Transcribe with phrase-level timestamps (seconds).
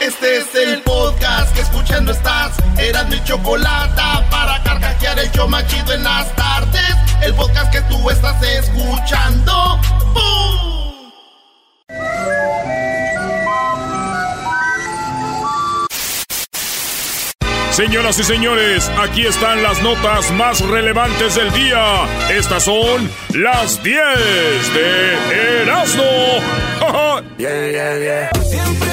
[0.00, 2.52] Este es el podcast que escuchando estás.
[2.78, 6.94] Eran mi chocolate para carcajear el yo machido en las tardes.
[7.22, 9.80] El podcast que tú estás escuchando.
[10.14, 10.58] ¡Bum!
[17.78, 22.06] Señoras y señores, aquí están las notas más relevantes del día.
[22.28, 23.94] Estas son las 10
[24.74, 26.02] de Erasmo.
[27.38, 28.87] yeah, yeah, yeah.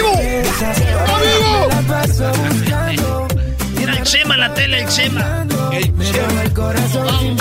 [0.00, 0.12] Vivo!
[0.20, 0.72] ¡Está
[2.90, 3.28] vivo!
[3.76, 5.46] Mira el Chema, la tele, el Chema.
[5.72, 6.42] El Chema.
[6.42, 7.38] El corazón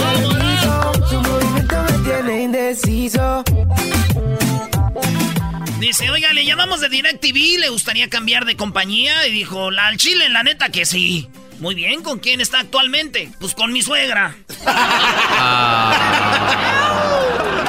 [2.42, 3.44] indeciso.
[5.80, 9.28] Dice, oiga, le llamamos de DirecTV, le gustaría cambiar de compañía.
[9.28, 11.30] Y dijo, la, al Chile, la neta que sí.
[11.60, 13.32] Muy bien, ¿con quién está actualmente?
[13.40, 14.36] Pues con mi suegra.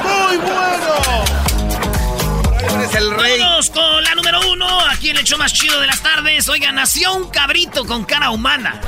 [0.03, 1.40] ¡Muy bueno!
[2.91, 3.39] Eres el rey.
[3.39, 6.47] Vamos con la número uno, aquí el show más chido de las tardes.
[6.49, 8.81] Oiga, nació un cabrito con cara humana.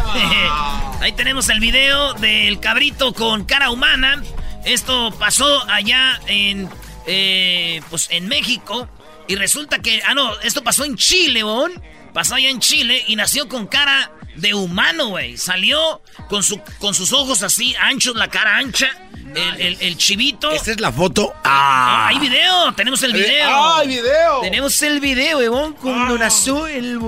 [1.01, 4.21] Ahí tenemos el video del cabrito con cara humana.
[4.65, 6.69] Esto pasó allá en,
[7.05, 8.87] eh, pues en México.
[9.27, 11.71] Y resulta que, ah, no, esto pasó en Chile, ¿bon?
[12.13, 15.37] Pasó allá en Chile y nació con cara de humano, güey.
[15.37, 18.89] Salió con, su, con sus ojos así anchos, la cara ancha.
[19.35, 20.51] El, chivito.
[20.51, 21.33] ¿Esta es la foto?
[21.43, 22.07] Ah.
[22.07, 23.49] hay video, tenemos el video.
[23.49, 24.41] Ah, hay video.
[24.41, 26.19] Tenemos el video, weón, cuando ah.
[26.19, 26.99] nació el...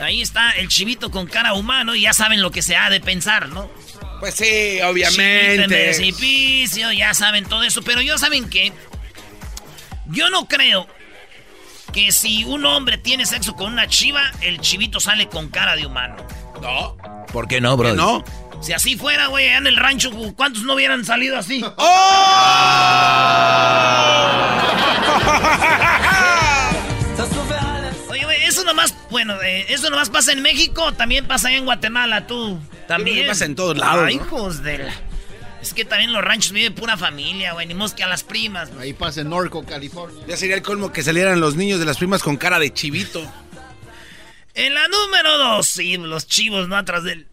[0.00, 3.00] Ahí está el chivito con cara humano y ya saben lo que se ha de
[3.00, 3.70] pensar, ¿no?
[4.20, 5.66] Pues sí, obviamente.
[5.68, 7.82] Precipicio, ya saben todo eso.
[7.82, 8.72] Pero yo saben que
[10.06, 10.86] yo no creo
[11.92, 15.86] que si un hombre tiene sexo con una chiva, el chivito sale con cara de
[15.86, 16.16] humano.
[16.60, 16.96] No.
[17.32, 17.94] ¿Por qué no, bro?
[17.94, 18.24] No.
[18.62, 21.64] Si así fuera, güey, en el rancho, ¿cuántos no hubieran salido así?
[21.76, 21.82] ¡Oh!
[28.08, 31.64] Oye, güey, eso nomás, bueno, eh, eso nomás pasa en México, también pasa allá en
[31.64, 32.60] Guatemala, tú.
[32.86, 33.26] También.
[33.26, 34.04] pasa en todos lados.
[34.06, 34.92] Ay, hijos de la...
[35.60, 37.66] Es que también los ranchos viven pura familia, güey.
[37.66, 38.70] Ni que a las primas.
[38.80, 40.24] Ahí pasa en Norco, California.
[40.26, 43.22] Ya sería el colmo que salieran los niños de las primas con cara de chivito.
[44.54, 46.76] En la número dos, sí, los chivos, ¿no?
[46.76, 47.28] Atrás del...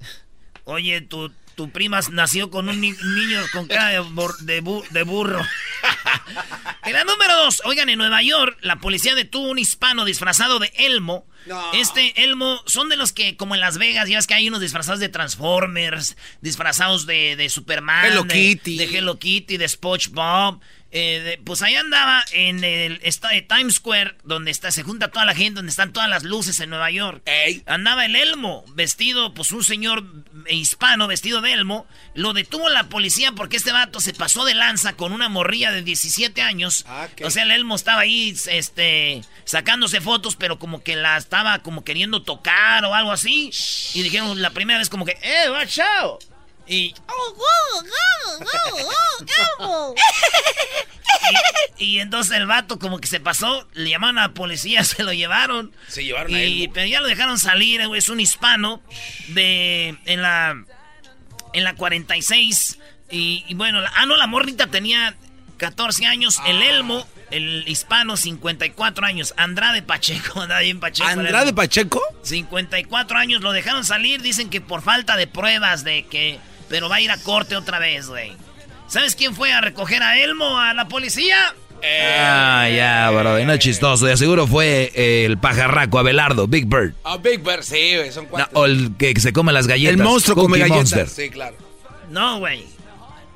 [0.69, 4.02] Oye, tu, tu prima nació con un niño con cara de,
[4.91, 5.41] de, burro.
[6.85, 10.72] en la número dos, oigan, en Nueva York, la policía detuvo un hispano disfrazado de
[10.75, 11.25] Elmo
[11.74, 14.62] este Elmo son de los que, como en Las Vegas, ya ves que hay unos
[14.62, 18.78] disfrazados de Transformers, disfrazados de, de Superman, Hello Kitty.
[18.78, 20.59] de Hello Kitty, de SpongeBob.
[20.92, 25.36] Eh, pues ahí andaba en el de Times Square, donde está, se junta toda la
[25.36, 27.22] gente, donde están todas las luces en Nueva York.
[27.68, 30.04] Andaba el Elmo, vestido, pues un señor
[30.50, 31.86] hispano vestido de Elmo.
[32.16, 35.84] Lo detuvo la policía porque este vato se pasó de lanza con una morrilla de
[35.84, 36.86] 17 años.
[36.88, 41.60] Ah, o sea, el Elmo estaba ahí, este, sacándose fotos, pero como que la estaba
[41.60, 43.52] como queriendo tocar o algo así.
[43.94, 46.24] Y dijeron la primera vez como que, ¡eh, watch out!
[46.72, 46.94] Y,
[51.80, 55.12] y, entonces el vato como que se pasó, le llamaron a la policía, se lo
[55.12, 55.74] llevaron.
[55.88, 58.81] Se llevaron y, Pero ya lo dejaron salir, es un hispano
[59.30, 60.63] de en la
[61.54, 62.77] en la 46
[63.10, 65.15] y, y bueno, ah no, la morrita tenía
[65.57, 66.65] 14 años, el ah.
[66.65, 69.33] Elmo el hispano, 54 años.
[69.38, 71.10] Andrade Pacheco, bien Pacheco.
[71.10, 72.01] ¿Andrade Pacheco?
[72.24, 74.22] 54 años, lo dejaron salir.
[74.22, 76.39] Dicen que por falta de pruebas de que
[76.69, 78.31] pero va a ir a corte otra vez, güey.
[78.88, 81.54] ¿Sabes quién fue a recoger a Elmo a la policía?
[81.83, 84.06] Ah, ya, bro, no es chistoso.
[84.06, 84.92] De seguro fue
[85.25, 86.94] el pajarraco Abelardo, Big Bird.
[87.04, 88.50] Ah, Big Bird, sí, güey, son cuatro.
[88.60, 89.98] o el que se come las galletas.
[89.98, 91.12] El monstruo come galletas.
[91.12, 91.56] Sí, claro.
[92.10, 92.66] No, güey.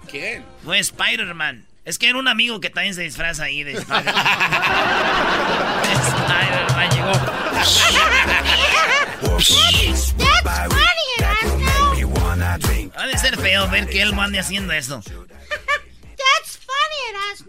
[0.10, 0.44] ¿Quién?
[0.64, 1.66] Fue Spider-Man.
[1.86, 4.16] Es que era un amigo que también se disfraza ahí de Spider-Man.
[5.94, 7.12] Spider-Man llegó.
[12.42, 15.02] Ha de ser feo ver que él ande haciendo eso.
[15.08, 17.44] That's funny,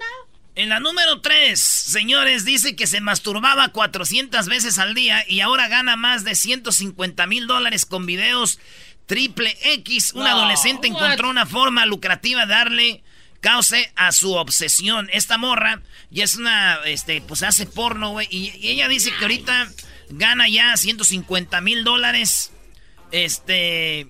[0.56, 5.68] En la número 3, señores, dice que se masturbaba 400 veces al día y ahora
[5.68, 8.58] gana más de 150 mil dólares con videos
[9.06, 10.12] triple X.
[10.12, 13.02] Un adolescente encontró una forma lucrativa de darle
[13.40, 15.08] cause a su obsesión.
[15.12, 15.80] Esta morra
[16.10, 18.28] y es una, este, pues hace porno, güey.
[18.30, 19.66] Y, ella dice que ahorita
[20.10, 22.52] gana ya 150 mil dólares.
[23.12, 24.08] Este,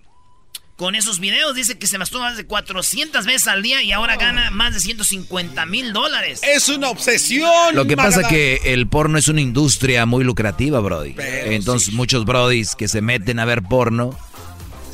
[0.77, 1.55] con esos videos.
[1.55, 4.81] Dice que se masturba más de 400 veces al día y ahora gana más de
[4.81, 6.41] 150 mil dólares.
[6.43, 7.75] Es una obsesión.
[7.75, 11.15] Lo que pasa pasa que el porno es una industria muy lucrativa, Brody.
[11.19, 14.17] Entonces muchos Brodis que se meten a ver porno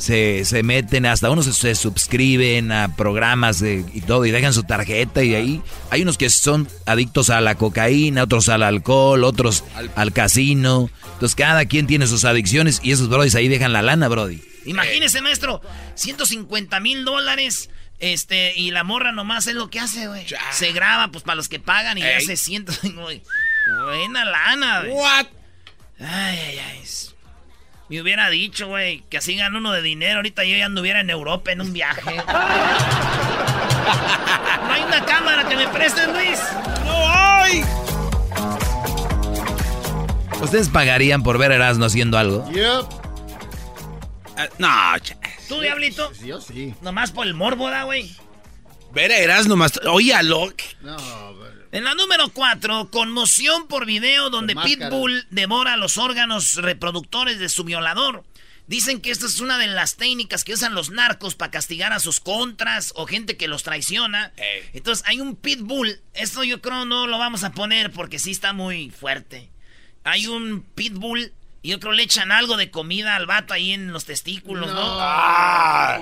[0.01, 5.23] se, se meten, hasta unos se, suscriben a programas y todo y dejan su tarjeta
[5.23, 5.61] y ahí
[5.91, 9.63] hay unos que son adictos a la cocaína, otros al alcohol, otros
[9.95, 10.89] al, casino.
[11.13, 14.41] Entonces cada quien tiene sus adicciones y esos brodis ahí dejan la lana, brody.
[14.65, 15.61] Imagínese, maestro,
[15.95, 17.69] 150 mil dólares.
[17.99, 20.25] Este, y la morra nomás es lo que hace, güey.
[20.51, 22.73] Se graba, pues, para los que pagan y hace ciento...
[23.85, 24.91] Buena lana, güey.
[24.91, 25.27] What?
[25.99, 26.81] Ay, ay, ay.
[27.89, 30.15] Me hubiera dicho, güey, que así gana uno de dinero.
[30.15, 32.15] Ahorita yo ya anduviera en Europa en un viaje.
[34.65, 36.39] ¿No hay una cámara que me preste, Luis?
[36.85, 37.63] ¡No hay!
[40.41, 42.49] ¿Ustedes pagarían por ver a Erasmo haciendo algo?
[42.51, 43.00] Yep.
[44.49, 44.69] Uh, no,
[45.47, 46.13] ¿Tú, Diablito?
[46.13, 46.73] Sí, yo sí.
[46.81, 48.15] Nomás por el morbo, güey?
[48.93, 49.79] Ver a Erasmo más...
[49.85, 50.53] Óyalo.
[50.81, 50.97] No,
[51.71, 57.63] en la número 4, conmoción por video donde Pitbull devora los órganos reproductores de su
[57.63, 58.25] violador.
[58.67, 62.01] Dicen que esta es una de las técnicas que usan los narcos para castigar a
[62.01, 64.33] sus contras o gente que los traiciona.
[64.73, 66.01] Entonces hay un pitbull.
[66.13, 69.49] Esto yo creo no lo vamos a poner porque sí está muy fuerte.
[70.03, 71.31] Hay un pitbull
[71.63, 74.81] y yo creo le echan algo de comida al vato ahí en los testículos, ¿no?
[74.81, 75.99] Ah.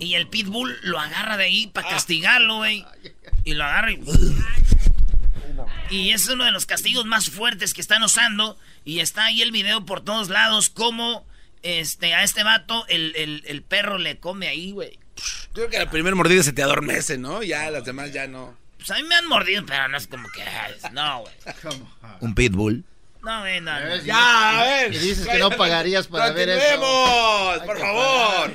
[0.00, 2.84] y el pitbull lo agarra de ahí para castigarlo, güey.
[3.44, 4.00] Y lo agarra y...
[5.88, 8.58] Y es uno de los castigos más fuertes que están usando.
[8.84, 10.68] Y está ahí el video por todos lados.
[10.68, 11.24] Como
[11.62, 14.98] este, a este vato el, perro le come ahí, güey.
[15.52, 17.42] Creo que la primera mordida se te adormece, ¿no?
[17.44, 18.56] Ya las demás ya no.
[18.78, 20.42] Pues a mí me han mordido, pero no es como que.
[20.92, 21.34] No, güey.
[22.20, 22.84] ¿Un pitbull?
[23.26, 23.96] No, güey, no.
[24.04, 24.94] Ya, a ver.
[24.94, 27.60] Y dices que no pagarías para ver eso.
[27.66, 28.54] por favor!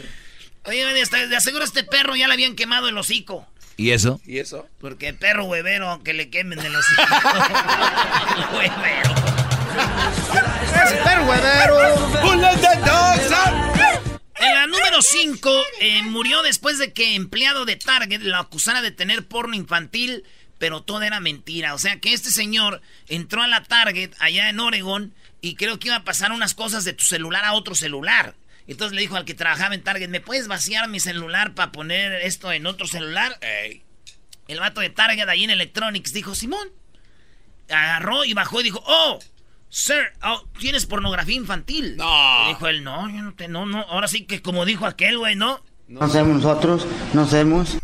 [0.63, 3.45] Oye, de aseguro este perro ya le habían quemado el hocico.
[3.75, 4.21] ¿Y eso?
[4.25, 4.69] ¿Y eso?
[4.79, 6.85] Porque perro huevero, aunque le quemen de los
[8.53, 9.13] huevero.
[11.03, 11.77] perro huevero.
[14.39, 18.91] En la número 5, eh, murió después de que empleado de Target lo acusara de
[18.91, 20.23] tener porno infantil,
[20.61, 21.73] pero todo era mentira.
[21.73, 25.11] O sea que este señor entró a la Target allá en Oregon
[25.41, 28.35] y creo que iba a pasar unas cosas de tu celular a otro celular.
[28.67, 32.13] Entonces le dijo al que trabajaba en Target, ¿me puedes vaciar mi celular para poner
[32.13, 33.39] esto en otro celular?
[34.47, 36.69] El vato de Target ahí en Electronics dijo, Simón.
[37.67, 39.17] Agarró y bajó y dijo, oh,
[39.67, 41.97] sir, oh, tienes pornografía infantil.
[41.97, 42.49] No.
[42.49, 45.35] dijo él, no, yo no te, no, no, ahora sí que como dijo aquel, güey,
[45.35, 45.65] ¿no?
[45.91, 47.77] No sabemos nosotros, no sabemos.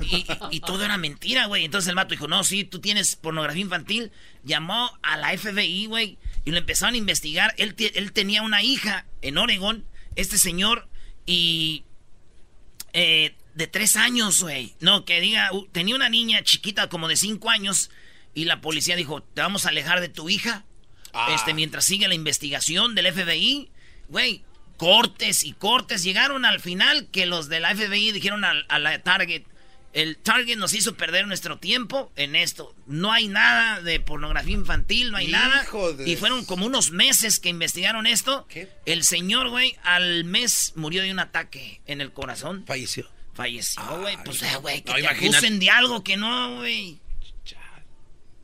[0.50, 1.65] Y, todo era mentira, güey.
[1.65, 4.11] Entonces el vato dijo, no, sí, tú tienes pornografía infantil.
[4.44, 7.54] Llamó a la FBI, güey, y lo empezaron a investigar.
[7.57, 9.85] Él, él tenía una hija en Oregon
[10.16, 10.87] este señor
[11.26, 11.83] y
[12.94, 14.73] eh, de tres años, güey.
[14.80, 17.92] No, que diga, tenía una niña chiquita como de cinco años
[18.33, 20.66] y la policía dijo, te vamos a alejar de tu hija.
[21.14, 21.33] Ah.
[21.35, 23.69] Este, mientras sigue la investigación del FBI,
[24.07, 24.45] güey,
[24.78, 26.04] cortes y cortes.
[26.04, 29.44] Llegaron al final que los de la FBI dijeron a la Target,
[29.98, 32.76] el Target nos hizo perder nuestro tiempo en esto.
[32.86, 35.66] No hay nada de pornografía infantil, no hay nada.
[36.06, 38.48] Y fueron como unos meses que investigaron esto.
[38.86, 42.64] El señor, güey, al mes murió de un ataque en el corazón.
[42.68, 43.10] Falleció.
[43.34, 44.18] Falleció, güey.
[44.24, 47.00] Pues, eh, güey, que te acusen de algo que no, güey.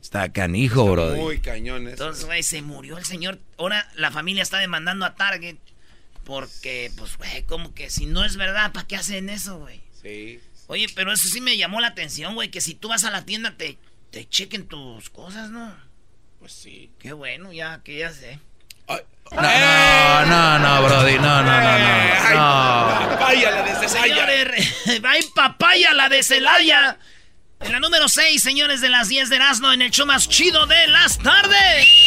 [0.00, 1.14] Está canijo, bro.
[1.14, 1.92] Muy cañones.
[1.92, 3.38] Entonces, güey, se murió el señor.
[3.58, 5.56] Ahora la familia está demandando a Target.
[6.24, 9.82] Porque, pues, güey, como que si no es verdad, ¿para qué hacen eso, güey?
[10.02, 10.40] Sí.
[10.66, 13.24] Oye, pero eso sí me llamó la atención, güey, que si tú vas a la
[13.24, 13.78] tienda te,
[14.10, 15.74] te chequen tus cosas, ¿no?
[16.40, 16.90] Pues sí.
[16.98, 18.38] Qué bueno, ya, que ya sé.
[18.86, 22.34] No, no, no, no, Brody, no, no, no, no.
[22.34, 23.08] no.
[23.08, 25.00] Papaya la de Celaya.
[25.00, 26.98] va papaya la de Celaya.
[27.60, 30.66] En la número 6, señores de las 10 de Erasmo, en el show más chido
[30.66, 32.03] de las tardes.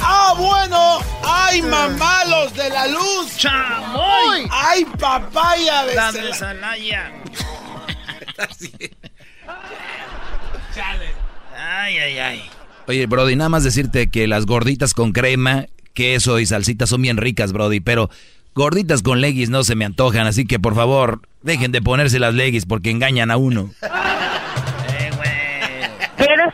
[0.00, 0.98] ¡Ah, bueno!
[1.24, 3.36] ¡Ay, mamalos de la luz!
[3.36, 4.48] ¡Chamoy!
[4.50, 7.12] ¡Ay, papaya de La de Celaya.
[10.74, 11.08] Chale.
[11.56, 12.50] Ay, ay, ay.
[12.86, 17.16] Oye, Brody, nada más decirte que las gorditas con crema, queso y salsita son bien
[17.16, 18.08] ricas, Brody, pero
[18.54, 22.34] gorditas con legis no se me antojan, así que por favor, dejen de ponerse las
[22.34, 23.70] legis porque engañan a uno.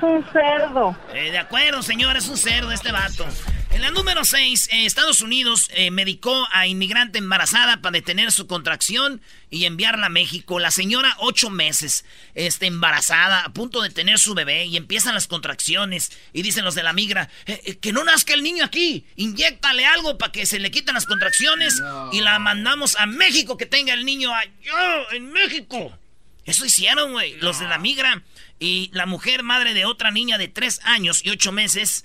[0.05, 0.97] Eh, un cerdo.
[1.13, 3.27] Eh, de acuerdo, señor, es un cerdo este vato.
[3.75, 9.21] En la número 6, Estados Unidos eh, medicó a inmigrante embarazada para detener su contracción
[9.51, 10.61] y enviarla a México.
[10.61, 12.05] La señora, ocho meses,
[12.37, 16.13] este, embarazada, a punto de tener su bebé, y empiezan las contracciones.
[16.33, 19.85] Y dicen los de la migra, eh, eh, que no nazca el niño aquí, inyectale
[19.87, 21.75] algo para que se le quiten las contracciones
[22.13, 25.99] y la mandamos a México que tenga el niño allá, en México.
[26.45, 28.23] Eso hicieron, güey, los de la migra.
[28.59, 32.05] Y la mujer, madre de otra niña de tres años y ocho meses,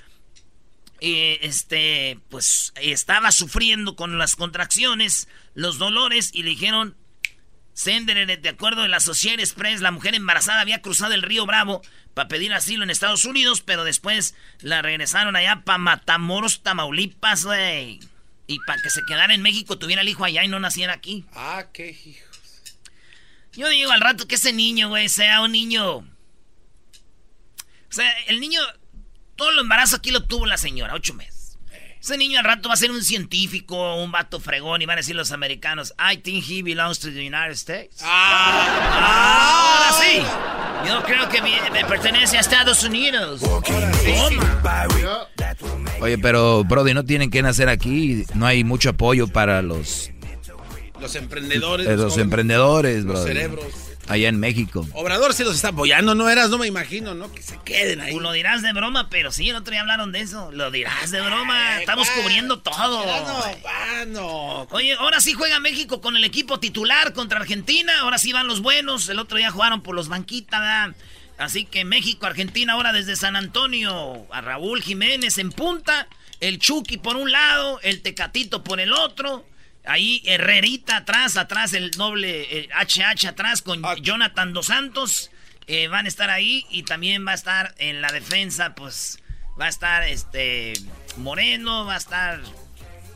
[1.01, 6.97] eh, este, pues estaba sufriendo con las contracciones, los dolores, y le dijeron,
[7.79, 11.81] Sender, de acuerdo a la Associated Express, la mujer embarazada había cruzado el río Bravo
[12.13, 18.01] para pedir asilo en Estados Unidos, pero después la regresaron allá para Matamoros, Tamaulipas, güey.
[18.47, 21.23] Y para que se quedara en México, tuviera el hijo allá y no naciera aquí.
[21.33, 22.27] Ah, qué hijos.
[23.53, 26.05] Yo digo al rato que ese niño, güey, sea un niño.
[27.89, 28.61] O sea, el niño
[29.35, 31.57] todo el embarazo aquí lo tuvo la señora, ocho meses.
[32.01, 35.01] Ese niño al rato va a ser un científico, un vato fregón, y van a
[35.01, 37.97] decir los americanos, I think he belongs to the United States.
[38.01, 40.21] Ah, ahora sí.
[40.87, 43.41] Yo creo que me, me pertenece a Estados Unidos.
[46.01, 50.09] Oye, pero Brody, no tienen que nacer aquí, no hay mucho apoyo para los,
[51.01, 51.85] Los emprendedores.
[51.85, 53.27] eh, los jóvenes, emprendedores, Los Brody.
[53.27, 53.65] cerebros.
[54.09, 54.87] Allá en México.
[54.93, 57.31] Obrador sí los está apoyando, no eras, no me imagino, ¿no?
[57.31, 58.11] Que se queden ahí.
[58.11, 60.51] Tú lo dirás de broma, pero sí, el otro día hablaron de eso.
[60.51, 61.75] Lo dirás de broma.
[61.75, 63.05] Ay, Estamos cubriendo todo.
[64.07, 64.67] No.
[64.71, 67.99] Oye, ahora sí juega México con el equipo titular contra Argentina.
[67.99, 69.07] Ahora sí van los buenos.
[69.09, 70.95] El otro día jugaron por los banquitas, ¿verdad?
[71.37, 74.25] Así que México, Argentina ahora desde San Antonio.
[74.31, 76.07] A Raúl Jiménez en punta.
[76.39, 77.79] El Chucky por un lado.
[77.83, 79.45] El Tecatito por el otro.
[79.89, 85.31] Ahí Herrerita atrás, atrás el doble eh, HH atrás con Jonathan Dos Santos.
[85.67, 89.19] Eh, van a estar ahí y también va a estar en la defensa, pues
[89.59, 90.73] va a estar este
[91.17, 92.39] Moreno, va a estar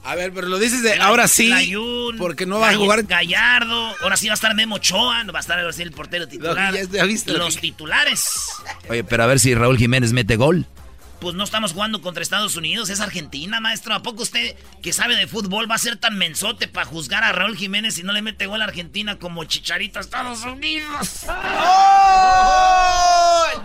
[0.04, 1.52] A ver, pero lo dices de ahora sí,
[2.18, 3.00] porque no va a jugar.
[3.10, 5.92] Ahora ahora sí va a estar Memo Ochoa, no va a estar ahora sí el
[5.92, 6.74] portero titular.
[6.74, 8.26] ya- ya viste lo Los titulares.
[8.90, 10.68] Oye, pero a ver si Raúl Jiménez mete gol.
[11.24, 13.94] Pues no estamos jugando contra Estados Unidos, es Argentina, maestro.
[13.94, 17.32] ¿A poco usted, que sabe de fútbol, va a ser tan mensote para juzgar a
[17.32, 21.22] Raúl Jiménez si no le mete gol a Argentina como Chicharito a Estados Unidos?
[21.30, 21.46] ¡Oh!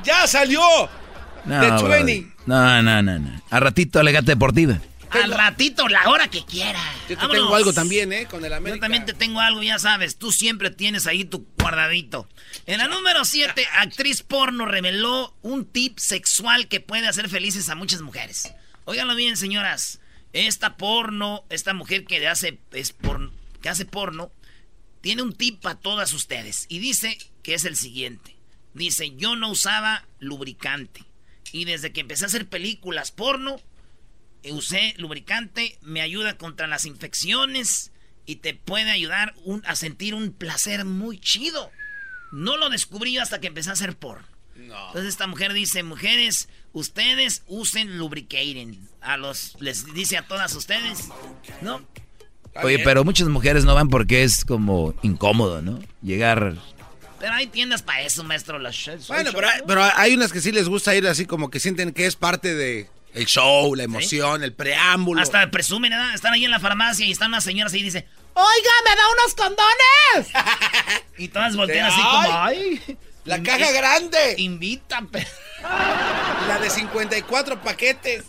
[0.04, 0.60] ¡Ya salió!
[1.46, 2.20] No, Brody.
[2.20, 2.32] 20.
[2.46, 3.42] no, no, no, no.
[3.50, 4.78] A ratito alegata deportiva.
[5.10, 6.80] Al ratito, la hora que quiera.
[7.02, 7.36] Yo te Vámonos.
[7.42, 8.26] tengo algo también, ¿eh?
[8.26, 8.76] Con el América.
[8.76, 10.18] Yo también te tengo algo, ya sabes.
[10.18, 12.28] Tú siempre tienes ahí tu guardadito.
[12.66, 17.74] En la número 7, actriz porno reveló un tip sexual que puede hacer felices a
[17.74, 18.52] muchas mujeres.
[18.84, 20.00] Óiganlo bien, señoras.
[20.32, 24.30] Esta porno, esta mujer que hace, es por- que hace porno,
[25.00, 26.66] tiene un tip para todas ustedes.
[26.68, 28.36] Y dice que es el siguiente.
[28.74, 31.04] Dice, yo no usaba lubricante.
[31.52, 33.60] Y desde que empecé a hacer películas porno,
[34.50, 37.92] usé lubricante, me ayuda contra las infecciones
[38.26, 41.70] y te puede ayudar un- a sentir un placer muy chido.
[42.32, 44.26] No lo descubrí yo hasta que empecé a hacer porno.
[44.56, 48.86] Entonces esta mujer dice, mujeres, ustedes usen lubricating.
[49.00, 51.08] A los, les dice a todas ustedes,
[51.62, 51.80] ¿no?
[52.62, 55.78] Oye, pero muchas mujeres no van porque es como incómodo, ¿no?
[56.02, 56.56] Llegar.
[57.20, 58.58] Pero hay tiendas para eso, maestro.
[58.58, 58.76] Las
[59.06, 59.66] Bueno, pero hay, ¿no?
[59.66, 62.54] pero hay unas que sí les gusta ir así como que sienten que es parte
[62.54, 65.20] de el show, la emoción, el preámbulo.
[65.20, 66.14] Hasta presumen, ¿verdad?
[66.14, 69.02] Están ahí en la farmacia y están unas señoras ahí y dicen, ¡Oiga, me da
[69.12, 71.02] unos condones!
[71.18, 72.98] y todas voltean así como, ¡ay!
[73.24, 74.36] La caja grande.
[74.38, 75.28] Invita, pero...
[76.48, 78.24] La de 54 paquetes.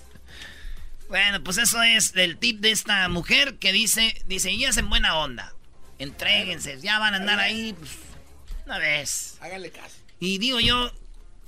[1.08, 5.18] Bueno, pues eso es el tip de esta mujer que dice, dice, y en buena
[5.18, 5.54] onda.
[6.00, 7.92] Entréguense, ya van a andar ahí pues,
[8.66, 9.38] una vez.
[9.42, 9.96] Háganle caso.
[10.20, 10.92] Y digo yo,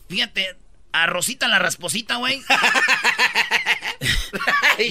[0.08, 0.56] fíjate,
[0.94, 2.42] a Rosita la rasposita, güey.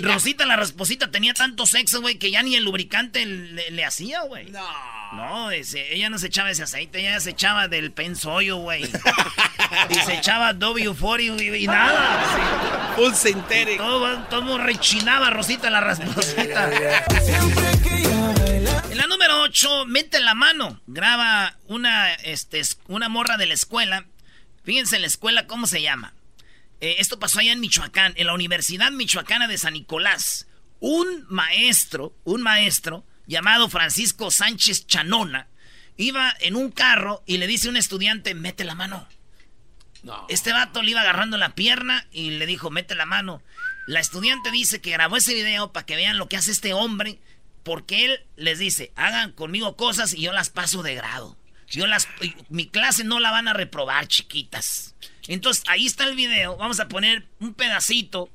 [0.02, 4.23] Rosita la rasposita tenía tanto sexo, güey, que ya ni el lubricante le, le hacía,
[4.23, 4.50] güey.
[4.50, 5.00] No.
[5.12, 8.85] No, ese- ella no se echaba ese aceite, ella se echaba del pensollo, güey.
[9.90, 12.92] y se echaba W40 y, y nada.
[12.95, 13.78] Full synthetic.
[13.78, 16.71] Todo, todo rechinaba Rosita la rasposita.
[18.90, 20.80] En la número 8, mete la mano.
[20.87, 24.04] Graba una, este, es- una morra de la escuela.
[24.62, 26.14] Fíjense en la escuela cómo se llama.
[26.81, 30.47] Eh, esto pasó allá en Michoacán, en la Universidad Michoacana de San Nicolás.
[30.81, 35.49] Un maestro, un maestro llamado Francisco Sánchez Chanona,
[35.97, 39.07] iba en un carro y le dice a un estudiante, mete la mano.
[40.29, 43.43] Este vato le iba agarrando la pierna y le dijo, mete la mano.
[43.87, 47.21] La estudiante dice que grabó ese video para que vean lo que hace este hombre,
[47.62, 51.37] porque él les dice, hagan conmigo cosas y yo las paso de grado.
[51.71, 52.09] Yo las,
[52.49, 54.95] mi clase no la van a reprobar, chiquitas.
[55.29, 56.57] Entonces, ahí está el video.
[56.57, 58.29] Vamos a poner un pedacito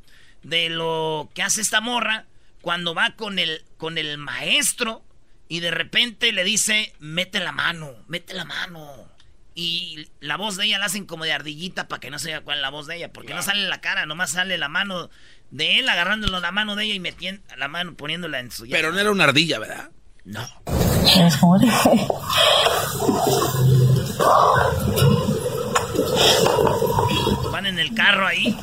[0.43, 2.25] de lo que hace esta morra
[2.61, 5.03] cuando va con el, con el maestro
[5.47, 9.09] y de repente le dice, mete la mano, mete la mano.
[9.53, 12.41] Y la voz de ella la hacen como de ardillita para que no se vea
[12.41, 15.09] cuál es la voz de ella, porque no sale la cara, nomás sale la mano
[15.51, 18.91] de él agarrándolo la mano de ella y metiendo la mano poniéndola en su Pero
[18.91, 19.91] no era una ardilla, ¿verdad?
[20.25, 20.41] No.
[27.51, 28.57] Van en el carro ahí.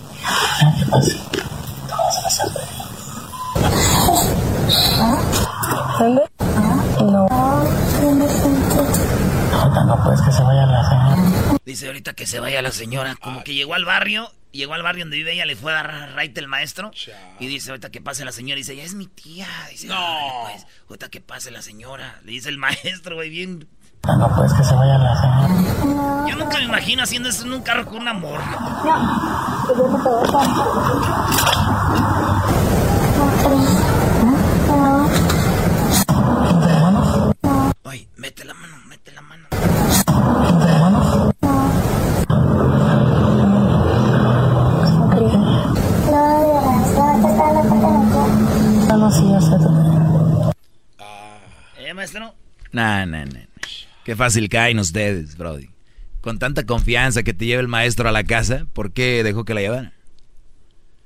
[6.00, 6.22] ¿Dónde?
[7.00, 7.28] No.
[9.52, 11.16] Ahorita no puedes que se vaya la señora.
[11.64, 13.14] Dice ahorita que se vaya la señora.
[13.22, 16.16] Como que llegó al barrio, llegó al barrio donde vive ella, le fue a dar
[16.16, 16.90] right el maestro.
[17.40, 18.58] Y dice ahorita que pase la señora.
[18.58, 19.48] Y dice, ya es mi tía.
[19.70, 20.48] Dice, no.
[20.50, 22.20] Pues, ahorita que pase la señora.
[22.24, 23.68] Le dice el maestro, güey, bien.
[24.04, 26.26] No puedes que se vaya la señora.
[26.28, 28.58] Yo nunca me imagino haciendo eso en un carro con una morra.
[37.84, 39.46] Ay, mete la mano, mete la mano.
[51.78, 52.34] ¿Eh, maestro?
[52.70, 53.40] Nah, nah, nah.
[54.04, 55.70] Qué fácil caen ustedes, Brody.
[56.20, 59.54] Con tanta confianza que te lleva el maestro a la casa, ¿por qué dejó que
[59.54, 59.92] la llevaran?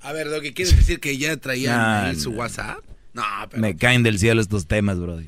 [0.02, 2.38] A ver, ¿lo que quieres decir que ya traían Nah, ahí su nah.
[2.38, 2.84] WhatsApp?
[3.14, 3.62] No, pero...
[3.62, 5.26] Me caen del cielo estos temas, Brody.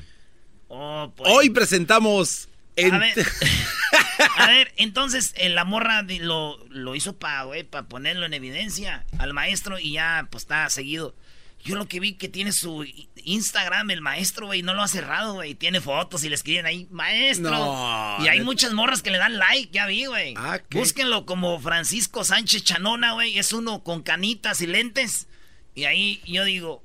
[0.67, 1.27] Oh, pues.
[1.31, 2.49] Hoy presentamos...
[2.75, 2.93] En...
[2.93, 3.13] A ver,
[4.37, 9.33] a ver, entonces eh, la morra lo, lo hizo para, para ponerlo en evidencia al
[9.33, 11.15] maestro y ya, pues está seguido.
[11.63, 15.33] Yo lo que vi que tiene su Instagram, el maestro, güey, no lo ha cerrado,
[15.33, 15.55] güey.
[15.55, 17.51] Tiene fotos y le escriben ahí, maestro.
[17.51, 20.33] No, y hay muchas morras que le dan like, ya vi, güey.
[20.37, 20.79] Ah, ¿qué?
[20.79, 23.37] Búsquenlo como Francisco Sánchez Chanona, güey.
[23.37, 25.27] Es uno con canitas y lentes.
[25.75, 26.83] Y ahí yo digo,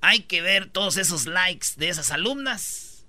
[0.00, 3.06] hay que ver todos esos likes de esas alumnas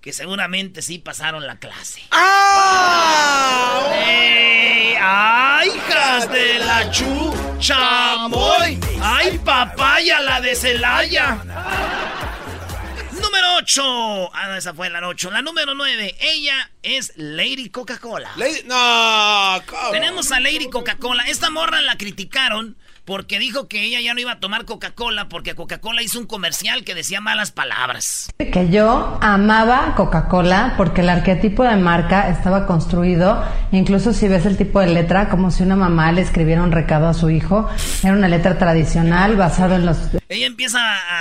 [0.00, 2.02] que seguramente sí pasaron la clase.
[2.10, 3.90] ¡Ah!
[3.94, 4.57] ¡Ey!
[5.00, 7.34] ¡Ay, hijas de la chu!
[7.58, 8.78] ¡Chamoy!
[9.02, 11.38] ¡Ay, papaya, la de Celaya!
[13.12, 14.30] Número 8.
[14.34, 15.30] Ah, no, esa fue la 8.
[15.30, 16.16] La número 9.
[16.20, 18.30] Ella es Lady Coca-Cola.
[18.36, 19.90] Lady- No, ¿cómo?
[19.90, 21.24] Tenemos a Lady Coca-Cola.
[21.28, 22.76] Esta morra la criticaron
[23.08, 26.84] porque dijo que ella ya no iba a tomar Coca-Cola porque Coca-Cola hizo un comercial
[26.84, 28.28] que decía malas palabras.
[28.36, 33.42] Que yo amaba Coca-Cola porque el arquetipo de marca estaba construido,
[33.72, 37.08] incluso si ves el tipo de letra, como si una mamá le escribiera un recado
[37.08, 37.66] a su hijo.
[38.02, 39.96] Era una letra tradicional basada en los
[40.28, 40.78] Ella empieza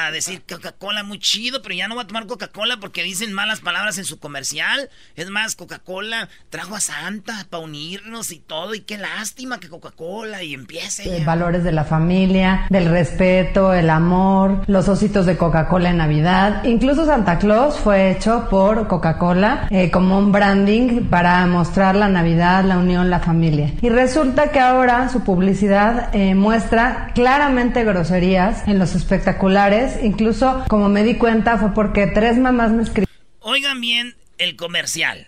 [0.08, 3.62] a decir Coca-Cola muy chido, pero ya no va a tomar Coca-Cola porque dicen malas
[3.62, 4.90] palabras en su comercial.
[5.16, 8.76] Es más, Coca-Cola trajo a Santa para unirnos y todo.
[8.76, 14.64] Y qué lástima que Coca-Cola y empiece valores de la familia, del respeto, el amor,
[14.66, 16.64] los ositos de Coca-Cola en Navidad.
[16.64, 22.66] Incluso Santa Claus fue hecho por Coca-Cola eh, como un branding para mostrar la Navidad,
[22.66, 23.72] la unión, la familia.
[23.82, 30.04] Y resulta que ahora su publicidad eh, muestra claramente groserías en los espectaculares.
[30.04, 33.16] Incluso, como me di cuenta, fue porque tres mamás me escribieron.
[33.42, 35.28] Oigan bien el comercial.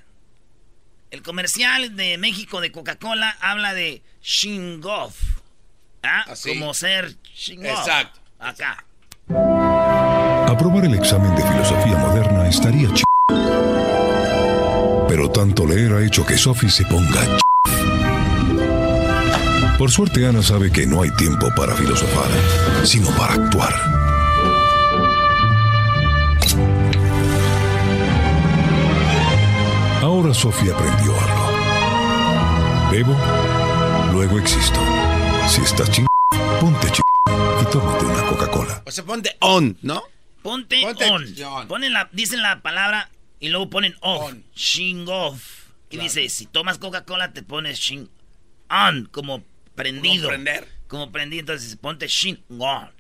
[1.12, 5.39] El comercial de México de Coca-Cola habla de Shingoff.
[6.04, 6.26] ¿Ah?
[6.30, 6.50] Así.
[6.50, 7.80] Como ser Shingoff.
[7.80, 8.20] Exacto.
[8.40, 8.86] Acá.
[10.48, 13.04] Aprobar el examen de filosofía moderna estaría ch...
[15.08, 17.40] Pero tanto leer ha hecho que Sophie se ponga ch...
[19.78, 22.30] Por suerte Ana sabe que no hay tiempo para filosofar,
[22.84, 23.74] sino para actuar.
[30.02, 32.92] Ahora Sophie aprendió algo.
[32.92, 33.16] Bebo,
[34.12, 34.80] luego existo.
[35.50, 36.06] Si estás ching...
[36.60, 37.04] ponte ching...
[37.62, 38.84] y tómate una Coca-Cola.
[38.86, 40.04] O sea, ponte on, ¿no?
[40.44, 41.26] Ponte, Ponte on.
[41.46, 41.68] on.
[41.68, 43.10] Ponen la, dicen la palabra
[43.40, 44.30] y luego ponen off.
[44.30, 44.44] On.
[44.56, 45.66] Shingoff.
[45.90, 46.04] Y Claro.
[46.04, 48.10] dice, si tomas Coca-Cola te pones shin
[48.70, 49.44] on, como
[49.76, 50.28] prendido.
[50.28, 50.68] Como prender.
[50.88, 52.92] Como prendido, entonces ponte shin on.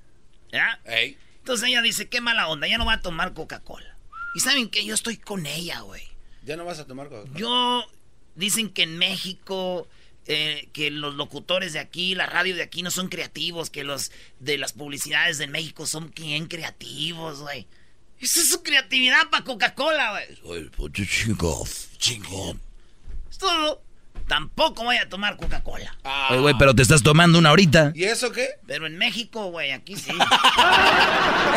[0.52, 0.80] ¿Ya?
[0.86, 1.18] Ey.
[1.40, 3.96] Entonces ella dice, qué mala onda, ya no va a tomar Coca-Cola.
[4.36, 6.04] Y saben que yo estoy con ella, güey.
[6.44, 7.38] Ya no vas a tomar Coca-Cola.
[7.40, 7.86] Yo,
[8.36, 9.88] dicen que en México,
[10.32, 14.12] eh, que los locutores de aquí, la radio de aquí no son creativos, que los
[14.40, 17.66] de las publicidades de México son bien creativos, güey.
[18.22, 20.70] Esa es su creatividad para Coca-Cola, güey.
[20.92, 22.62] Chingón, chingón.
[23.32, 23.82] Es todo.
[24.28, 25.98] tampoco voy a tomar Coca-Cola.
[26.30, 27.94] Oye, güey, pero te estás tomando una ahorita.
[27.96, 28.50] ¿Y eso qué?
[28.68, 30.12] Pero en México, güey, aquí sí.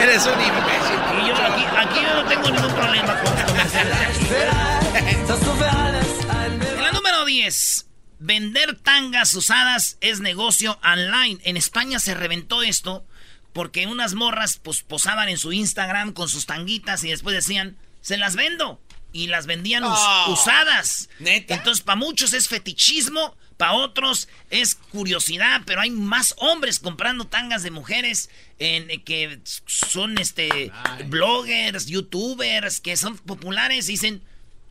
[0.01, 0.99] Eres un imbécil.
[1.21, 3.53] Y yo aquí, aquí yo no tengo ningún problema con aquí.
[6.73, 7.87] En la número 10.
[8.25, 11.41] Vender tangas usadas es negocio online.
[11.43, 13.05] En España se reventó esto
[13.53, 18.17] porque unas morras pues, posaban en su Instagram con sus tanguitas y después decían, se
[18.19, 18.81] las vendo.
[19.13, 20.33] Y las vendían us- Oh.
[20.33, 21.11] usadas.
[21.19, 21.55] ¿Neta?
[21.55, 27.63] Entonces, para muchos es fetichismo, para otros es curiosidad, pero hay más hombres comprando tangas
[27.65, 30.73] de mujeres en, eh, que son este
[31.09, 33.87] bloggers, youtubers, que son populares.
[33.87, 34.23] Dicen,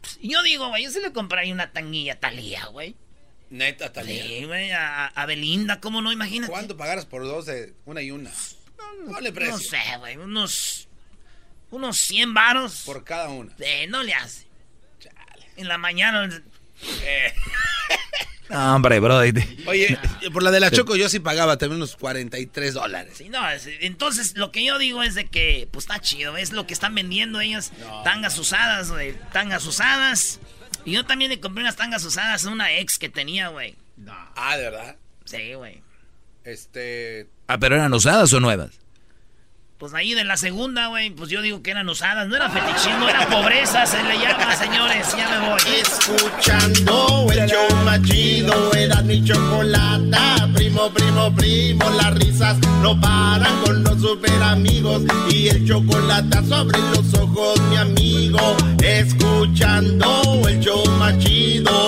[0.02, 2.96] "Pues, yo digo, güey, yo se le compraría una tanguilla Talía, güey.
[3.52, 4.24] Neta, Talía.
[4.24, 6.12] Sí, güey, a, a Belinda, ¿cómo no?
[6.12, 6.52] Imagínate.
[6.52, 8.32] ¿Cuánto pagaras por dos de una y una?
[9.06, 9.54] Ponle precio.
[9.54, 10.88] No sé, güey, unos,
[11.70, 12.82] unos 100 varos.
[12.86, 13.54] Por cada una.
[13.60, 14.48] Eh, no le hace.
[15.58, 16.42] En la mañana...
[18.50, 19.20] No, hombre, bro.
[19.20, 19.98] Oye,
[20.34, 23.14] por la de la Choco yo sí pagaba también unos 43 dólares.
[23.18, 26.52] Sí, no, es- entonces lo que yo digo es de que, pues está chido, es
[26.52, 27.72] lo que están vendiendo ellas,
[28.04, 30.42] tangas usadas, güey, tangas usadas.
[30.86, 33.76] Y yo también le compré unas tangas usadas a una ex que tenía, güey.
[34.08, 34.96] Ah, ¿de verdad?
[35.26, 35.82] Sí, güey.
[36.44, 37.28] Este...
[37.48, 38.81] Ah, pero eran usadas o nuevas.
[39.82, 43.10] Pues ahí de la segunda, güey, pues yo digo que eran usadas, no era fetichismo,
[43.10, 45.60] era pobreza, se le llama, señores, ya me voy.
[45.82, 50.48] Escuchando el show más chido, era mi chocolata.
[50.54, 55.02] Primo, primo, primo, las risas no paran con los super amigos.
[55.32, 58.56] Y el chocolate sobre los ojos, mi amigo.
[58.84, 61.88] Escuchando el show más chido.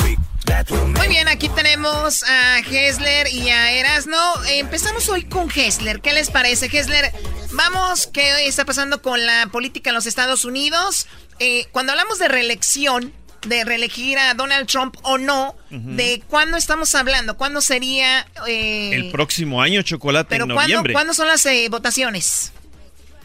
[0.71, 4.17] Muy bien, aquí tenemos a Hessler y a Erasno.
[4.49, 5.99] Empezamos hoy con Hessler.
[6.01, 7.11] ¿Qué les parece, Hessler?
[7.51, 11.07] Vamos, ¿qué está pasando con la política en los Estados Unidos?
[11.39, 13.11] Eh, cuando hablamos de reelección,
[13.47, 15.55] de reelegir a Donald Trump o no.
[15.69, 17.37] ¿de cuándo estamos hablando?
[17.37, 18.27] ¿Cuándo sería...
[18.47, 20.93] eh, El próximo año, chocolate, pero en ¿cuándo, noviembre.
[20.93, 22.51] ¿cuándo son las eh, votaciones?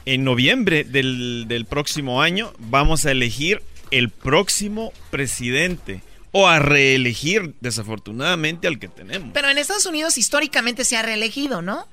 [0.05, 6.03] En noviembre del, del próximo año vamos a elegir el próximo presidente.
[6.39, 9.31] O a reelegir, desafortunadamente, al que tenemos.
[9.33, 11.89] Pero en Estados Unidos históricamente se ha reelegido, ¿no?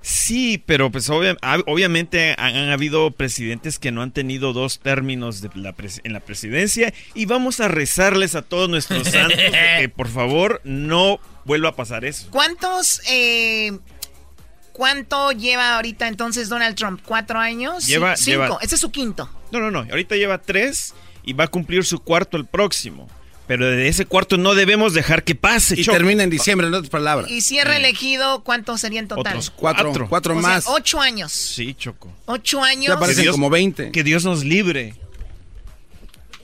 [0.00, 5.40] Sí, pero pues obvia- obviamente han, han habido presidentes que no han tenido dos términos
[5.42, 9.50] de la pres- en la presidencia y vamos a rezarles a todos nuestros santos de
[9.80, 12.28] que por favor no vuelva a pasar eso.
[12.30, 13.02] ¿Cuántos...
[13.10, 13.76] eh,
[14.72, 17.00] ¿Cuánto lleva ahorita entonces Donald Trump?
[17.04, 17.84] ¿Cuatro años?
[17.86, 18.30] Lleva- Cinco.
[18.44, 19.28] lleva- Este es su quinto.
[19.50, 23.08] No, no, no, ahorita lleva tres y va a cumplir su cuarto el próximo.
[23.48, 25.74] Pero de ese cuarto no debemos dejar que pase.
[25.80, 25.96] Y Choco.
[25.96, 27.30] termina en diciembre, en otras palabras.
[27.30, 29.32] Y si es reelegido, ¿cuántos serían en total?
[29.32, 30.08] Otros Cuatro, cuatro.
[30.08, 30.64] cuatro O sea, más.
[30.68, 31.32] ocho años.
[31.32, 32.12] Sí, Choco.
[32.26, 32.88] Ocho años.
[32.94, 33.90] Ya parecen Dios- como 20.
[33.90, 34.94] Que Dios nos libre.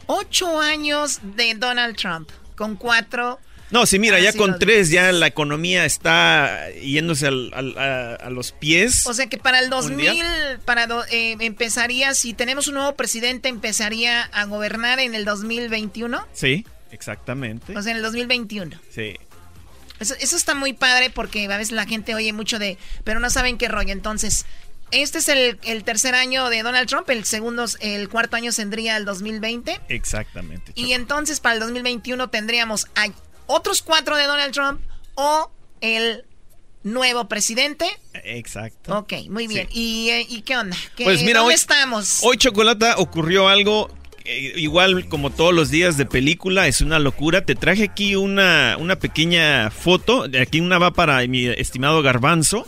[0.07, 2.31] Ocho años de Donald Trump.
[2.57, 3.39] Con cuatro.
[3.71, 7.77] No, sí, mira, Ah, ya sí, con tres ya la economía está yéndose al- al-
[7.79, 9.07] a, a los pies.
[9.07, 10.61] O sea que para el 2000, Mundial.
[10.65, 16.25] para do- eh, empezaría, si tenemos un nuevo presidente, empezaría a gobernar en el 2021.
[16.33, 16.65] Sí,
[16.95, 17.77] exactamente.
[17.77, 18.79] O sea, en el 2021.
[18.95, 19.17] Sí.
[20.01, 23.31] Eso, eso está muy padre porque a veces la gente oye mucho de, pero no
[23.31, 23.93] saben qué rollo.
[23.93, 24.45] Entonces,
[24.91, 28.97] este es el, el tercer año de Donald Trump, el segundo, el cuarto año tendría
[28.97, 29.81] el 2020.
[29.89, 30.73] Exactamente.
[30.75, 33.07] Y entonces para el 2021 tendríamos a
[33.47, 34.81] otros cuatro de Donald Trump
[35.15, 36.25] o el
[36.83, 37.87] nuevo presidente.
[38.13, 38.99] Exacto.
[38.99, 39.69] Ok, muy bien.
[39.73, 40.77] ¿Y, eh, ¿Y qué onda?
[40.97, 42.21] ¿Qué- Pues mira, ¿Dónde hoy, estamos?
[42.23, 43.91] hoy Chocolata ocurrió algo
[44.25, 47.45] eh, igual como todos los días de película, es una locura.
[47.45, 52.67] Te traje aquí una, una pequeña foto, de aquí una va para mi estimado Garbanzo.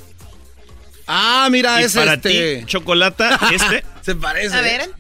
[1.06, 2.58] Ah, mira, y es para este.
[2.60, 3.84] ti, Chocolata, este.
[4.02, 4.54] Se parece.
[4.56, 4.90] A ver.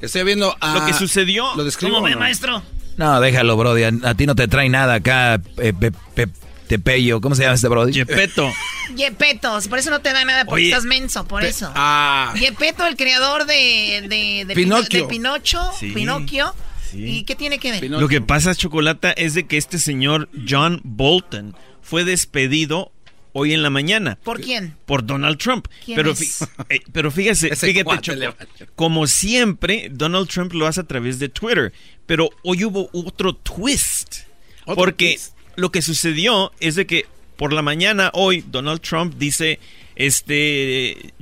[0.00, 0.74] Estoy viendo a...
[0.78, 1.54] Lo que sucedió.
[1.56, 2.20] ¿Lo describo ¿Cómo ve, no?
[2.20, 2.62] maestro?
[2.96, 3.82] No, déjalo, Brody.
[3.82, 6.28] A, a ti no te trae nada acá, eh, pe- pe-
[6.68, 7.20] Tepello.
[7.20, 7.92] ¿Cómo se llama este Brody?
[7.92, 8.50] Yepeto.
[8.96, 11.70] Yepeto, por eso no te da nada, porque Oye, estás menso, por eso.
[11.74, 12.32] Ah.
[12.38, 15.08] Yepeto, el creador de, de, de Pinocchio.
[15.08, 15.90] Pino- de Pinocho, Sí.
[15.90, 16.54] Pinocchio.
[16.90, 17.04] Sí.
[17.04, 17.84] ¿Y qué tiene que ver?
[17.90, 22.92] Lo que pasa, Chocolata, es de que este señor John Bolton fue despedido
[23.32, 24.18] hoy en la mañana.
[24.24, 24.74] ¿Por quién?
[24.86, 25.68] Por Donald Trump.
[25.84, 26.42] ¿Quién pero, es?
[26.70, 28.34] eh, pero fíjese, Ese fíjate, Choco,
[28.74, 31.72] como siempre, Donald Trump lo hace a través de Twitter.
[32.06, 34.20] Pero hoy hubo otro twist.
[34.64, 35.34] Otro porque twist.
[35.58, 39.58] Lo que sucedió es de que por la mañana hoy Donald Trump dice,
[39.96, 41.12] este,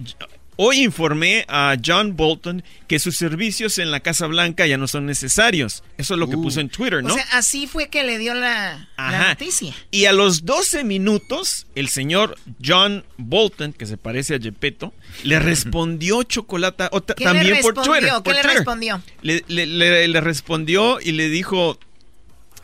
[0.57, 5.07] hoy informé a John Bolton que sus servicios en la Casa Blanca ya no son
[5.07, 5.83] necesarios.
[5.99, 7.13] Eso es lo que puso en Twitter, ¿no?
[7.13, 8.89] O sea, así fue que le dio la,
[9.29, 9.75] noticia.
[9.91, 15.39] Y a los 12 minutos, el señor John Bolton, que se parece a Gepetto, le
[15.41, 17.75] respondió Chocolata o ta- ¿Qué le también por?
[17.75, 18.05] Twitter.
[18.05, 18.57] ¿Qué por le Twitter.
[18.57, 19.03] respondió?
[19.23, 21.79] Le, le- le- le respondió y le dijo,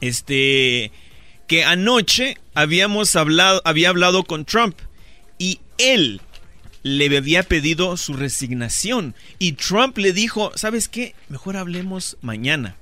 [0.00, 0.90] este,
[1.52, 4.74] que anoche habíamos hablado, había hablado con Trump
[5.38, 6.22] y él
[6.82, 11.14] le había pedido su resignación y Trump le dijo, ¿sabes qué?
[11.28, 12.76] Mejor hablemos mañana.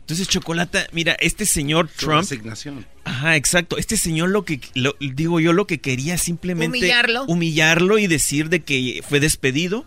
[0.00, 2.86] Entonces, Chocolata, mira, este señor Su Trump resignación.
[3.04, 3.76] Ajá, exacto.
[3.76, 7.24] Este señor lo que lo- digo yo lo que quería simplemente Humillarlo.
[7.24, 9.84] humillarlo y decir de que fue despedido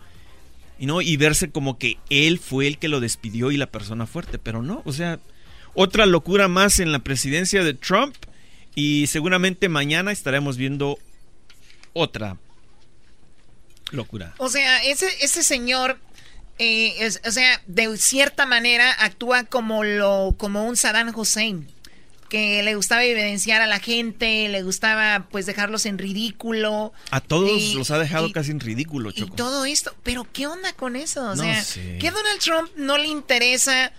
[0.78, 4.06] y no y verse como que él fue el que lo despidió y la persona
[4.06, 5.18] fuerte, pero no, o sea,
[5.74, 8.14] otra locura más en la presidencia de Trump
[8.74, 10.98] y seguramente mañana estaremos viendo
[11.92, 12.36] otra
[13.90, 14.34] locura.
[14.38, 15.98] O sea, ese, ese señor,
[16.58, 21.66] eh, es- o sea, de cierta manera actúa como, lo, como un Saddam Hussein,
[22.28, 26.92] que le gustaba evidenciar a la gente, le gustaba pues dejarlos en ridículo.
[27.10, 29.34] A todos Y- los ha dejado y- casi en ridículo, Y Choco.
[29.34, 31.22] todo esto, pero ¿qué onda con eso?
[31.22, 31.98] O No sea, sé.
[31.98, 33.90] que a Donald Trump no le interesa,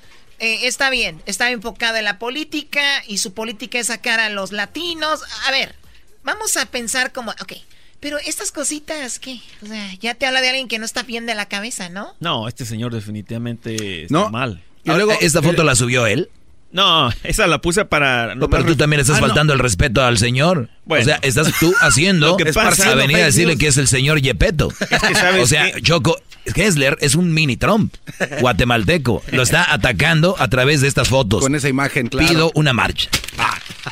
[0.41, 4.51] eh, está bien, está enfocado en la política y su política es sacar a los
[4.51, 5.21] latinos.
[5.47, 5.75] A ver,
[6.23, 7.54] vamos a pensar como, ok,
[7.99, 9.39] pero estas cositas, ¿qué?
[9.62, 12.15] O sea, ya te habla de alguien que no está bien de la cabeza, ¿no?
[12.19, 14.30] No, este señor definitivamente está No.
[14.30, 14.63] mal.
[14.84, 16.30] Y luego, ¿Esta foto la subió él?
[16.71, 18.34] No, esa la puse para...
[18.36, 19.27] No, pero tú también estás Ah, no.
[19.27, 20.69] faltando el respeto al señor.
[20.86, 21.01] Bueno.
[21.01, 23.88] O sea, estás tú haciendo Lo que pasa- a venir a decirle que es el
[23.88, 24.69] señor Yepeto.
[24.69, 25.81] que, ¿sabes o sea, qué?
[25.81, 27.93] Choco, Hessler es un mini Trump
[28.39, 29.21] guatemalteco.
[29.31, 31.41] Lo está atacando a través de estas fotos.
[31.41, 32.27] Con esa imagen, claro.
[32.27, 33.10] Pido una marcha.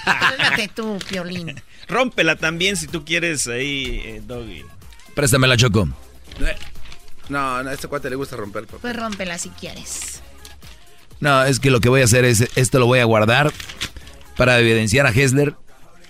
[0.05, 1.55] Cálmate tú, Piolín.
[1.89, 4.63] Rómpela también si tú quieres ahí, eh, Doggy.
[5.15, 5.89] Préstamela, Choco.
[7.29, 8.65] No, no, a este cuate le gusta romper.
[8.65, 8.77] papá.
[8.81, 10.21] Pues rómpela si quieres.
[11.19, 13.51] No, es que lo que voy a hacer es, esto lo voy a guardar
[14.38, 15.55] para evidenciar a Hessler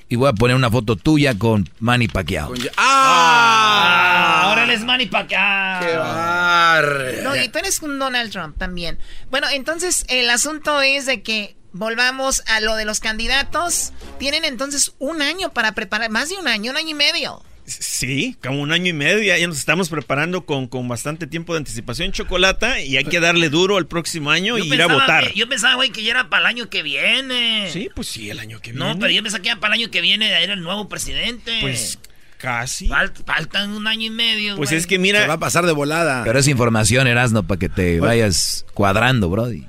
[0.07, 2.51] y voy a poner una foto tuya con Manny Pacquiao.
[2.77, 5.81] Ah, ahora él es Manny Pacquiao.
[5.81, 7.13] ¡Qué bar!
[7.23, 8.97] No, y tú eres un Donald Trump también.
[9.29, 13.93] Bueno, entonces el asunto es de que volvamos a lo de los candidatos.
[14.17, 17.43] Tienen entonces un año para preparar, más de un año, un año y medio.
[17.79, 21.53] Sí, como un año y medio, ya, ya nos estamos preparando con, con bastante tiempo
[21.53, 24.87] de anticipación chocolata y hay que darle duro el próximo año Yo y ir a
[24.87, 25.33] votar.
[25.33, 27.69] yo pensaba, güey, que ya era para el año que viene.
[27.71, 28.99] Sí, pues sí, el año que No, viene.
[28.99, 31.57] pero yo pensaba que era para el año que viene era el nuevo presidente.
[31.61, 31.99] Pues
[32.37, 32.87] casi.
[32.87, 34.55] Fal- faltan un año y medio.
[34.55, 34.79] Pues güey.
[34.79, 36.23] es que mira, Se va a pasar de volada.
[36.23, 39.65] Pero es información, Erasno, para que te vayas cuadrando, Brody.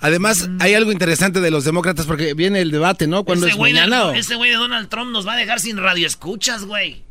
[0.00, 3.24] Además, hay algo interesante de los demócratas porque viene el debate, ¿no?
[3.24, 4.04] Cuando ese es güey de- mañana.
[4.06, 7.02] o- ese güey de Donald Trump nos va a dejar sin radioescuchas, güey.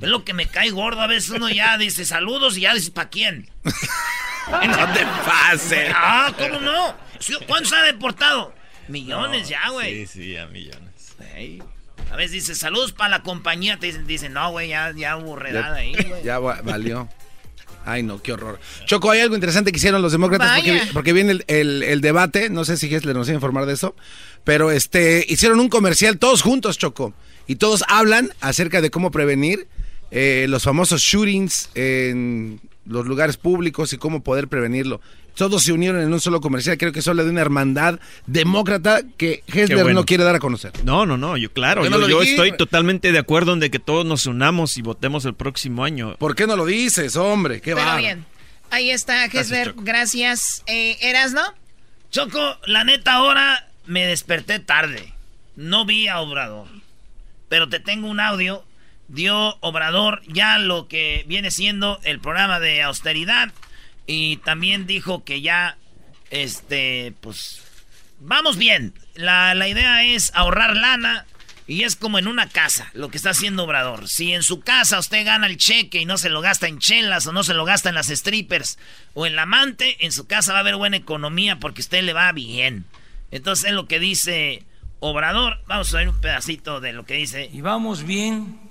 [0.00, 1.00] Es lo que me cae gordo.
[1.00, 3.48] A veces uno ya dice saludos y ya dice, ¿para quién?
[3.64, 5.90] no te pases.
[5.94, 6.94] Ah, ¿cómo no?
[7.46, 8.54] ¿Cuántos ha deportado?
[8.88, 10.06] Millones ya, güey.
[10.06, 11.16] Sí, sí, a millones.
[12.10, 13.78] A veces dice, saludos para la compañía.
[13.78, 16.22] Te dicen, dicen no, güey, ya, ya hubo redada ahí, güey.
[16.24, 17.08] Ya va- valió.
[17.84, 18.60] Ay, no, qué horror.
[18.86, 22.50] Choco, hay algo interesante que hicieron los demócratas porque, porque viene el, el- el debate.
[22.50, 23.94] No sé si Gessler nos iba a informar de eso.
[24.44, 27.14] Pero este hicieron un comercial todos juntos, Choco.
[27.46, 29.66] Y todos hablan acerca de cómo prevenir
[30.10, 35.00] eh, los famosos shootings en los lugares públicos y cómo poder prevenirlo.
[35.34, 36.76] Todos se unieron en un solo comercial.
[36.78, 40.00] Creo que eso habla de una hermandad demócrata que Hessler bueno.
[40.00, 40.72] no quiere dar a conocer.
[40.84, 43.70] No, no, no, yo claro, ¿Por qué yo, no estoy totalmente de acuerdo en de
[43.70, 46.16] que todos nos unamos y votemos el próximo año.
[46.16, 47.60] ¿Por qué no lo dices, hombre?
[47.60, 47.98] Qué Pero bárbaro.
[47.98, 48.26] bien.
[48.70, 49.68] Ahí está, Hesler.
[49.68, 49.82] Choco.
[49.84, 50.64] Gracias.
[50.66, 51.42] Eh, ¿Eras, no?
[52.10, 55.12] Choco, la neta ahora me desperté tarde.
[55.54, 56.66] No vi a Obrador.
[57.48, 58.64] Pero te tengo un audio.
[59.08, 63.52] Dio Obrador ya lo que viene siendo el programa de austeridad.
[64.06, 65.76] Y también dijo que ya,
[66.30, 67.62] este, pues,
[68.20, 68.94] vamos bien.
[69.14, 71.26] La, la idea es ahorrar lana.
[71.66, 74.08] Y es como en una casa, lo que está haciendo Obrador.
[74.08, 77.26] Si en su casa usted gana el cheque y no se lo gasta en chelas
[77.26, 78.78] o no se lo gasta en las strippers
[79.12, 82.14] o en la amante, en su casa va a haber buena economía porque usted le
[82.14, 82.86] va bien.
[83.30, 84.62] Entonces es lo que dice
[85.00, 85.58] Obrador.
[85.66, 87.50] Vamos a ver un pedacito de lo que dice.
[87.52, 88.67] Y vamos bien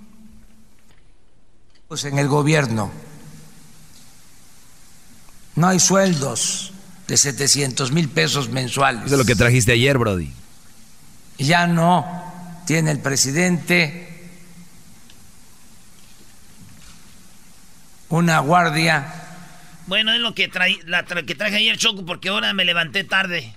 [1.90, 2.90] en el gobierno.
[5.56, 6.72] No hay sueldos
[7.06, 9.06] de 700 mil pesos mensuales.
[9.06, 10.30] Eso es lo que trajiste ayer, Brody.
[11.38, 14.06] Ya no tiene el presidente
[18.10, 19.24] una guardia.
[19.86, 23.54] Bueno, es lo que, tra la que traje ayer, Choco, porque ahora me levanté tarde.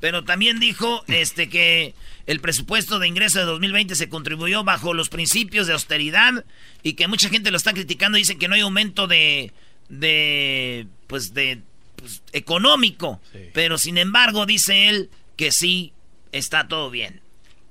[0.00, 1.94] Pero también dijo este que
[2.26, 6.44] el presupuesto de ingreso de 2020 se contribuyó bajo los principios de austeridad
[6.82, 8.18] y que mucha gente lo está criticando.
[8.18, 9.52] Dicen que no hay aumento de,
[9.88, 11.62] de pues de
[11.96, 13.20] pues, económico.
[13.52, 15.92] Pero sin embargo, dice él que sí
[16.32, 17.20] está todo bien.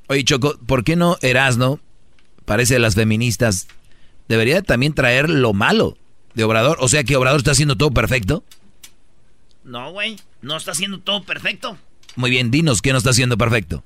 [0.08, 1.80] Oye, Choco, ¿por qué no Erasno,
[2.46, 3.68] parece de las feministas,
[4.28, 5.98] debería también traer lo malo
[6.34, 6.78] de Obrador?
[6.80, 8.44] O sea que Obrador está haciendo todo perfecto.
[9.64, 11.80] No, güey, no está haciendo todo perfecto.
[12.16, 13.84] Muy bien, dinos qué no está haciendo perfecto.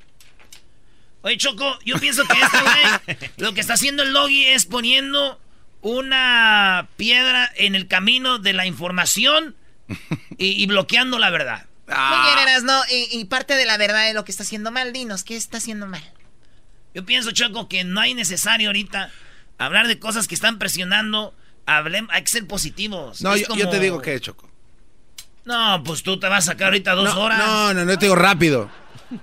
[1.21, 5.39] Oye, Choco, yo pienso que este güey, lo que está haciendo el Logi es poniendo
[5.81, 9.55] una piedra en el camino de la información
[10.37, 11.65] y, bloqueando la verdad.
[11.87, 12.33] Ah.
[12.35, 12.81] Muy bien, ¿no?
[12.89, 14.93] Y, parte de la verdad es lo que está haciendo mal.
[14.93, 16.03] Dinos, ¿qué está haciendo mal?
[16.93, 19.11] Yo pienso, Choco, que no hay necesario ahorita
[19.57, 21.35] hablar de cosas que están presionando.
[21.65, 23.21] hay que ser positivos.
[23.21, 24.48] No, yo, te digo que, Choco.
[25.49, 27.39] No, pues tú te vas a sacar ahorita dos horas.
[27.39, 28.69] No, no, no te digo rápido.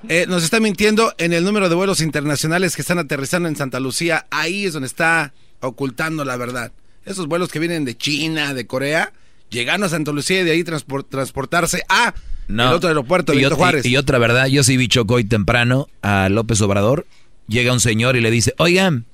[0.09, 3.79] Eh, nos está mintiendo en el número de vuelos internacionales que están aterrizando en Santa
[3.79, 4.27] Lucía.
[4.33, 6.73] Ahí es donde está ocultando la verdad.
[7.05, 9.13] Esos vuelos que vienen de China, de Corea,
[9.51, 12.13] llegando a Santa Lucía y de ahí transportarse a
[12.49, 13.87] el otro aeropuerto, y, Juárez.
[13.87, 17.07] Y, otra verdad, yo sí vi Choco hoy temprano a López Obrador.
[17.47, 19.05] Llega un señor y le dice, oigan,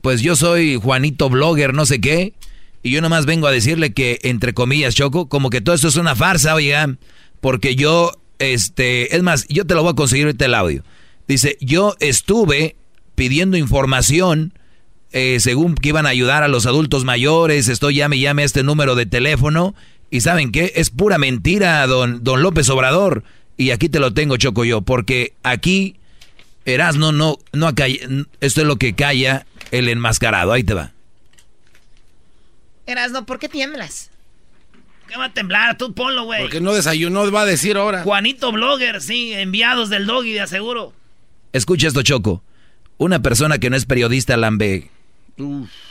[0.00, 2.34] pues yo soy Juanito Blogger, no sé qué.
[2.82, 5.96] Y yo nomás vengo a decirle que, entre comillas, Choco, como que todo esto es
[5.96, 6.98] una farsa, oigan,
[7.40, 10.84] porque yo, este, es más, yo te lo voy a conseguir ahorita el audio.
[11.26, 12.76] Dice, yo estuve
[13.14, 14.52] pidiendo información
[15.12, 18.62] eh, según que iban a ayudar a los adultos mayores, estoy llame llame a este
[18.62, 19.74] número de teléfono.
[20.10, 20.72] Y ¿saben qué?
[20.76, 23.24] Es pura mentira, don, don López Obrador.
[23.56, 25.96] Y aquí te lo tengo, Choco, yo, porque aquí
[26.64, 27.68] Erasno no, no
[28.40, 30.52] esto es lo que calla el enmascarado.
[30.52, 30.92] Ahí te va.
[32.88, 34.10] Erasno, ¿por qué tiemblas?
[35.08, 35.76] ¿Qué va a temblar?
[35.76, 36.40] Tú ponlo, güey.
[36.40, 38.02] Porque no desayunó, va a decir ahora.
[38.02, 40.94] Juanito Blogger, sí, enviados del Doggy, de aseguro.
[41.52, 42.42] Escucha esto, Choco.
[42.96, 44.90] Una persona que no es periodista lambe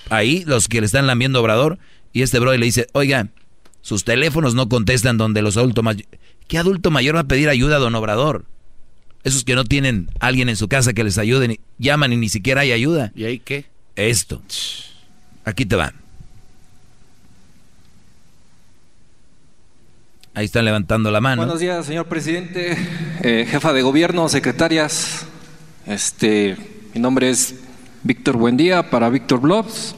[0.09, 1.77] Ahí los que le están lambiendo Obrador
[2.13, 3.27] y este bro le dice, oiga,
[3.81, 6.09] sus teléfonos no contestan donde los adultos mayores...
[6.47, 8.45] ¿Qué adulto mayor va a pedir ayuda a don Obrador?
[9.23, 12.61] Esos que no tienen alguien en su casa que les ayude, llaman y ni siquiera
[12.61, 13.11] hay ayuda.
[13.15, 13.65] ¿Y ahí qué?
[13.95, 14.41] Esto.
[15.45, 15.93] Aquí te va.
[20.37, 21.41] Ahí están levantando la mano.
[21.41, 22.77] Buenos días, señor presidente,
[23.23, 25.25] eh, jefa de gobierno, secretarias.
[25.87, 26.55] Este,
[26.93, 27.55] mi nombre es
[28.03, 29.95] Víctor Buendía para Víctor Blobs.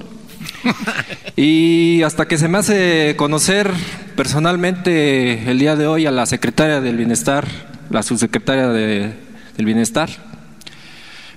[1.36, 3.69] y hasta que se me hace conocer
[4.15, 7.45] personalmente el día de hoy a la secretaria del Bienestar,
[7.89, 9.15] la subsecretaria del
[9.58, 10.10] Bienestar,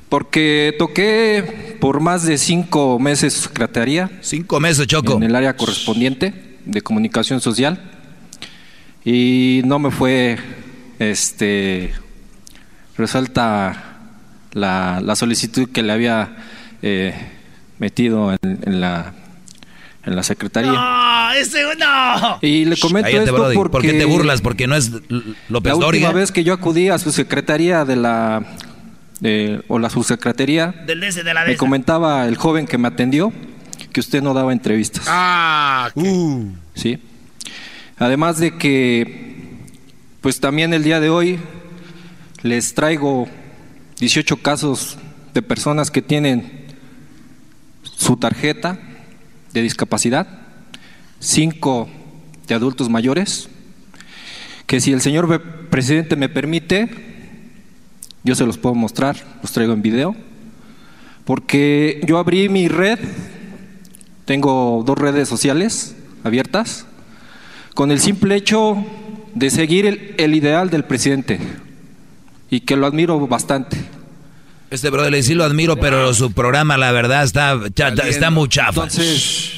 [0.09, 4.13] porque toqué por más de cinco meses su secretaría.
[4.21, 5.17] Cinco meses, Choco.
[5.17, 7.92] En el área correspondiente de comunicación social.
[9.05, 10.39] Y no me fue
[10.99, 11.93] este
[12.97, 14.01] resuelta
[14.53, 16.37] la, la solicitud que le había
[16.83, 17.15] eh,
[17.79, 19.13] metido en, la
[20.05, 20.73] en la secretaría.
[20.73, 22.39] No, ese no.
[22.43, 24.41] Y le comento esto porque ¿Por qué te burlas?
[24.41, 24.91] Porque no es
[25.49, 28.43] López La última vez que yo acudí a su secretaría de la
[29.69, 33.33] o la subsecretaría, Del de la me comentaba el joven que me atendió
[33.93, 35.05] que usted no daba entrevistas.
[35.07, 36.51] Ah, uh.
[36.75, 36.99] sí.
[37.99, 39.59] Además de que,
[40.21, 41.39] pues también el día de hoy
[42.43, 43.29] les traigo
[43.99, 44.99] 18 casos
[45.35, 46.67] de personas que tienen
[47.83, 48.79] su tarjeta
[49.53, 50.27] de discapacidad,
[51.21, 51.89] cinco
[52.49, 53.49] de adultos mayores,
[54.67, 56.89] que si el señor presidente me permite,
[58.25, 60.17] yo se los puedo mostrar, los traigo en video,
[61.25, 62.99] porque yo abrí mi red,
[64.25, 66.87] tengo dos redes sociales abiertas,
[67.75, 68.85] con el simple hecho
[69.35, 71.39] de seguir el, el ideal del presidente
[72.51, 73.79] y que lo admiro bastante.
[74.71, 77.61] Este brother sí lo admiro, pero su programa, la verdad, está,
[78.07, 78.85] está muy chafa.
[78.85, 79.53] Entonces,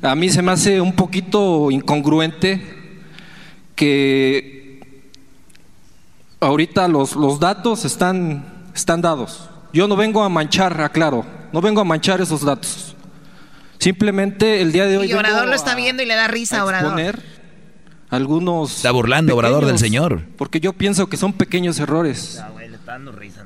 [0.00, 2.62] a mí se me hace un poquito incongruente
[3.74, 4.80] que
[6.40, 9.50] ahorita los, los datos están, están dados.
[9.72, 12.94] Yo no vengo a manchar, aclaro, no vengo a manchar esos datos.
[13.78, 15.10] Simplemente el día de hoy.
[15.10, 17.20] Y Obrador lo está viendo y le da risa a Obrador.
[18.14, 18.76] Algunos.
[18.76, 20.22] Está burlando Obrador del señor.
[20.36, 22.42] Porque yo pienso que son pequeños errores.
[22.58, 23.44] le está dando risa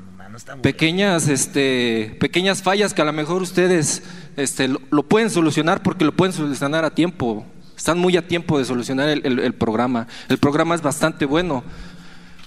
[0.61, 4.03] pequeñas, este, pequeñas fallas que a lo mejor ustedes
[4.37, 7.45] este, lo, pueden solucionar porque lo pueden solucionar a tiempo.
[7.75, 10.07] Están muy a tiempo de solucionar el, programa.
[10.27, 11.63] El programa es bastante bueno.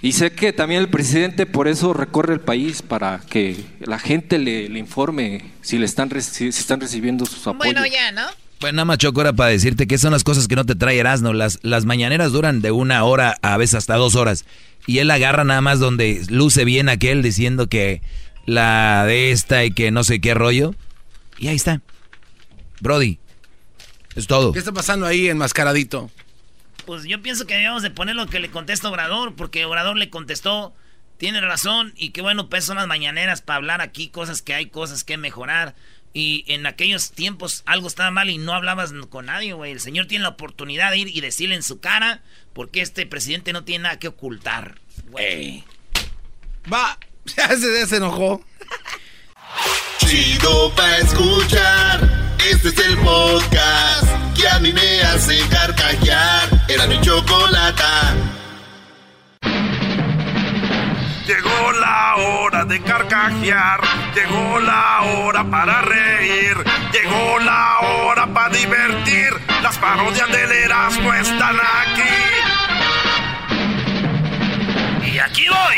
[0.02, 4.38] Y sé que también el presidente por eso recorre el país para que la gente
[4.38, 7.72] le, informe si le están si, están recibiendo sus apoyos.
[7.72, 8.26] Bueno, ya, ¿no?
[8.62, 10.96] Bueno, nada más Choco era para decirte que son las cosas que no te trae
[10.96, 11.32] Erasmo.
[11.32, 14.44] Las, las mañaneras duran de una hora, a veces hasta dos horas.
[14.86, 18.02] Y él agarra nada más donde luce bien aquel diciendo que
[18.46, 20.76] la de esta y que no sé qué rollo.
[21.38, 21.80] Y ahí está.
[22.80, 23.18] Brody.
[24.14, 24.52] Es todo.
[24.52, 26.08] ¿Qué está pasando ahí enmascaradito?
[26.86, 30.08] Pues yo pienso que debíamos de poner lo que le contesta Obrador, porque Obrador le
[30.08, 30.72] contestó,
[31.16, 34.66] tiene razón, y qué bueno, pues son las mañaneras para hablar aquí cosas que hay,
[34.66, 35.74] cosas que mejorar.
[36.14, 39.72] Y en aquellos tiempos algo estaba mal y no hablabas con nadie, güey.
[39.72, 43.52] El señor tiene la oportunidad de ir y decirle en su cara porque este presidente
[43.52, 45.64] no tiene nada que ocultar, güey.
[46.72, 46.98] Va,
[47.36, 48.44] ya se, ya se enojó.
[49.98, 52.36] Chido pa' escuchar.
[52.50, 54.04] Este es el podcast
[54.36, 56.66] que a mí me hace carcajear.
[56.68, 58.14] Era mi chocolata.
[61.26, 63.80] Llegó la hora de carcajear,
[64.12, 66.56] llegó la hora para reír,
[66.92, 69.30] llegó la hora para divertir.
[69.62, 72.02] Las parodias del Erasmo están aquí.
[75.12, 75.76] Y aquí voy.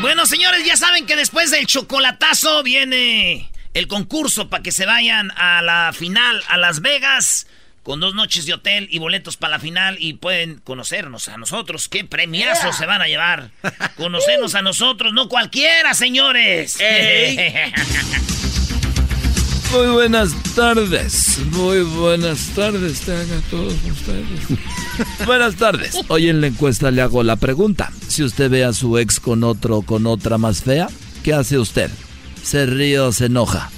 [0.00, 5.30] bueno, señores, ya saben que después del chocolatazo viene el concurso para que se vayan
[5.32, 7.46] a la final a Las Vegas
[7.82, 11.88] con dos noches de hotel y boletos para la final y pueden conocernos a nosotros.
[11.88, 13.50] ¿Qué premiazos se van a llevar?
[13.96, 16.78] Conocernos a nosotros, no cualquiera, señores.
[19.72, 24.58] Muy buenas tardes, muy buenas tardes tengan todos ustedes.
[25.26, 25.98] buenas tardes.
[26.08, 27.90] Hoy en la encuesta le hago la pregunta.
[28.06, 30.88] Si usted ve a su ex con otro o con otra más fea,
[31.24, 31.90] ¿qué hace usted?
[32.42, 33.70] ¿Se ríe o se enoja?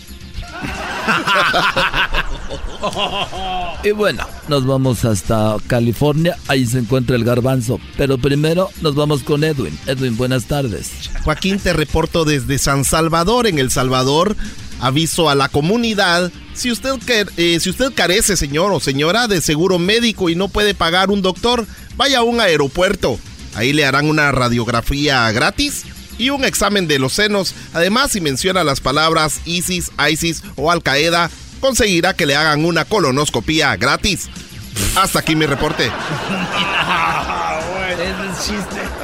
[3.83, 7.79] Y bueno, nos vamos hasta California, ahí se encuentra el garbanzo.
[7.97, 9.79] Pero primero nos vamos con Edwin.
[9.87, 10.91] Edwin, buenas tardes.
[11.23, 14.37] Joaquín, te reporto desde San Salvador, en El Salvador.
[14.81, 16.95] Aviso a la comunidad, si usted,
[17.37, 21.23] eh, si usted carece, señor o señora, de seguro médico y no puede pagar un
[21.23, 23.19] doctor, vaya a un aeropuerto.
[23.55, 25.85] Ahí le harán una radiografía gratis
[26.19, 27.55] y un examen de los senos.
[27.73, 31.31] Además, si menciona las palabras ISIS, ISIS o Al Qaeda,
[31.65, 34.29] conseguirá que le hagan una colonoscopía gratis.
[34.97, 35.91] Hasta aquí mi reporte.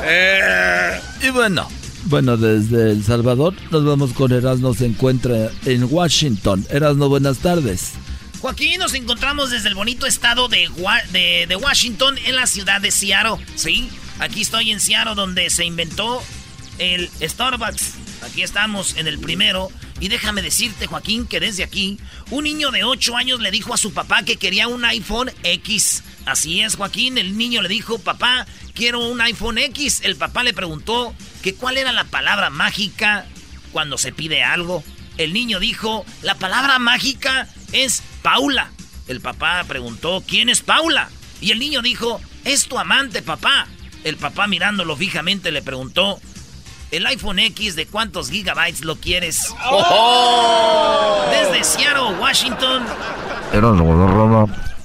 [0.02, 1.68] Eh, y bueno,
[2.04, 6.66] bueno, desde El Salvador nos vamos con Erasmo, se encuentra en Washington.
[6.68, 7.92] Erasmo, buenas tardes.
[8.40, 10.68] Joaquín, nos encontramos desde el bonito estado de,
[11.12, 13.36] de, de, Washington en la ciudad de Seattle.
[13.54, 13.88] Sí,
[14.18, 16.22] aquí estoy en Seattle donde se inventó
[16.78, 17.92] el Starbucks.
[18.22, 19.70] Aquí estamos en el primero.
[20.00, 21.98] Y déjame decirte, Joaquín, que desde aquí,
[22.30, 26.02] un niño de 8 años le dijo a su papá que quería un iPhone X.
[26.24, 30.00] Así es, Joaquín, el niño le dijo, papá, quiero un iPhone X.
[30.02, 33.26] El papá le preguntó que cuál era la palabra mágica
[33.72, 34.82] cuando se pide algo.
[35.18, 38.70] El niño dijo, la palabra mágica es Paula.
[39.06, 41.10] El papá preguntó, ¿quién es Paula?
[41.42, 43.66] Y el niño dijo, es tu amante, papá.
[44.02, 46.20] El papá mirándolo fijamente le preguntó,
[46.90, 49.54] el iPhone X de cuántos gigabytes lo quieres.
[51.30, 52.82] Desde Seattle, Washington.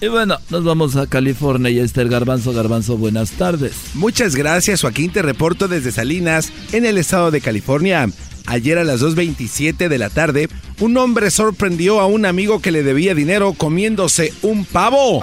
[0.01, 2.53] Y bueno, nos vamos a California y está el Garbanzo.
[2.53, 3.73] Garbanzo, buenas tardes.
[3.93, 5.11] Muchas gracias, Joaquín.
[5.11, 8.07] Te reporto desde Salinas, en el estado de California.
[8.47, 12.83] Ayer a las 2.27 de la tarde, un hombre sorprendió a un amigo que le
[12.83, 15.21] debía dinero comiéndose un pavo.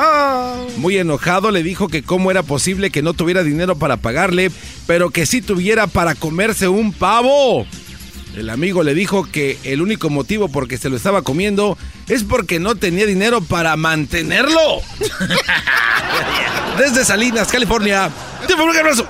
[0.79, 4.51] Muy enojado le dijo que cómo era posible que no tuviera dinero para pagarle,
[4.87, 7.67] pero que sí tuviera para comerse un pavo.
[8.37, 11.77] El amigo le dijo que el único motivo por que se lo estaba comiendo
[12.09, 14.81] es porque no tenía dinero para mantenerlo.
[16.79, 18.11] Desde Salinas, California.
[18.49, 19.07] ¡Un abrazo!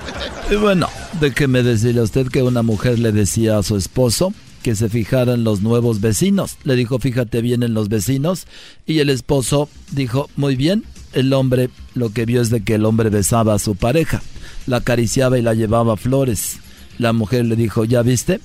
[0.51, 4.75] Y bueno, déjeme decirle a usted que una mujer le decía a su esposo que
[4.75, 6.57] se fijara en los nuevos vecinos.
[6.63, 8.47] Le dijo, fíjate bien en los vecinos.
[8.85, 10.83] Y el esposo dijo, muy bien.
[11.13, 14.23] El hombre lo que vio es de que el hombre besaba a su pareja,
[14.65, 16.57] la acariciaba y la llevaba flores.
[16.97, 18.39] La mujer le dijo, ¿ya viste?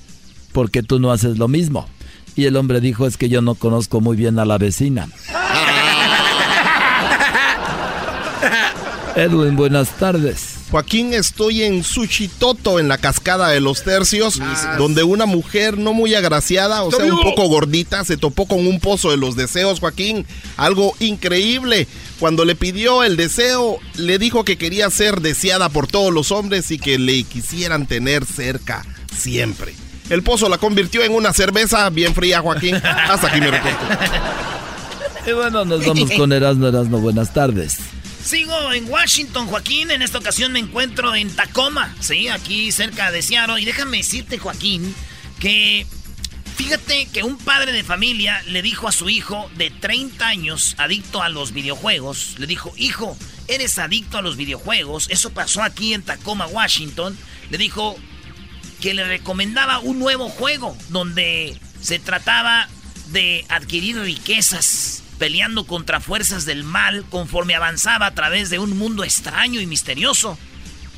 [0.51, 1.87] Porque tú no haces lo mismo.
[2.35, 5.09] Y el hombre dijo, es que yo no conozco muy bien a la vecina.
[9.15, 10.55] Edwin, buenas tardes.
[10.71, 14.39] Joaquín, estoy en Suchitoto, en la cascada de los tercios,
[14.77, 18.79] donde una mujer no muy agraciada, o sea, un poco gordita, se topó con un
[18.79, 20.27] pozo de los deseos, Joaquín.
[20.57, 21.87] Algo increíble.
[22.19, 26.69] Cuando le pidió el deseo, le dijo que quería ser deseada por todos los hombres
[26.69, 28.85] y que le quisieran tener cerca
[29.17, 29.73] siempre.
[30.09, 32.75] El pozo la convirtió en una cerveza bien fría, Joaquín.
[32.75, 33.85] Hasta aquí me reporto.
[35.27, 37.77] Y bueno, nos vamos con Erasmo, Erasmo, buenas tardes.
[38.23, 39.91] Sigo en Washington, Joaquín.
[39.91, 43.61] En esta ocasión me encuentro en Tacoma, sí, aquí cerca de Seattle.
[43.61, 44.95] Y déjame decirte, Joaquín,
[45.39, 45.85] que
[46.59, 51.23] Fíjate que un padre de familia le dijo a su hijo de 30 años, adicto
[51.23, 55.07] a los videojuegos, le dijo, hijo, eres adicto a los videojuegos.
[55.09, 57.17] Eso pasó aquí en Tacoma, Washington.
[57.49, 57.95] Le dijo
[58.81, 62.67] que le recomendaba un nuevo juego donde se trataba
[63.07, 69.03] de adquirir riquezas peleando contra fuerzas del mal conforme avanzaba a través de un mundo
[69.03, 70.37] extraño y misterioso.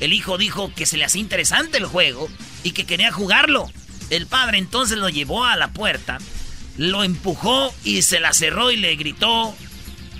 [0.00, 2.28] El hijo dijo que se le hacía interesante el juego
[2.62, 3.70] y que quería jugarlo.
[4.10, 6.18] El padre entonces lo llevó a la puerta,
[6.76, 9.54] lo empujó y se la cerró y le gritó,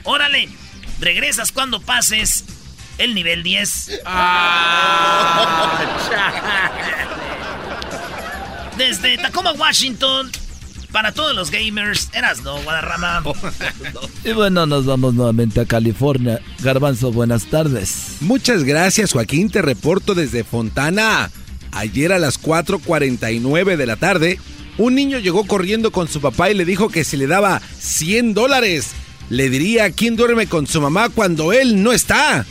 [0.02, 0.48] órale,
[0.98, 2.44] regresas cuando pases
[2.98, 4.00] el nivel 10.
[8.76, 10.30] Desde Tacoma, Washington,
[10.90, 13.22] para todos los gamers, eras no, Guadarrama.
[14.24, 16.40] y bueno, nos vamos nuevamente a California.
[16.62, 18.16] Garbanzo, buenas tardes.
[18.20, 19.50] Muchas gracias, Joaquín.
[19.50, 21.30] Te reporto desde Fontana.
[21.72, 24.38] Ayer a las 4.49 de la tarde,
[24.78, 28.34] un niño llegó corriendo con su papá y le dijo que si le daba 100
[28.34, 28.90] dólares,
[29.30, 32.44] le diría quién duerme con su mamá cuando él no está.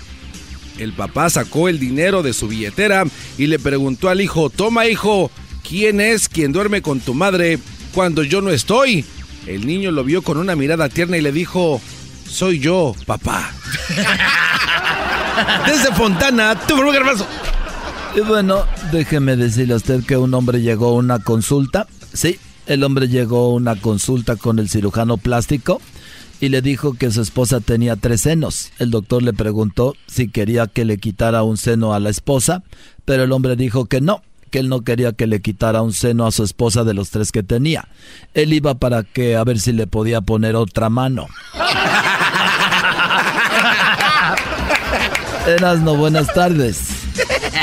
[0.80, 3.04] El papá sacó el dinero de su billetera
[3.38, 5.30] y le preguntó al hijo, toma hijo,
[5.68, 7.60] ¿quién es quien duerme con tu madre
[7.94, 9.06] cuando yo no estoy?
[9.48, 11.82] El niño lo vio con una mirada tierna y le dijo,
[12.30, 13.52] soy yo, papá.
[15.66, 17.26] Desde Fontana, tu garbanzo.
[18.16, 21.88] Y bueno, déjeme decirle a usted que un hombre llegó a una consulta.
[22.14, 25.82] Sí, el hombre llegó a una consulta con el cirujano plástico
[26.42, 28.72] y le dijo que su esposa tenía tres senos.
[28.80, 32.64] El doctor le preguntó si quería que le quitara un seno a la esposa,
[33.06, 36.28] pero el hombre dijo que no, que él no quería que le quitara un seno
[36.28, 37.88] a su esposa de los tres que tenía.
[38.34, 41.28] Él iba para que a ver si le podía poner otra mano.
[45.48, 46.90] Erasno, buenas tardes.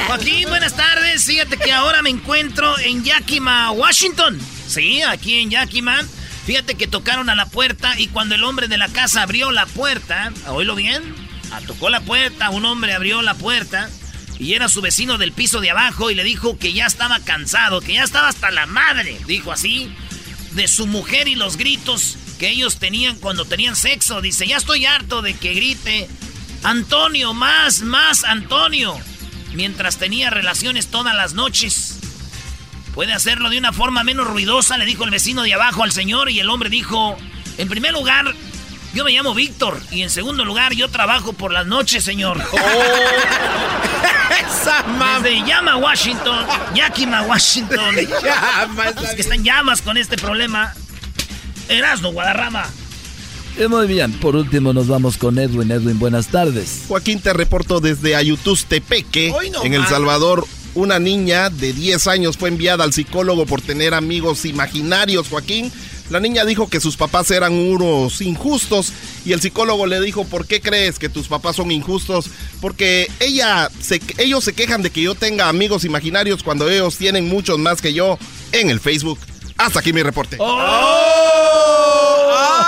[0.07, 1.25] Joaquín, buenas tardes.
[1.25, 4.39] Fíjate que ahora me encuentro en Yakima, Washington.
[4.67, 6.01] Sí, aquí en Yakima.
[6.45, 9.67] Fíjate que tocaron a la puerta y cuando el hombre de la casa abrió la
[9.67, 11.03] puerta, oílo bien,
[11.53, 13.91] ah, tocó la puerta, un hombre abrió la puerta
[14.39, 17.81] y era su vecino del piso de abajo y le dijo que ya estaba cansado,
[17.81, 19.93] que ya estaba hasta la madre, dijo así,
[20.53, 24.21] de su mujer y los gritos que ellos tenían cuando tenían sexo.
[24.21, 26.09] Dice, ya estoy harto de que grite,
[26.63, 28.99] Antonio, más, más, Antonio
[29.55, 31.99] mientras tenía relaciones todas las noches.
[32.95, 36.31] Puede hacerlo de una forma menos ruidosa, le dijo el vecino de abajo al señor
[36.31, 37.17] y el hombre dijo,
[37.57, 38.35] en primer lugar,
[38.95, 42.43] yo me llamo Víctor y en segundo lugar yo trabajo por las noches, señor.
[42.53, 44.29] Oh.
[44.31, 44.85] Esa
[45.23, 47.97] Desde Llama Washington, Yakima Washington.
[49.01, 50.75] Los que están llamas con este problema.
[51.69, 52.67] Erasno, Guadarrama.
[53.59, 55.71] Eh, muy bien, por último nos vamos con Edwin.
[55.71, 56.85] Edwin, buenas tardes.
[56.89, 59.35] Joaquín, te reporto desde Ayutustepeque,
[59.65, 60.47] en El Salvador.
[60.75, 65.73] Una niña de 10 años fue enviada al psicólogo por tener amigos imaginarios, Joaquín.
[66.11, 68.93] La niña dijo que sus papás eran unos injustos
[69.27, 72.31] y el psicólogo le dijo, ¿por qué crees que tus papás son injustos?
[72.63, 73.71] Porque ella
[74.17, 77.93] ellos se quejan de que yo tenga amigos imaginarios cuando ellos tienen muchos más que
[77.93, 78.19] yo
[78.53, 79.19] en el Facebook.
[79.59, 80.37] Hasta aquí mi reporte.
[80.41, 81.49] ¡Oh!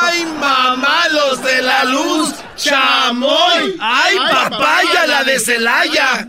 [0.02, 2.34] ¡Ay, mamá, los de la luz!
[2.56, 3.76] ¡Chamoy!
[3.80, 6.28] ¡Ay, papaya, la de Celaya!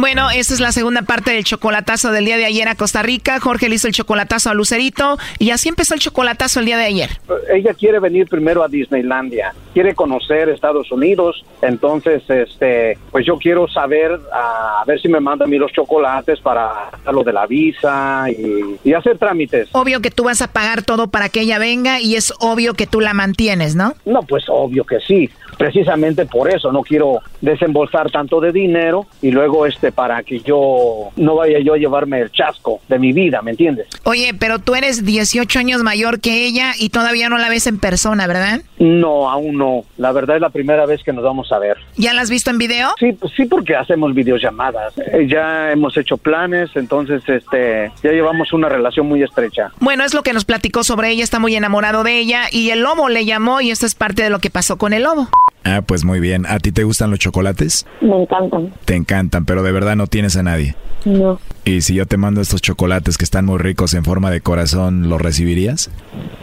[0.00, 3.38] Bueno, esta es la segunda parte del chocolatazo del día de ayer a Costa Rica.
[3.38, 6.84] Jorge le hizo el chocolatazo a Lucerito y así empezó el chocolatazo el día de
[6.84, 7.10] ayer.
[7.52, 13.68] Ella quiere venir primero a Disneylandia, quiere conocer Estados Unidos, entonces, este, pues yo quiero
[13.68, 18.24] saber, a ver si me manda a mí los chocolates para lo de la visa
[18.30, 19.68] y, y hacer trámites.
[19.72, 22.86] Obvio que tú vas a pagar todo para que ella venga y es obvio que
[22.86, 23.92] tú la mantienes, ¿no?
[24.06, 25.28] No, pues obvio que sí
[25.60, 31.10] precisamente por eso no quiero desembolsar tanto de dinero y luego este para que yo
[31.16, 33.88] no vaya yo a llevarme el chasco de mi vida, ¿me entiendes?
[34.04, 37.78] Oye, pero tú eres 18 años mayor que ella y todavía no la ves en
[37.78, 38.60] persona, ¿verdad?
[38.78, 39.84] No, aún no.
[39.96, 41.76] La verdad es la primera vez que nos vamos a ver.
[41.96, 42.90] ¿Ya la has visto en video?
[42.98, 44.96] Sí, pues sí, porque hacemos videollamadas.
[44.98, 49.70] Eh, ya hemos hecho planes, entonces este, ya llevamos una relación muy estrecha.
[49.80, 52.80] Bueno, es lo que nos platicó sobre ella, está muy enamorado de ella y el
[52.80, 55.28] lobo le llamó y esto es parte de lo que pasó con el lobo.
[55.64, 56.46] Ah, pues muy bien.
[56.46, 57.86] ¿A ti te gustan los chocolates?
[58.00, 58.72] Me encantan.
[58.84, 60.74] Te encantan, pero de verdad no tienes a nadie.
[61.04, 61.38] No.
[61.64, 65.08] ¿Y si yo te mando estos chocolates que están muy ricos en forma de corazón,
[65.08, 65.90] los recibirías?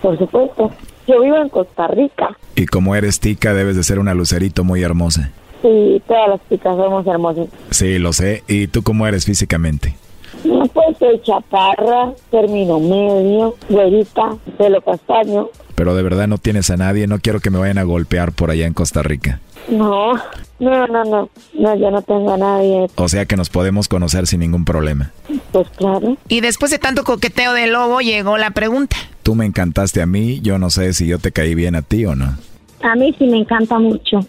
[0.02, 0.72] Por supuesto.
[1.08, 2.38] Yo vivo en Costa Rica.
[2.56, 5.32] Y como eres tica, debes de ser una lucerito muy hermosa.
[5.62, 7.48] Sí, todas las chicas somos hermosas.
[7.72, 8.44] Sí, lo sé.
[8.48, 9.96] ¿Y tú cómo eres físicamente?
[10.44, 15.50] No, pues soy chaparra, término medio, güerita, pelo castaño.
[15.76, 17.08] Pero de verdad no tienes a nadie.
[17.08, 19.42] No quiero que me vayan a golpear por allá en Costa Rica.
[19.70, 20.16] No,
[20.60, 21.30] no, no, no.
[21.54, 22.88] No, yo no tengo a nadie.
[22.96, 25.12] O sea que nos podemos conocer sin ningún problema.
[25.52, 26.18] Pues claro.
[26.28, 28.96] Y después de tanto coqueteo del lobo llegó la pregunta.
[29.24, 32.06] Tú me encantaste a mí, yo no sé si yo te caí bien a ti
[32.06, 32.38] o no.
[32.82, 34.26] A mí sí me encanta mucho.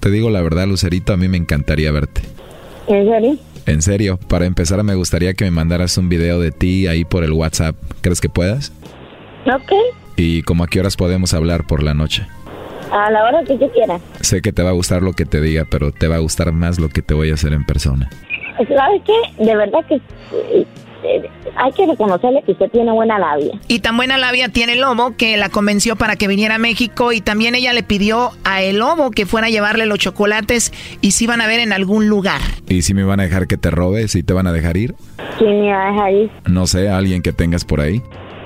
[0.00, 2.22] Te digo la verdad, Lucerito, a mí me encantaría verte.
[2.86, 3.36] ¿En serio?
[3.66, 7.22] En serio, para empezar me gustaría que me mandaras un video de ti ahí por
[7.24, 7.76] el WhatsApp.
[8.00, 8.72] ¿Crees que puedas?
[9.46, 9.72] Ok.
[10.16, 12.26] ¿Y como a qué horas podemos hablar por la noche?
[12.90, 14.00] A la hora que yo quiera.
[14.20, 16.52] Sé que te va a gustar lo que te diga, pero te va a gustar
[16.52, 18.10] más lo que te voy a hacer en persona.
[18.56, 19.44] ¿Sabes qué?
[19.44, 20.00] De verdad que
[21.04, 23.52] eh, hay que reconocerle que usted tiene buena labia.
[23.68, 27.12] Y tan buena labia tiene el lobo que la convenció para que viniera a México
[27.12, 31.12] y también ella le pidió a el lobo que fuera a llevarle los chocolates y
[31.12, 32.40] se iban a ver en algún lugar.
[32.68, 34.08] ¿Y si me van a dejar que te robe?
[34.08, 34.94] ¿Si te van a dejar ir?
[35.38, 36.30] ¿Quién me va a dejar ir?
[36.46, 38.02] No sé, alguien que tengas por ahí.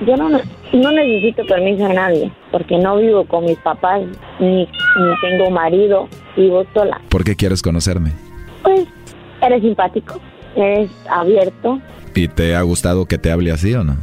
[0.07, 4.03] Yo no, no necesito permiso de nadie, porque no vivo con mis papás,
[4.39, 7.01] ni, ni tengo marido, vivo sola.
[7.09, 8.13] ¿Por qué quieres conocerme?
[8.63, 8.87] Pues
[9.41, 10.21] eres simpático,
[10.55, 11.81] eres abierto.
[12.17, 13.97] ¿Y te ha gustado que te hable así o no?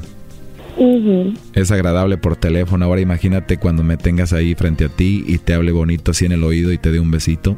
[1.54, 2.86] Es agradable por teléfono.
[2.86, 6.32] Ahora imagínate cuando me tengas ahí frente a ti y te hable bonito así en
[6.32, 7.58] el oído y te dé un besito.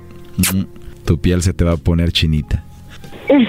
[0.53, 0.63] Mm,
[1.05, 2.63] Tu piel se te va a poner chinita.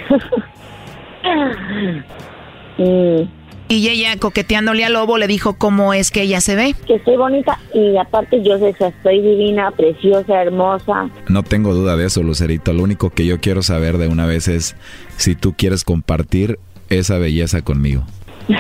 [2.78, 3.22] Mm,
[3.68, 6.74] Y ella coqueteándole al lobo le dijo cómo es que ella se ve.
[6.86, 11.08] que estoy bonita y aparte yo sé que estoy divina, preciosa, hermosa.
[11.28, 12.72] No tengo duda de eso, Lucerito.
[12.74, 14.76] Lo único que yo quiero saber de una vez es
[15.16, 16.58] si tú quieres compartir
[16.88, 18.04] esa belleza conmigo.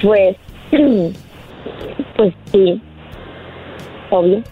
[0.00, 0.36] Pues,
[2.16, 2.80] pues sí,
[4.10, 4.42] obvio.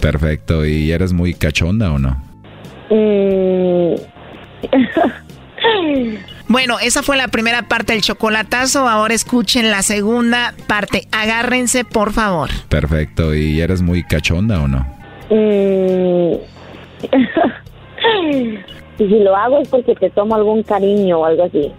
[0.00, 0.64] Perfecto.
[0.66, 2.16] ¿Y eres muy cachonda o no?
[2.90, 3.94] Mm.
[6.48, 8.88] Bueno, esa fue la primera parte del chocolatazo.
[8.88, 11.06] Ahora escuchen la segunda parte.
[11.12, 12.50] Agárrense, por favor.
[12.68, 13.36] Perfecto.
[13.36, 14.84] ¿Y eres muy cachonda o no?
[15.30, 16.34] Mm.
[19.00, 21.72] y si lo hago es porque te tomo algún cariño o algo así.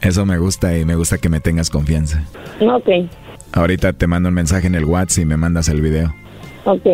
[0.00, 2.22] Eso me gusta y me gusta que me tengas confianza.
[2.60, 2.88] Ok,
[3.54, 6.14] Ahorita te mando un mensaje en el WhatsApp y me mandas el video.
[6.64, 6.86] ok.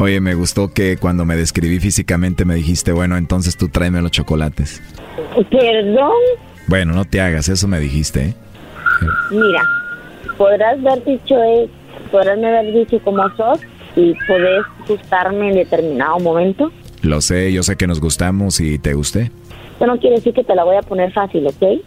[0.00, 4.12] Oye, me gustó que cuando me describí físicamente me dijiste, bueno, entonces tú tráeme los
[4.12, 4.80] chocolates.
[5.50, 6.12] Perdón,
[6.68, 8.34] Bueno, no te hagas, eso me dijiste, ¿eh?
[9.32, 9.60] mira,
[10.36, 11.68] podrás haber dicho, eh,
[12.12, 13.60] podrás me haber dicho cómo sos
[13.96, 16.70] y podés gustarme en determinado momento.
[17.08, 19.30] Lo sé, yo sé que nos gustamos y te gusté.
[19.76, 21.80] Eso no quiere decir que te la voy a poner fácil, ¿ok?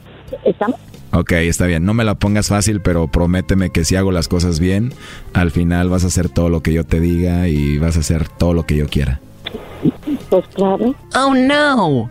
[0.44, 0.80] ¿Estamos?
[1.14, 4.60] Ok, está bien, no me la pongas fácil, pero prométeme que si hago las cosas
[4.60, 4.94] bien,
[5.34, 8.30] al final vas a hacer todo lo que yo te diga y vas a hacer
[8.30, 9.20] todo lo que yo quiera.
[10.30, 10.96] Pues claro.
[11.16, 12.10] Oh, no.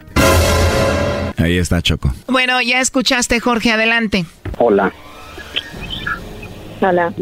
[1.36, 2.12] Ahí está, Choco.
[2.28, 4.24] Bueno, ya escuchaste, Jorge, adelante.
[4.58, 4.92] Hola.
[6.80, 7.12] Hola.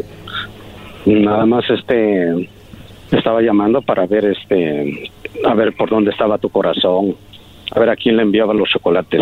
[1.07, 2.47] Nada más este
[3.11, 5.09] estaba llamando para ver este
[5.45, 7.15] a ver por dónde estaba tu corazón,
[7.71, 9.21] a ver a quién le enviaba los chocolates.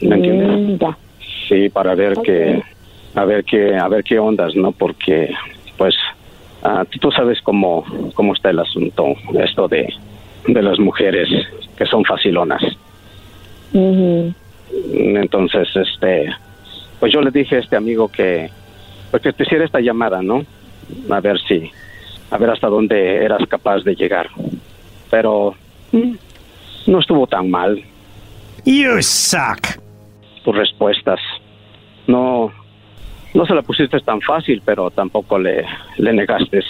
[0.00, 0.80] ¿Me entiendes?
[0.80, 0.94] Mm.
[1.48, 2.62] Sí, para ver que
[3.14, 4.72] a ver qué a ver qué ondas, ¿no?
[4.72, 5.28] Porque
[5.76, 5.94] pues
[6.62, 7.84] ah, tú- sabes cómo
[8.14, 9.04] cómo está el asunto
[9.38, 9.92] esto de
[10.46, 11.28] de las mujeres
[11.76, 12.62] que son facilonas.
[14.92, 16.30] Entonces, este,
[16.98, 18.50] pues yo le dije a este amigo que,
[19.10, 20.44] pues que te hiciera esta llamada, ¿no?
[21.10, 21.70] A ver si,
[22.30, 24.28] a ver hasta dónde eras capaz de llegar.
[25.10, 25.54] Pero
[25.92, 26.14] mm,
[26.86, 27.82] no estuvo tan mal.
[28.64, 29.78] You suck.
[30.44, 31.20] Tus respuestas.
[32.06, 32.50] No,
[33.34, 35.64] no se la pusiste tan fácil, pero tampoco le,
[35.98, 36.60] le negaste.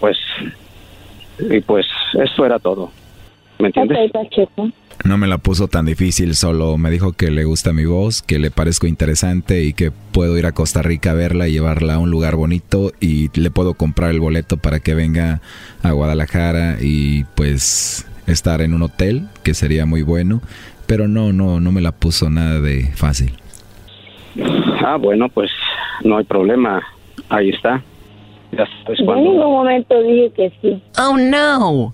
[0.00, 0.18] Pues,
[1.38, 2.90] y pues eso era todo.
[3.58, 4.10] ¿Me entiendes?
[5.02, 8.38] No me la puso tan difícil, solo me dijo que le gusta mi voz, que
[8.38, 11.98] le parezco interesante y que puedo ir a Costa Rica a verla y llevarla a
[11.98, 15.40] un lugar bonito y le puedo comprar el boleto para que venga
[15.82, 20.40] a Guadalajara y pues estar en un hotel, que sería muy bueno,
[20.86, 23.32] pero no, no, no me la puso nada de fácil.
[24.84, 25.50] Ah, bueno, pues
[26.02, 26.82] no hay problema.
[27.28, 27.82] ahí está.
[28.98, 30.82] Yo en ningún momento dije que sí.
[30.98, 31.92] Oh no.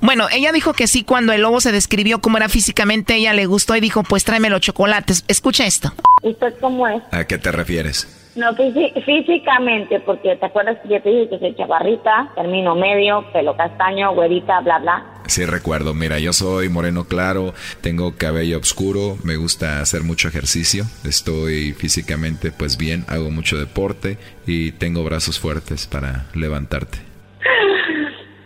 [0.00, 3.46] Bueno, ella dijo que sí cuando el lobo se describió cómo era físicamente, ella le
[3.46, 5.24] gustó y dijo, pues tráeme los chocolates.
[5.28, 5.92] Escucha esto.
[6.22, 7.02] ¿Usted cómo es?
[7.12, 8.06] ¿A qué te refieres?
[8.36, 13.24] No, físi- físicamente, porque te acuerdas que yo te dije que soy chavarrita, termino medio,
[13.32, 15.06] pelo castaño, güerita, bla, bla.
[15.26, 20.84] Sí recuerdo, mira, yo soy moreno claro, tengo cabello oscuro, me gusta hacer mucho ejercicio,
[21.04, 26.98] estoy físicamente pues bien, hago mucho deporte y tengo brazos fuertes para levantarte.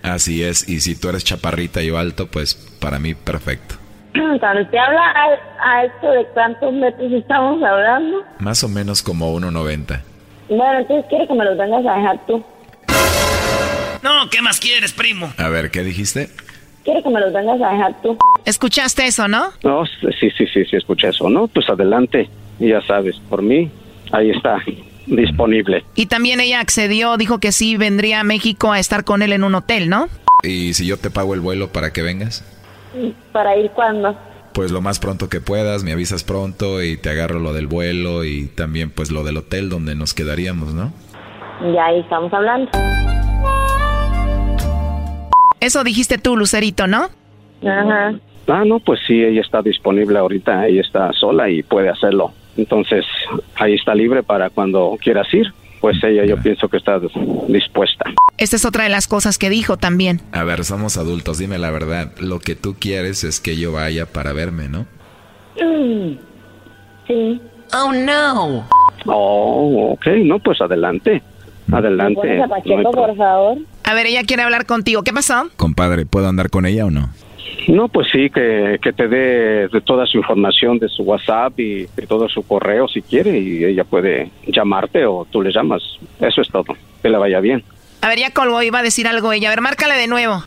[0.02, 3.74] Así es, y si tú eres chaparrita y yo alto, pues para mí perfecto.
[4.40, 9.32] Cuando usted habla a, a esto de cuántos metros estamos hablando, Más o menos como
[9.38, 10.00] 1.90.
[10.48, 12.44] bueno, entonces quiero que me los vengas a dejar tú.
[14.02, 15.32] No, ¿qué más quieres, primo?
[15.36, 16.30] A ver, ¿qué dijiste?
[16.84, 18.16] Quiero que me los vengas a dejar tú.
[18.46, 19.50] ¿Escuchaste eso, no?
[19.62, 21.46] No, sí, sí, sí, sí, escuché eso, ¿no?
[21.48, 22.28] Pues adelante,
[22.58, 23.70] y ya sabes, por mí,
[24.12, 24.56] ahí está,
[25.06, 25.84] disponible.
[25.94, 29.44] Y también ella accedió, dijo que sí vendría a México a estar con él en
[29.44, 30.08] un hotel, ¿no?
[30.42, 32.44] ¿Y si yo te pago el vuelo para que vengas?
[33.32, 34.16] ¿Para ir cuándo?
[34.52, 38.24] Pues lo más pronto que puedas, me avisas pronto y te agarro lo del vuelo
[38.24, 40.92] y también pues lo del hotel donde nos quedaríamos, ¿no?
[41.72, 42.70] Ya ahí estamos hablando.
[45.60, 47.10] Eso dijiste tú, Lucerito, ¿no?
[47.62, 48.14] Ajá.
[48.48, 52.32] Ah, no, pues sí, ella está disponible ahorita, ella está sola y puede hacerlo.
[52.60, 53.04] Entonces,
[53.56, 55.52] ahí está libre para cuando quieras ir.
[55.80, 57.00] Pues ella yo pienso que está
[57.48, 58.04] dispuesta.
[58.36, 60.20] Esta es otra de las cosas que dijo también.
[60.32, 62.12] A ver, somos adultos, dime la verdad.
[62.18, 64.86] Lo que tú quieres es que yo vaya para verme, ¿no?
[65.60, 66.16] Mm,
[67.06, 67.40] Sí.
[67.72, 68.68] Oh, no.
[69.06, 71.22] Oh, ok, no, pues adelante.
[71.72, 72.14] Adelante.
[72.14, 73.58] ¿Pones a No Pacheco, pro- por favor?
[73.84, 75.02] A ver, ella quiere hablar contigo.
[75.02, 75.48] ¿Qué pasó?
[75.56, 77.08] Compadre, ¿puedo andar con ella o no?
[77.68, 81.86] No, pues sí, que, que te dé de toda su información de su WhatsApp y
[81.96, 85.82] de todo su correo si quiere y ella puede llamarte o tú le llamas.
[86.20, 86.76] Eso es todo.
[87.02, 87.62] Que le vaya bien.
[88.02, 89.48] A ver, ya colgó, iba a decir algo ella.
[89.48, 90.42] A ver, márcale de nuevo.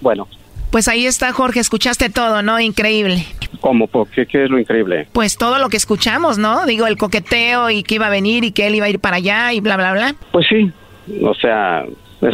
[0.00, 0.28] Bueno,
[0.70, 1.60] Pues ahí está, Jorge.
[1.60, 2.60] Escuchaste todo, ¿no?
[2.60, 3.24] Increíble.
[3.60, 3.86] ¿cómo?
[3.88, 5.08] ¿Por qué, ¿Qué es lo increíble?
[5.12, 6.64] Pues todo lo que escuchamos, ¿no?
[6.66, 9.16] Digo, el coqueteo y que iba a venir y que él iba a ir para
[9.16, 10.14] allá y bla, bla, bla.
[10.30, 10.70] Pues sí,
[11.22, 11.84] o sea,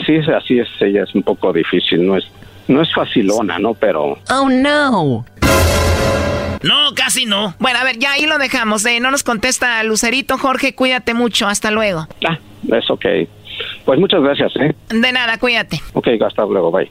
[0.04, 2.24] sí, es- así es, ella es un poco difícil, no es,
[2.68, 3.74] no es facilona, ¿no?
[3.74, 5.24] Pero Oh, no.
[6.62, 7.54] No, casi no.
[7.58, 8.84] Bueno, a ver, ya ahí lo dejamos.
[8.86, 10.38] Eh, no nos contesta Lucerito.
[10.38, 11.46] Jorge, cuídate mucho.
[11.46, 12.06] Hasta luego.
[12.26, 12.38] ah,
[12.72, 13.04] es ok.
[13.84, 14.74] Pues muchas gracias, ¿eh?
[14.88, 15.80] De nada, cuídate.
[15.92, 16.90] Ok, hasta luego, bye.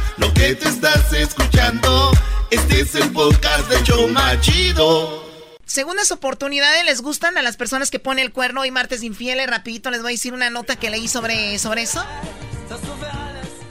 [0.21, 2.11] Lo que te estás escuchando,
[2.51, 5.27] este es el podcast de Choma Chido.
[5.65, 9.47] Segundas oportunidades les gustan a las personas que ponen el cuerno y martes infieles.
[9.47, 12.05] Rapidito les voy a decir una nota que leí sobre, sobre eso.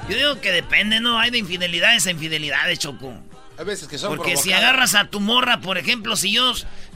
[0.08, 1.20] Yo digo que depende, ¿no?
[1.20, 3.14] Hay de infidelidades a infidelidades, Choco.
[3.56, 6.52] Hay veces que son Porque si agarras a tu morra, por ejemplo, si yo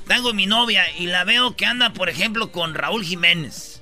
[0.09, 3.80] tengo mi novia y la veo que anda, por ejemplo, con Raúl Jiménez.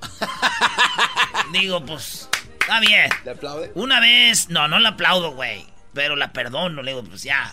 [1.53, 2.29] digo, pues,
[2.63, 3.11] está bien.
[3.25, 3.73] ¿Le aplaude?
[3.75, 5.67] Una vez, no, no la aplaudo, güey.
[5.95, 7.53] Pero la perdono, le digo, pues ya.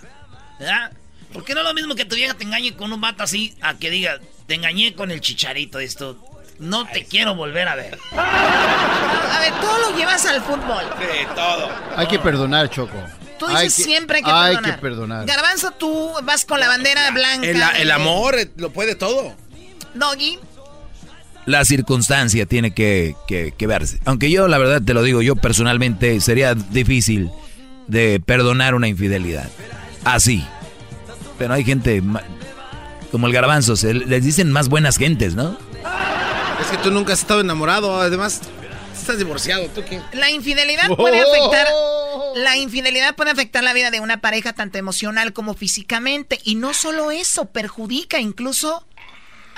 [0.60, 0.92] ¿Verdad?
[1.34, 3.76] Porque no es lo mismo que tu vieja te engañe con un vato así a
[3.76, 6.18] que diga, te engañé con el chicharito de esto.
[6.58, 7.98] No te quiero volver a ver.
[8.12, 10.84] A ver, todo lo llevas al fútbol.
[11.00, 11.70] Sí, todo.
[11.96, 12.98] Hay que perdonar, Choco.
[13.38, 14.76] Tú Hay dices que- siempre hay que hay perdonar.
[14.76, 15.26] que perdonar.
[15.26, 17.48] Garbanzo, tú vas con la bandera blanca.
[17.48, 19.34] El, el amor eh, lo puede todo.
[19.94, 20.38] Doggy.
[21.46, 24.00] La circunstancia tiene que, que- que verse.
[24.06, 27.30] Aunque yo, la verdad, te lo digo, yo personalmente sería difícil
[27.88, 29.50] de perdonar una infidelidad.
[30.04, 30.46] Así.
[31.38, 32.04] Pero hay gente
[33.12, 35.58] como el garbanzo, se, les dicen más buenas gentes, ¿no?
[36.62, 38.42] Es que tú nunca has estado enamorado, además
[38.96, 39.66] estás divorciado.
[39.74, 40.04] ¿Tú quién?
[40.14, 40.98] La infidelidad Oh.
[40.98, 41.68] puede afectar.
[42.36, 46.40] La infidelidad puede afectar la vida de una pareja tanto emocional como físicamente.
[46.44, 48.86] Y no solo eso, perjudica incluso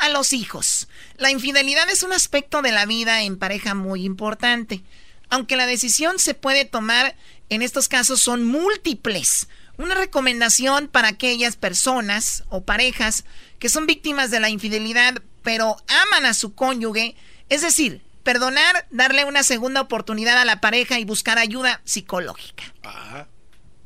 [0.02, 0.88] a los hijos.
[1.18, 4.84] La infidelidad es un aspecto de la vida en pareja muy importante.
[5.30, 7.16] Aunque la decisión se puede tomar,
[7.50, 9.48] en estos casos son múltiples.
[9.78, 13.26] Una recomendación para aquellas personas o parejas
[13.60, 17.16] que son víctimas de la infidelidad, pero aman a su cónyuge,
[17.50, 22.64] es decir, perdonar, darle una segunda oportunidad a la pareja y buscar ayuda psicológica.
[22.84, 23.28] Ah,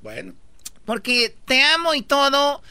[0.01, 0.33] bueno.
[0.85, 2.63] Porque te amo y todo,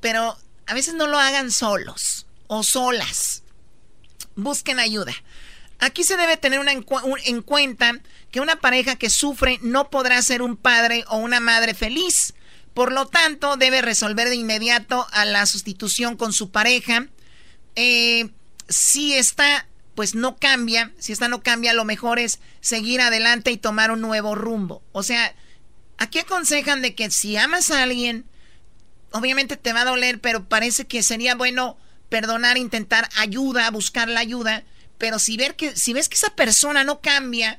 [0.00, 0.36] pero
[0.66, 3.44] a veces no lo hagan solos o solas.
[4.36, 5.14] Busquen ayuda.
[5.78, 7.98] Aquí se debe tener una en cuenta
[8.30, 12.34] que una pareja que sufre no podrá ser un padre o una madre feliz.
[12.74, 17.06] Por lo tanto, debe resolver de inmediato a la sustitución con su pareja.
[17.74, 18.28] Eh,
[18.68, 23.56] si esta, pues no cambia, si esta no cambia, lo mejor es seguir adelante y
[23.56, 24.82] tomar un nuevo rumbo.
[24.92, 25.34] O sea,
[25.96, 28.26] aquí aconsejan de que si amas a alguien,
[29.10, 31.78] obviamente te va a doler, pero parece que sería bueno
[32.12, 34.64] perdonar, intentar ayuda, buscar la ayuda.
[34.98, 37.58] Pero si, ver que, si ves que esa persona no cambia,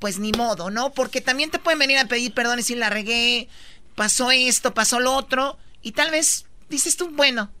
[0.00, 0.92] pues ni modo, ¿no?
[0.92, 3.48] Porque también te pueden venir a pedir perdón y decir la regué,
[3.94, 7.52] pasó esto, pasó lo otro, y tal vez dices tú, bueno,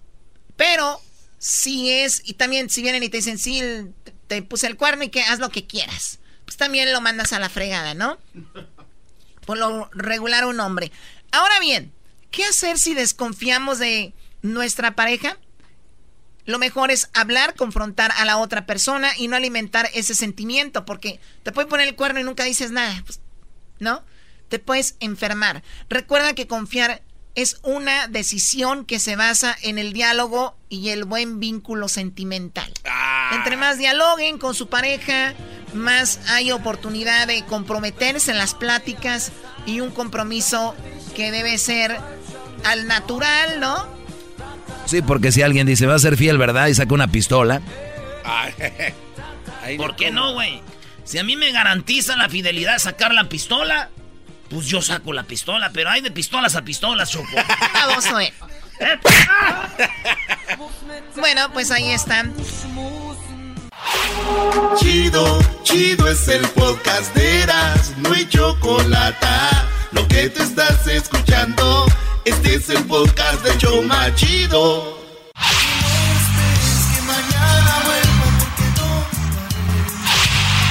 [0.56, 1.00] pero
[1.38, 3.62] si es, y también si vienen y te dicen, sí,
[4.26, 7.38] te puse el cuerno y que haz lo que quieras, pues también lo mandas a
[7.38, 8.18] la fregada, ¿no?
[9.46, 10.90] Por lo regular un hombre.
[11.30, 11.92] Ahora bien,
[12.32, 15.38] ¿qué hacer si desconfiamos de nuestra pareja?
[16.46, 21.20] Lo mejor es hablar, confrontar a la otra persona y no alimentar ese sentimiento, porque
[21.42, 23.20] te puede poner el cuerno y nunca dices nada, pues,
[23.78, 24.02] ¿no?
[24.48, 25.62] te puedes enfermar.
[25.88, 27.02] Recuerda que confiar
[27.34, 32.72] es una decisión que se basa en el diálogo y el buen vínculo sentimental.
[32.84, 33.32] Ah.
[33.34, 35.34] Entre más dialoguen con su pareja,
[35.72, 39.32] más hay oportunidad de comprometerse en las pláticas
[39.66, 40.76] y un compromiso
[41.16, 41.98] que debe ser
[42.64, 43.88] al natural, ¿no?
[44.86, 46.68] Sí, porque si alguien dice va a ser fiel, ¿verdad?
[46.68, 47.60] Y saca una pistola.
[49.76, 50.60] ¿Por qué no, güey?
[51.04, 53.90] Si a mí me garantiza la fidelidad sacar la pistola,
[54.48, 57.28] pues yo saco la pistola, pero hay de pistolas a pistolas, Choco.
[57.74, 58.32] Vamos a ver.
[61.16, 62.34] bueno, pues ahí están.
[64.76, 69.26] Chido, chido es el podcast de Eras, no hay chocolate.
[69.92, 71.86] Lo que te estás escuchando,
[72.24, 74.98] este es el podcast de Choma Chido.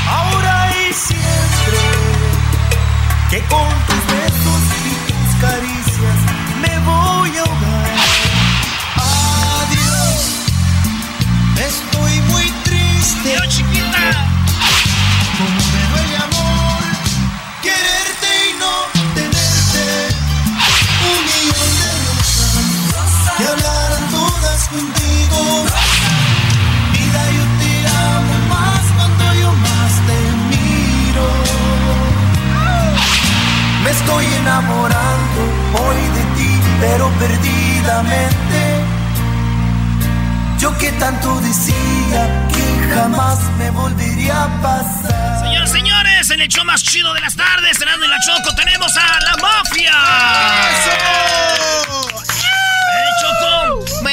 [0.07, 1.79] Ahora y siempre
[3.29, 4.42] que con tus
[34.03, 35.41] estoy enamorando
[35.79, 38.59] hoy de ti, pero perdidamente.
[40.59, 45.39] Yo que tanto decía que jamás me volvería a pasar.
[45.39, 48.95] Señores, señores, en el show más chido de las tardes, cenando en la Choco, tenemos
[48.97, 49.93] a la mafia.
[50.71, 51.23] ¡Eso!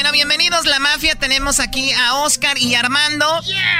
[0.01, 1.13] Bueno, bienvenidos la mafia.
[1.13, 3.27] Tenemos aquí a Oscar y Armando.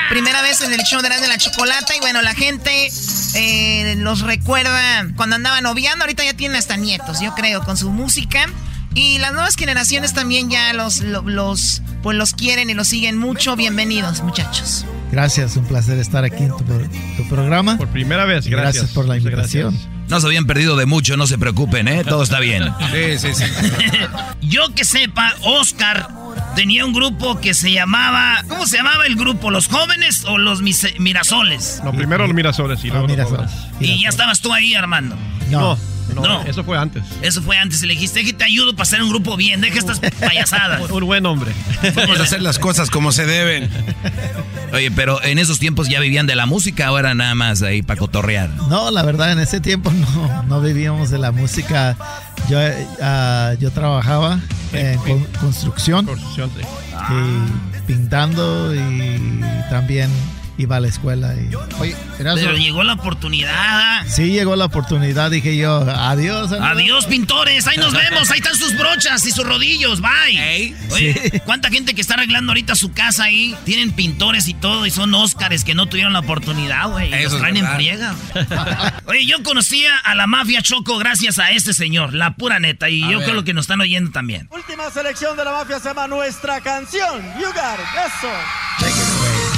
[0.08, 1.96] Primera vez en el show de la, de la chocolata.
[1.96, 2.92] Y bueno, la gente
[3.34, 6.04] eh, los recuerda cuando andaban noviando.
[6.04, 8.46] Ahorita ya tienen hasta nietos, yo creo, con su música.
[8.94, 13.56] Y las nuevas generaciones también ya los, los, pues los quieren y los siguen mucho.
[13.56, 14.86] Bienvenidos, muchachos.
[15.12, 17.78] Gracias, un placer estar aquí en tu, programa.
[17.78, 18.74] Por primera vez, gracias.
[18.76, 19.78] Gracias por la invitación.
[20.08, 22.04] No se habían perdido de mucho, no se preocupen, ¿eh?
[22.04, 22.64] Todo está bien.
[22.92, 23.46] Sí, sí, sí.
[24.42, 26.10] Yo que sepa, Oscar
[26.56, 28.44] tenía un grupo que se llamaba.
[28.48, 29.52] ¿Cómo se llamaba el grupo?
[29.52, 30.62] ¿Los jóvenes o los
[31.00, 31.82] mirasoles?
[31.84, 33.52] No, primero los mirasoles y luego los jóvenes.
[33.80, 35.16] Y ya estabas tú ahí, Armando.
[35.50, 35.60] no.
[35.62, 35.78] No,
[36.48, 37.04] eso fue antes.
[37.22, 37.82] Eso fue antes.
[37.82, 39.62] Le dijiste que te ayudo para hacer un grupo bien.
[39.62, 40.90] Deja estas payasadas.
[40.90, 41.52] un, buen hombre.
[41.96, 43.70] Vamos a hacer las cosas como se deben.
[44.74, 48.00] Oye, pero en esos tiempos ya vivían de la música ahora nada más ahí para
[48.00, 48.50] cotorrear.
[48.70, 51.98] No, la verdad, en ese tiempo no, no vivíamos de la música.
[52.50, 54.40] Yo, uh, yo trabajaba
[54.74, 56.06] en construcción.
[56.06, 56.66] Construcción, sí.
[57.14, 60.10] Y pintando y también
[60.62, 61.34] iba a la escuela.
[61.36, 61.50] Y,
[62.18, 64.06] Pero llegó la oportunidad.
[64.08, 65.32] Sí, llegó la oportunidad.
[65.32, 66.52] Dije yo, adiós.
[66.52, 67.68] Adiós, pintores.
[67.68, 68.30] Ahí nos vemos.
[68.32, 70.02] Ahí están sus brochas y sus rodillos.
[70.02, 70.76] Bye.
[70.92, 73.56] Oye, ¿cuánta gente que está arreglando ahorita su casa ahí?
[73.66, 77.10] Tienen pintores y todo y son Óscares que no tuvieron la oportunidad, güey.
[77.24, 78.16] Los traen en friega.
[79.06, 82.90] Oye, yo conocía a la mafia Choco gracias a este señor, la pura neta.
[82.90, 84.48] Y yo creo que nos están oyendo también.
[84.52, 87.22] Última selección de la mafia se llama Nuestra Canción.
[87.40, 89.11] You got Eso.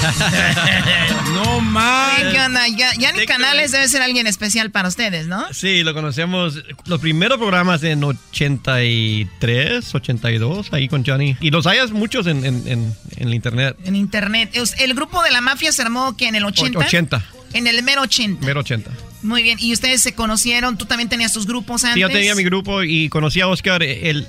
[1.33, 2.21] no más.
[2.31, 2.67] ¿Qué onda?
[2.67, 5.45] Ya, ni Canales debe ser alguien especial para ustedes, ¿no?
[5.53, 6.63] Sí, lo conocemos.
[6.85, 11.37] Los primeros programas en 83, 82, ahí con Johnny.
[11.39, 13.77] Y los hayas muchos en, en, el internet.
[13.85, 14.55] En internet.
[14.77, 16.79] El grupo de la mafia se armó que en el 80.
[16.79, 17.23] 80.
[17.53, 18.45] En el mero 80.
[18.45, 18.91] Mero 80.
[19.23, 21.95] Muy bien, y ustedes se conocieron, tú también tenías tus grupos antes.
[21.95, 23.81] Sí, yo tenía mi grupo y conocí a Oscar,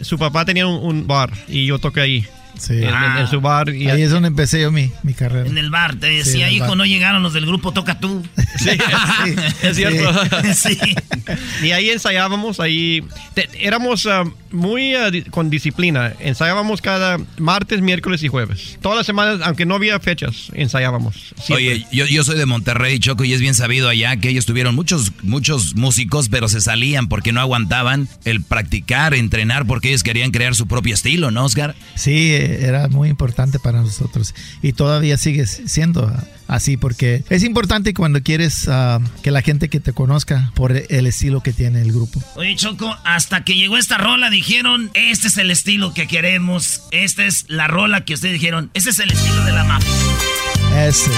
[0.02, 2.26] su papá tenía un, bar y yo toqué ahí.
[2.58, 2.74] Sí.
[2.74, 3.68] En, en- en su bar.
[3.70, 5.48] Y Ahí es donde empecé yo mi, mi carrera.
[5.48, 6.76] En el bar, te decía, hijo, bar.
[6.76, 8.24] no llegaron los del grupo Toca Tú.
[8.56, 8.70] Sí,
[9.62, 10.12] es cierto.
[10.54, 10.78] Sí.
[11.62, 13.02] Y ahí ensayábamos, ahí
[13.34, 16.12] te- éramos ah, muy ah, di- con disciplina.
[16.20, 18.78] Ensayábamos cada martes, miércoles y jueves.
[18.80, 21.34] Todas las semanas, aunque no había fechas, ensayábamos.
[21.42, 21.54] siempre.
[21.74, 24.74] Oye, yo, yo soy de Monterrey, Choco, y es bien sabido allá que ellos tuvieron
[24.74, 30.30] muchos, muchos músicos, pero se salían porque no aguantaban el practicar, entrenar, porque ellos querían
[30.30, 31.74] crear su propio estilo, ¿no, Oscar?
[31.96, 36.12] Sí, era muy importante para nosotros y todavía sigue siendo
[36.46, 41.06] así porque es importante cuando quieres ah, que la gente que te conozca por el
[41.06, 42.22] estilo que tiene el grupo.
[42.36, 47.24] Oye, Choco, hasta que llegó esta rola dijeron, este es el estilo que queremos, esta
[47.24, 49.90] es la rola que ustedes dijeron, este es el estilo de la mafia.
[50.86, 51.10] Ese.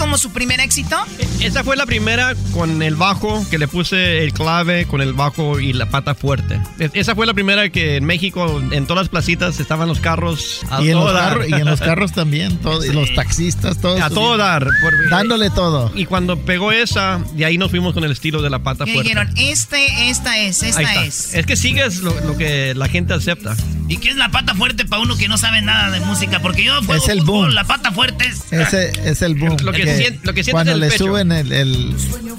[0.00, 0.96] Como su primer éxito.
[1.40, 5.60] Esa fue la primera con el bajo, que le puse el clave con el bajo
[5.60, 6.60] y la pata fuerte.
[6.78, 10.62] Es- Esa fue la primera que en México, en todas las placitas, estaban los carros
[10.70, 11.28] a Y en, todo los dar.
[11.32, 14.00] carros, y en los carros también, todo- y los taxistas, todos.
[14.00, 14.64] A todo dar.
[14.82, 15.92] por- Dándole todo.
[15.94, 19.02] Y cuando pegó esa, de ahí nos fuimos con el estilo de la pata fuerte.
[19.02, 21.34] dijeron, este, esta es, esta es.
[21.34, 23.54] Es que sigues lo, lo que la gente acepta.
[23.88, 26.40] ¿Y qué es la pata fuerte para uno que no sabe nada de música?
[26.40, 27.54] Porque yo juego Es el fútbol, boom.
[27.54, 28.52] la pata fuerte es...
[28.52, 29.56] Ese es el boom.
[29.62, 29.89] Lo que que
[30.22, 31.04] lo que cuando en el le pecho.
[31.06, 31.94] suben el, el-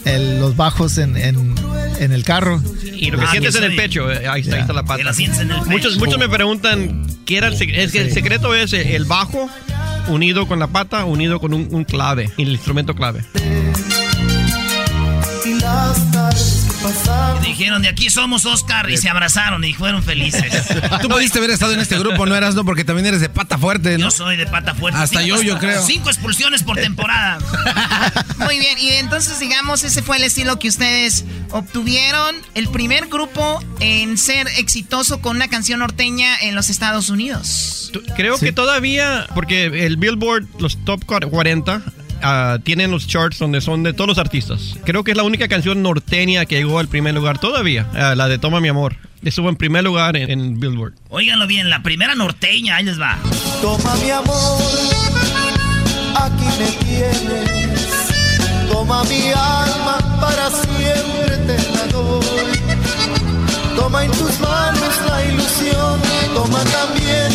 [0.06, 1.56] el- los bajos en, en-
[2.00, 2.62] en el carro.
[2.96, 4.98] Y lo que Ah, sientes en el pecho, ahí está, ahí está la pata.
[4.98, 5.70] Que la sientes en el pecho.
[5.72, 7.82] Muchos, muchos me preguntan qué era el secreto.
[7.82, 9.50] Es que el secreto es el bajo
[10.08, 13.24] unido con la pata, unido con un, un clave, el instrumento clave.
[15.46, 16.61] Y las tardes que pasaron.
[17.44, 20.52] Dijeron, de aquí somos Oscar, y se abrazaron y fueron felices.
[21.02, 23.58] Tú pudiste haber estado en este grupo, no eras, no, porque también eres de pata
[23.58, 24.06] fuerte, ¿no?
[24.06, 25.00] Yo soy de pata fuerte.
[25.00, 25.84] Hasta yo, yo creo.
[25.84, 27.40] Cinco expulsiones por temporada.
[28.38, 32.36] Muy bien, y entonces digamos, ese fue el estilo que ustedes obtuvieron.
[32.56, 37.92] El primer grupo en ser exitoso con una canción norteña en los Estados Unidos.
[38.16, 41.82] Creo que todavía, porque el Billboard, los top 40,
[42.24, 44.76] ah, tienen los charts donde son de todos los artistas.
[44.86, 48.28] Creo que es la única canción norteña que llegó al primer lugar todavía, ah, la
[48.28, 48.96] de Toma mi amor.
[49.24, 50.94] Estuvo en primer lugar en, en Billboard.
[51.10, 53.18] Óiganlo bien, la primera norteña, ahí les va.
[53.62, 54.62] Toma mi amor,
[56.16, 57.92] aquí me tienes.
[58.72, 62.22] Toma mi alma, para siempre te la doy.
[63.76, 66.00] Toma en tus manos la ilusión,
[66.34, 67.31] toma también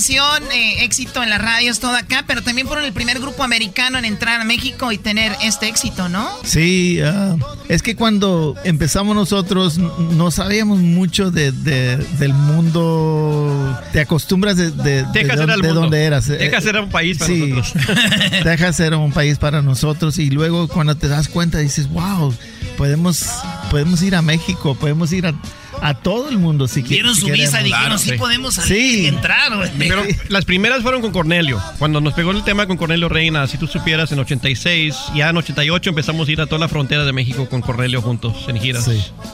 [0.00, 3.96] canción, eh, éxito en las radios, todo acá, pero también fueron el primer grupo americano
[3.96, 6.28] en entrar a México y tener este éxito, ¿no?
[6.44, 7.34] Sí, ah,
[7.70, 13.80] es que cuando empezamos nosotros no sabíamos mucho de, de- del mundo.
[13.94, 15.80] Te acostumbras de, de, de Texas dónde- era el de mundo.
[15.80, 16.28] dónde eras.
[16.28, 17.46] Eh, Texas era un país para sí.
[17.48, 17.84] nosotros.
[18.42, 22.34] Texas era un país para nosotros y luego cuando te das cuenta dices, wow,
[22.76, 23.24] podemos,
[23.70, 25.34] podemos ir a México, podemos ir a,
[25.82, 27.64] a todo el mundo si qui- Vieron si su visa y queremos.
[27.64, 29.70] dijeron, sí, podemos salir y entrar, güey.
[29.78, 31.62] Pero las primeras fueron con Cornelio.
[31.78, 35.36] Cuando nos pegó el tema con Cornelio Reina, si tú supieras, en 86, ya en
[35.36, 38.88] 88 empezamos a ir a toda la frontera de México con Cornelio juntos, en giras.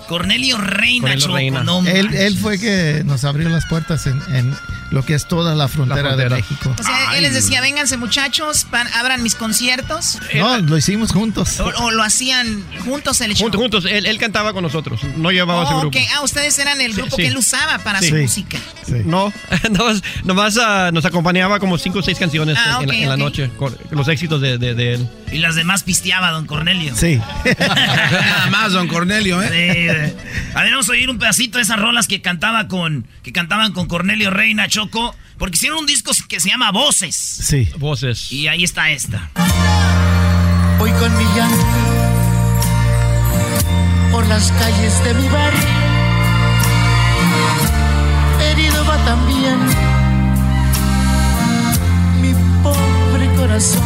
[0.08, 1.62] Cornelio Reina, Cornelio Choco, Reina.
[1.64, 4.54] no Él, fue que nos abrió las puertas en, en
[4.90, 6.28] lo que es toda la frontera, frontera.
[6.36, 6.74] de México.
[6.78, 10.18] O sea, él les decía, vénganse muchachos, pan- abran mis conciertos.
[10.34, 11.60] No, lo hicimos juntos.
[11.60, 13.44] O, o lo hacían juntos el show.
[13.44, 13.84] Juntos, juntos.
[13.90, 15.00] Él, él cantaba con nosotros.
[15.16, 15.98] No llevaba ese Oh, grupo.
[15.98, 16.04] ok.
[16.14, 17.22] Ah, ustedes eran el grupo sí.
[17.22, 18.08] que él usaba para Sí.
[18.08, 18.22] su Sí.
[18.22, 18.58] música.
[19.04, 19.32] No,
[19.70, 23.76] nomás, nomás, ah, nos acompañaba como cinco o seis canciones Ah, en, la- noche, con
[23.90, 25.08] los éxitos de, de- de él.
[25.30, 26.94] Y las demás pisteaba, don Cornelio.
[26.96, 27.20] Sí.
[27.58, 29.48] Nada más, don Cornelio, ¿eh?
[29.48, 30.54] Sí, güey.
[30.54, 33.72] a ver, vamos a oír un pedacito de esas rolas que cantaba con que cantaban
[33.72, 37.14] con Cornelio Reina Choco, porque hicieron un disco que se llama Voces.
[37.14, 37.68] Sí.
[37.78, 38.32] Voces.
[38.32, 39.30] Y ahí está esta.
[40.78, 41.66] Voy con mi llanto
[44.10, 45.81] por las calles de mi barrio.
[49.12, 49.58] También
[52.22, 52.32] mi
[52.62, 53.82] pobre corazón.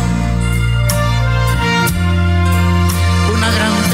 [3.34, 3.85] Una gran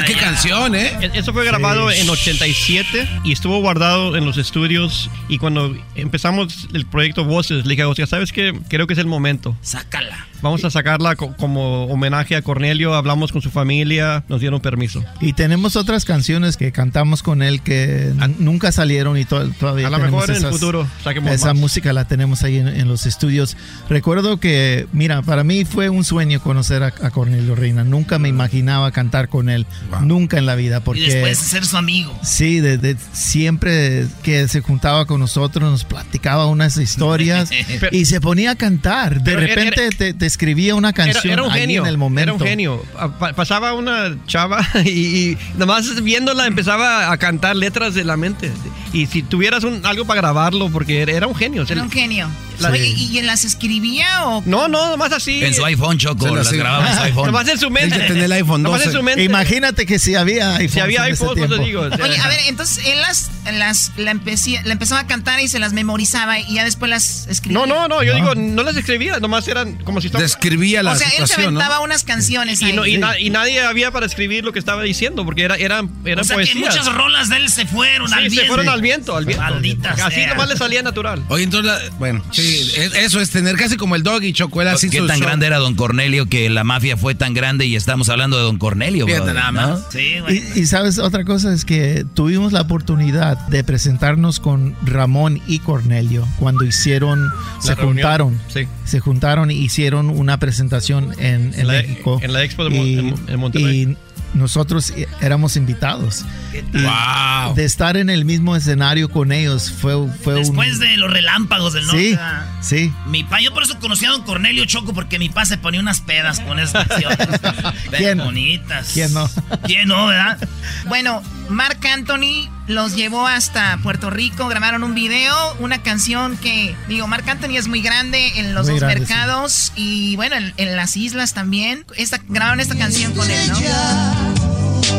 [0.00, 1.10] Ah, qué canción, ¿eh?
[1.14, 5.10] Eso fue grabado en 87 y estuvo guardado en los estudios.
[5.28, 8.58] Y cuando empezamos el proyecto Voces, le dije a Oscar, ¿sabes qué?
[8.68, 9.56] Creo que es el momento.
[9.62, 10.26] Sácala.
[10.42, 12.94] Vamos a sacarla co- como homenaje a Cornelio.
[12.94, 15.04] Hablamos con su familia, nos dieron permiso.
[15.20, 19.88] Y tenemos otras canciones que cantamos con él que n- nunca salieron y to- todavía
[19.88, 21.56] A lo mejor en el futuro saquemos esa más.
[21.56, 23.58] música la tenemos ahí en, en los estudios.
[23.90, 27.84] Recuerdo que, mira, para mí fue un sueño conocer a, a Cornelio Reina.
[27.84, 29.66] Nunca me imaginaba cantar con él,
[30.02, 32.16] nunca en la vida, porque Y después ser su amigo.
[32.22, 38.04] Sí, de, de- siempre que se juntaba con nosotros nos platicaba unas historias Pero- y
[38.04, 39.22] se ponía a cantar.
[39.22, 41.82] De repente era- te, te escribía una canción Era, un ahí genio.
[41.82, 42.22] en el momento.
[42.22, 42.82] Era un genio.
[43.18, 48.50] Pa- pasaba una chava y, y nomás viéndola empezaba a cantar letras de la mente.
[48.92, 51.64] Y si tuvieras un, algo para grabarlo, porque era, era un genio.
[51.68, 52.28] Era un genio.
[52.58, 54.42] La- Oye, ¿y las escribía o...?
[54.44, 55.42] No, no, nomás así.
[55.42, 57.26] En su iPhone, Choco, las grababa en su iPhone.
[57.30, 57.94] Nomás en su mente.
[57.94, 59.22] Hay que tener el iPhone Nomás en su mente.
[59.24, 60.74] Imagínate que si había iPhone.
[60.74, 61.82] Si había iPhone, pues te digo.
[61.82, 65.40] o sea, Oye, a ver, entonces él las, las la, empecía- la empezaba a cantar
[65.40, 67.58] y se las memorizaba y ya después las escribía.
[67.58, 70.22] No, no, no, yo digo, no las escribía, nomás eran como si estaba...
[70.22, 72.72] Describía o sea, él se aventaba unas canciones Y, ahí.
[72.72, 75.90] no- y na- y nadie había para escribir lo que estaba diciendo, porque era, eran,
[76.04, 76.58] eran o sea que poesías.
[76.76, 78.46] muchas rolas de él se fueron Sí, al se viento.
[78.48, 79.44] fueron al viento, al viento.
[79.44, 80.28] Maldita Así sea.
[80.28, 81.22] nomás le salía natural.
[81.28, 84.62] Oye, entonces, la- bueno, sí, es- eso es tener casi como el dog y Choco,
[84.62, 85.26] él así ¿Qué tan show.
[85.26, 88.58] grande era Don Cornelio que la mafia fue tan grande y estamos hablando de Don
[88.58, 89.78] Cornelio, Fíjate brother, nada ¿no?
[89.80, 89.86] más.
[89.92, 90.42] Sí, güey.
[90.56, 95.58] Y, y sabes, otra cosa es que tuvimos la oportunidad de presentarnos con Ramón y
[95.60, 98.66] Cornelio cuando hicieron, se reunión, juntaron, sí.
[98.84, 102.18] se juntaron y hicieron una presentación en, en En la- México.
[102.22, 103.82] en la Expo de Mon- Y- en Mon- en Monterrey.
[103.82, 103.96] Y
[104.34, 106.24] nosotros éramos invitados.
[106.52, 107.54] Y Wow.
[107.54, 110.80] De estar en el mismo escenario con ellos fue, fue Después un...
[110.80, 112.10] de los relámpagos del norte.
[112.10, 112.44] Sí, ah.
[112.60, 112.92] sí.
[113.06, 115.80] Mi pa, yo por eso conocí a don Cornelio Choco, porque mi pa se ponía
[115.80, 117.18] unas pedas con esas canciones.
[117.96, 118.18] ¿Quién?
[118.18, 118.90] bonitas.
[118.94, 119.28] ¿Quién no?
[119.64, 120.38] ¿Quién no, verdad?
[120.86, 127.06] Bueno, Mark Anthony los llevó hasta Puerto Rico, grabaron un video, una canción que, digo,
[127.08, 130.76] Mark Anthony es muy grande en los Muy dos grande, mercados y bueno, en, en
[130.76, 131.84] las islas también.
[131.96, 133.58] Esta, grabaron esta canción con él, ¿no?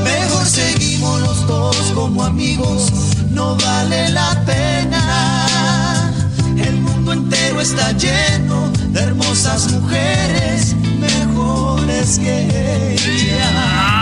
[0.04, 2.92] Mejor seguimos los dos como amigos,
[3.30, 6.12] no vale la pena.
[6.58, 14.01] El mundo entero está lleno de hermosas mujeres mejores que ella.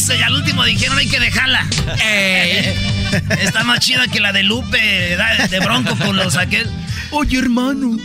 [0.00, 1.66] Vatos eh, al último dijeron hay que dejarla.
[3.40, 6.70] Está más chida que la de Lupe, de Bronco con los aquel.
[7.10, 7.96] Oye, hermano.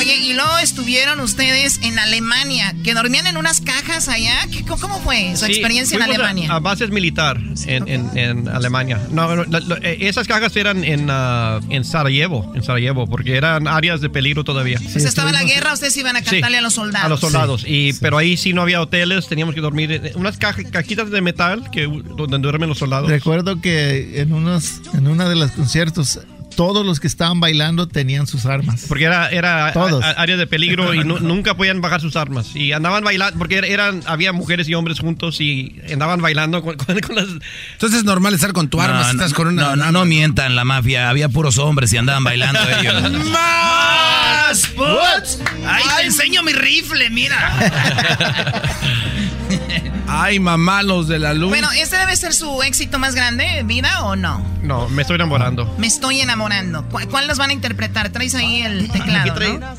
[0.00, 4.46] Oye, y luego estuvieron ustedes en Alemania, que dormían en unas cajas allá.
[4.50, 6.52] ¿Qué- ¿Cómo fue su Sí, experiencia en fuimos a- Alemania?
[6.54, 8.98] A, bases militar en, en- en Alemania.
[9.10, 13.68] No, no, la- eh, esas cajas eran en, ah, en Sarajevo, en Sarajevo, porque eran
[13.68, 14.78] áreas de peligro todavía.
[14.84, 17.06] O sea, estaba la guerra, ustedes iban a Sí, cantarle a los soldados.
[17.06, 17.64] A los soldados.
[17.66, 21.20] Y, Pero ahí sí no había hoteles, teníamos que dormir en unas caja- cajitas de
[21.20, 21.82] metal que,
[22.16, 23.08] donde duermen los soldados.
[23.10, 26.20] Recuerdo que en unos en una de los conciertos
[26.56, 28.84] todos los que estaban bailando tenían sus armas.
[28.88, 30.04] Porque era, era Todos.
[30.04, 32.54] a- a- área de peligro y nu- nunca podían bajar sus armas.
[32.54, 36.76] Y andaban bailando, porque er- eran, había mujeres y hombres juntos y andaban bailando con,
[36.76, 37.26] con- con las...
[37.72, 39.62] Entonces es normal estar con tu arma si estás con una...
[39.62, 41.08] no, no, no mientan la mafia.
[41.08, 43.10] Había puros hombres y andaban bailando ellos.
[43.30, 44.66] ¡Más!
[44.76, 45.38] putz!
[45.66, 47.52] ¡Ay, te enseño mi rifle, mira!
[50.08, 51.50] Ay, mamá, los de la luz.
[51.50, 54.44] Bueno, ¿este debe ser su éxito más grande, vida o no?
[54.62, 55.72] No, me estoy enamorando.
[55.78, 56.84] Me estoy enamorando.
[56.90, 58.10] ¿Cuál, cuál los van a interpretar?
[58.10, 59.74] Traes ahí el teclado, ¿no?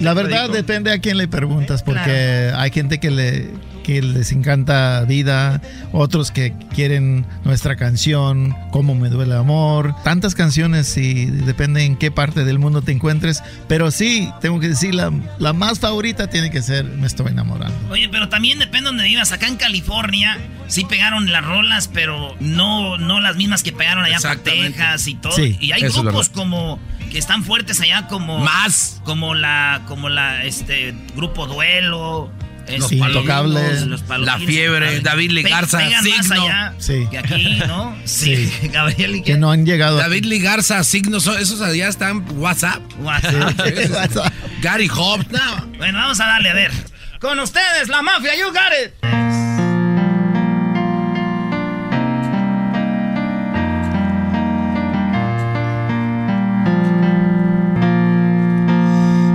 [0.00, 3.50] La verdad depende a quién le preguntas, porque hay gente que le
[3.86, 5.62] que les encanta vida,
[5.92, 11.94] otros que quieren nuestra canción, cómo me duele el amor, tantas canciones y depende en
[11.94, 16.28] qué parte del mundo te encuentres, pero sí, tengo que decir, la, la más favorita
[16.28, 17.76] tiene que ser Me estoy enamorando.
[17.88, 19.30] Oye, pero también depende donde vivas.
[19.30, 24.18] Acá en California sí pegaron las rolas, pero no, no las mismas que pegaron allá
[24.20, 24.36] por.
[24.38, 25.32] Texas y todo.
[25.32, 26.80] Sí, y hay grupos como
[27.12, 29.00] que están fuertes allá como Más.
[29.04, 32.32] como la como la este grupo Duelo.
[32.68, 35.00] Los este, Intocables, los La Fiebre.
[35.00, 36.42] David Lee Pe- Signo.
[36.44, 37.06] allá Sí.
[37.10, 37.96] que aquí, ¿no?
[38.04, 39.96] Sí, Gabriel y Que no han llegado.
[39.98, 42.82] David Ligarza, signos, son- esos allá están WhatsApp.
[43.00, 44.32] WhatsApp.
[44.62, 45.66] Gary Hobbs, no.
[45.78, 46.72] Bueno, vamos a darle a ver.
[47.20, 48.92] Con ustedes, la mafia, you got it.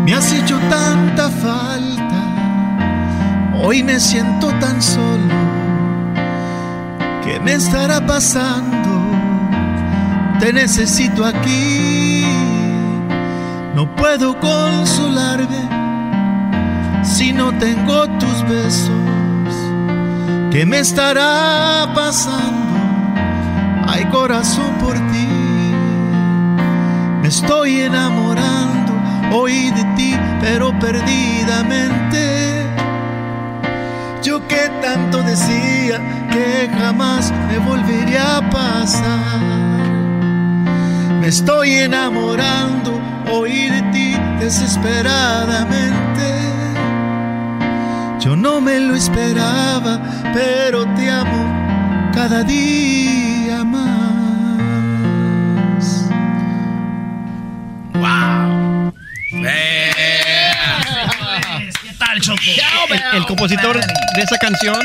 [0.05, 1.90] Me has hecho tanta falta,
[3.63, 5.35] hoy me siento tan solo.
[7.23, 8.89] ¿Qué me estará pasando?
[10.39, 12.25] Te necesito aquí.
[13.75, 15.69] No puedo consolarme
[17.03, 18.91] si no tengo tus besos.
[20.51, 22.71] ¿Qué me estará pasando?
[23.87, 25.27] Hay corazón por ti.
[27.21, 28.93] Me estoy enamorando
[29.31, 32.60] hoy de ti, pero perdidamente.
[34.23, 35.99] Yo que tanto decía
[36.31, 39.41] que jamás me volvería a pasar.
[41.19, 46.27] Me estoy enamorando hoy de ti desesperadamente.
[48.19, 49.99] Yo no me lo esperaba,
[50.33, 53.20] pero te amo cada día
[63.13, 64.79] El, compositor de esa canción,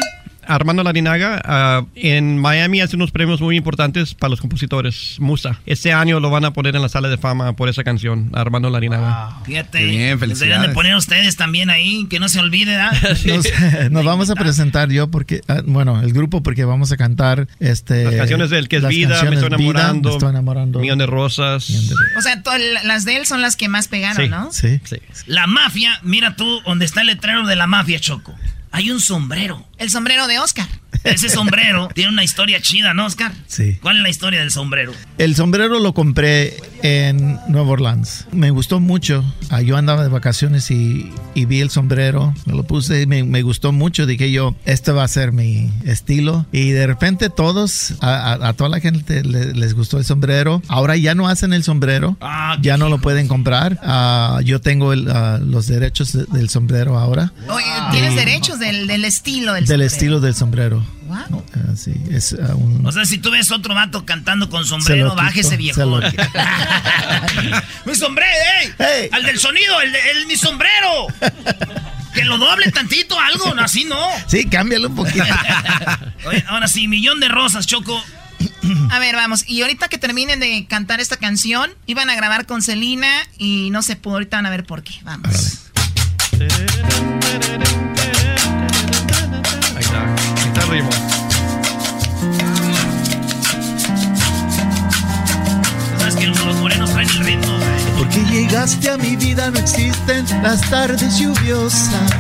[0.47, 5.61] Armando Larinaga, ah, en Miami hace unos premios muy importantes para los compositores, Musa.
[5.67, 8.71] Este año lo van a poner en la sala de fama por esa canción, Armando
[8.71, 9.39] Larinaga.
[9.45, 9.85] Fíjate.
[9.85, 10.75] Bien, los deberían de felicidades.
[10.75, 12.77] poner ustedes también ahí, que no se olvide.
[13.27, 13.47] Nos,
[13.91, 18.05] nos vamos a presentar yo porque, ah, bueno, el grupo porque vamos a cantar este
[18.05, 20.79] Las canciones del que es vida, me estoy Vida, enamorando, me estoy enamorando.
[20.81, 21.69] Millón de rosas.
[22.19, 22.51] O sea, to-
[22.85, 24.29] las de él son las que más pegaron, Sí.
[24.29, 24.53] ¿no?
[24.53, 24.81] Sí.
[25.27, 28.35] La mafia, mira tú, donde está el letrero de la mafia, Choco.
[28.73, 29.65] Hay un sombrero.
[29.79, 30.67] El sombrero de Oscar.
[31.05, 33.33] Ese sombrero tiene una historia chida, ¿no, Oscar?
[33.47, 33.77] Sí.
[33.83, 34.93] ¿Cuál es la historia del sombrero?
[35.19, 38.27] El sombrero lo compré en Nueva Orleans.
[38.33, 39.23] Me gustó mucho.
[39.51, 42.35] Ah, yo andaba de vacaciones y, y vi el sombrero.
[42.47, 44.07] Me lo puse y me, me gustó mucho.
[44.07, 46.47] Dije yo, este va a ser mi estilo.
[46.51, 50.63] Y de repente todos, a, a- a toda la gente le- les gustó el sombrero.
[50.69, 52.17] Ahora ya no hacen el sombrero.
[52.21, 53.79] Ah, ya no lo pueden comprar.
[53.83, 55.05] Ah, yo tengo el,
[55.51, 57.33] los derechos de- del sombrero ahora.
[57.49, 60.85] Oye, tienes derechos del, del estilo del, Del estilo del sombrero.
[61.07, 61.45] Wow.
[61.55, 62.85] Ah, sí, es ah, un...
[62.87, 66.15] O sea, si tú ves otro vato cantando con sombrero, bájese quito, se lo viejo.
[67.85, 68.31] ¡Mi sombrero,
[68.79, 69.09] ey!
[69.13, 71.07] ¡Al del sonido, el, de- el- mi sombrero!
[72.13, 74.09] Que lo doble tantito, algo, no, así no.
[74.27, 75.25] Sí, cámbialo un poquito.
[76.27, 78.03] Oye, ahora sí, millón de rosas, Choco.
[78.91, 79.45] A ver, vamos.
[79.47, 83.83] Y ahorita que terminen de cantar esta canción, iban a grabar con Selena y no
[83.83, 84.15] se pudo.
[84.15, 84.95] Ahorita van a ver por qué.
[85.03, 85.71] Vamos.
[90.77, 90.91] Ahí está el ritmo.
[95.99, 97.59] Sabes que los, los morenos traen el ritmo.
[97.97, 102.11] Porque llegaste a mi vida no existen las tardes lluviosas.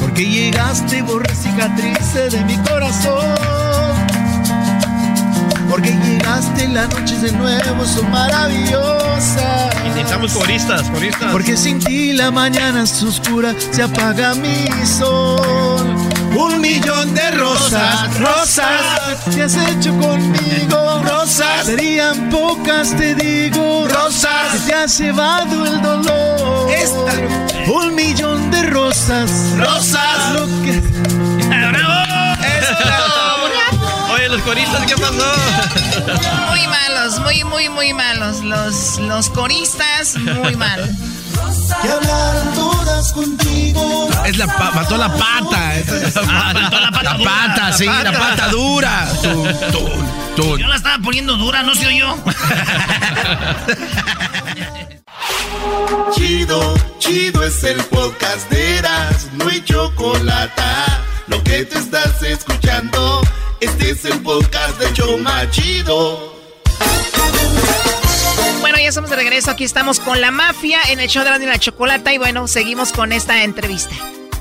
[0.00, 3.36] Porque llegaste y borré cicatrices de mi corazón.
[5.68, 9.74] Porque llegaste y las noches de nuevo son maravillosas.
[9.84, 11.32] Necesitamos coristas, coristas.
[11.32, 15.97] Porque sin ti la mañana es oscura, se apaga mi sol.
[16.38, 21.66] Un millón de rosas, rosas, que has hecho conmigo, rosas.
[21.66, 24.52] Serían pocas, te digo, rosas.
[24.52, 26.70] Que te has llevado el dolor.
[27.66, 30.32] Un millón de rosas, rosas.
[30.32, 30.80] Lo que...
[34.14, 35.32] Oye, los coristas, ¿qué pasó?
[36.48, 38.42] Muy malos, muy, muy, muy malos.
[38.42, 40.96] Los, los coristas, muy mal.
[43.14, 44.08] Contigo.
[44.26, 45.72] Es la mató la pata.
[46.16, 47.30] Ah, faltó la pata dura.
[47.30, 49.08] pata, sí, la pata dura.
[50.36, 52.16] Yo la estaba poniendo dura, no se oyó.
[56.14, 60.62] Chido, chido es el podcast de Eras, no hay chocolate.
[61.26, 63.20] Lo que te estás escuchando,
[63.60, 66.34] este es el podcast de Choma Chido.
[68.60, 69.50] Bueno, ya estamos de regreso.
[69.50, 72.12] Aquí estamos con la mafia en el show de la, la chocolata.
[72.12, 73.94] Y bueno, seguimos con esta entrevista.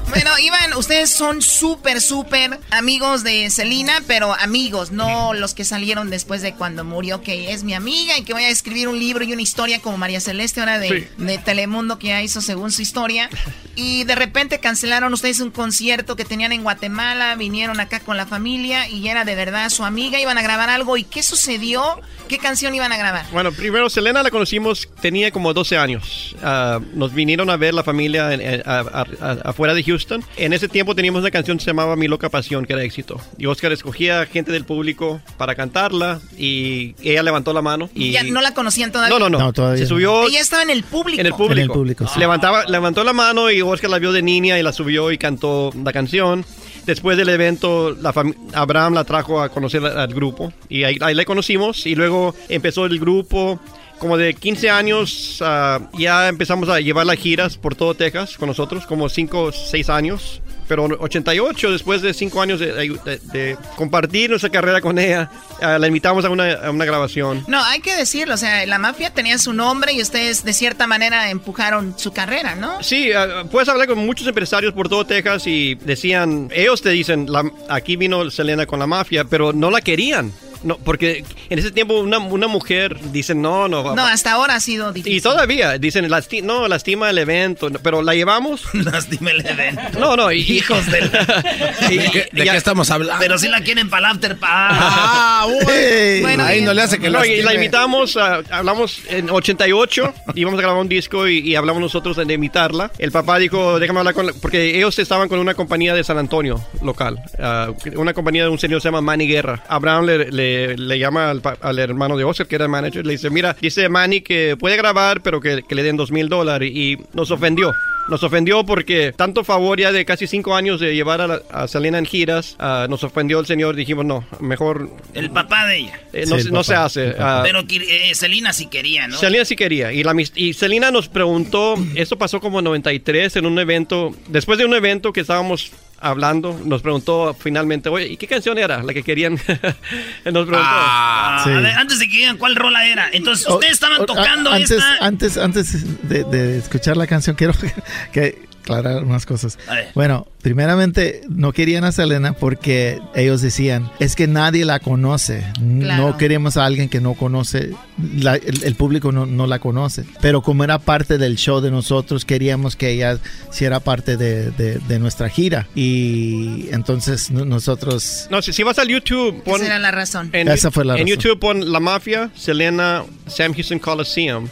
[0.09, 6.09] Bueno, Iván, ustedes son súper, súper amigos de Celina, pero amigos, no los que salieron
[6.09, 9.23] después de cuando murió, que es mi amiga y que voy a escribir un libro
[9.25, 11.23] y una historia como María Celeste, ahora de, Sí.
[11.23, 13.29] de Telemundo, que ya hizo según su historia.
[13.75, 18.25] Y de repente cancelaron ustedes un concierto que tenían en Guatemala, vinieron acá con la
[18.25, 20.97] familia y era de verdad su amiga, iban a grabar algo.
[20.97, 21.99] ¿Y qué sucedió?
[22.27, 23.25] ¿Qué canción iban a grabar?
[23.31, 26.35] Bueno, primero Selena la conocimos, tenía como 12 años.
[26.41, 29.96] Ah, nos vinieron a ver la familia en- en- a- a- a- afuera de Houston.
[30.37, 33.19] En ese tiempo teníamos una canción que se llamaba Mi Loca Pasión, que era éxito.
[33.37, 37.89] Y Oscar escogía gente del público para cantarla y ella levantó la mano.
[37.93, 38.11] Y...
[38.11, 39.17] Ya no la conocían todavía.
[39.17, 39.39] No, no, no.
[39.39, 39.89] No, todavía se no.
[39.89, 41.19] subió Ella estaba en el público.
[41.19, 41.53] en el público.
[41.53, 42.19] En el público, sí.
[42.19, 45.71] Levantaba, levantó la mano y Oscar la vio de niña y la subió y cantó
[45.83, 46.45] la canción.
[46.85, 48.13] Después del evento, la
[48.53, 52.33] Abraham la trajo a conocer al, al grupo y ahí, ahí la conocimos y luego
[52.47, 53.59] empezó el grupo.
[53.99, 58.47] Como de 15 años ah, ya empezamos a llevar las giras por todo Texas con
[58.47, 60.41] nosotros, como 5 o 6 años.
[60.67, 65.31] Pero en 88, después de 5 años de, de- de compartir nuestra carrera con ella,
[65.61, 67.45] ah, la invitamos a una, a una grabación.
[67.47, 70.85] No, hay que decirlo, o sea, la mafia tenía su nombre y ustedes de cierta
[70.85, 72.83] manera empujaron su carrera, ¿no?
[72.83, 77.31] Sí, ah, puedes hablar con muchos empresarios por todo Texas y decían, ellos te dicen,
[77.31, 80.33] la- aquí vino Selena con la mafia, pero no la querían.
[80.67, 83.83] No, porque en ese tiempo una, una mujer dice, no, no.
[83.85, 85.17] va- No, hasta ahora ha sido difícil.
[85.17, 88.63] y todavía dicen, "Lasti- no, lastima el evento, pero la llevamos.
[88.73, 89.97] Lástima el evento.
[89.97, 91.45] No, no, y- Hijos de la-
[91.89, 93.19] y- ¿De qué, de ya- qué estamos hablando?
[93.19, 94.37] Pero si la quieren para el after.
[94.41, 96.21] Ah, uy.
[96.21, 96.65] Bueno, Ahí bien.
[96.65, 100.81] no le hace que No, y la invitamos, a- hablamos en 88, íbamos a grabar
[100.81, 102.91] un disco y, y hablamos nosotros de invitarla.
[102.97, 106.17] El papá dijo, déjame hablar con la-", porque ellos estaban con una compañía de San
[106.17, 109.63] Antonio local, ah, una compañía de un señor que se llama Manny Guerra.
[109.69, 113.05] Abraham le, le- le llama al, pa- al hermano de Oscar, que era el manager,
[113.05, 116.29] le dice, mira, dice Manny que puede grabar, pero que, que le den dos mil
[116.29, 117.73] dólares y nos ofendió.
[118.09, 121.67] Nos ofendió porque tanto favor ya de casi cinco años de llevar a, la- a
[121.67, 123.75] Selena en giras, ah, nos ofendió el señor.
[123.75, 125.99] Dijimos, no, mejor El papá de ella.
[126.13, 127.15] eh, no, se- no se hace.
[127.19, 129.17] Ah, Pero eh, Selena sí quería, ¿no?
[129.17, 129.91] Selena sí quería.
[129.91, 134.15] Y, la, mis- y Selena nos preguntó, esto pasó como en 93 en un evento,
[134.29, 138.83] después de un evento que estábamos hablando, nos preguntó finalmente, oye, ¿y qué canción era
[138.83, 139.33] la que querían?
[140.25, 140.57] nos preguntó.
[140.59, 143.09] Ah, a ver, antes de que digan cuál rola era.
[143.11, 144.97] Entonces, ustedes estaban tocando antes, esta.
[145.05, 147.53] Antes, antes de, de escuchar la canción, quiero
[148.11, 149.57] que aclarar unas cosas.
[149.95, 155.45] Bueno, primeramente, no querían a Selena porque ellos decían, es que nadie la conoce.
[155.79, 156.07] Claro.
[156.11, 157.71] No queremos a alguien que no conoce,
[158.17, 160.03] la- el, el público no, no la conoce.
[160.21, 163.17] Pero como era parte del show de nosotros, queríamos que ella
[163.51, 165.67] hiciera parte de, de- de nuestra gira.
[165.75, 168.27] Y entonces no- nosotros...
[168.29, 169.55] No, si, si vas al YouTube, pon...
[169.55, 170.29] Esa era la razón.
[170.33, 171.07] En, Esa fue la en razón.
[171.21, 174.47] YouTube pon La Mafia, Selena, Sam Houston Coliseum.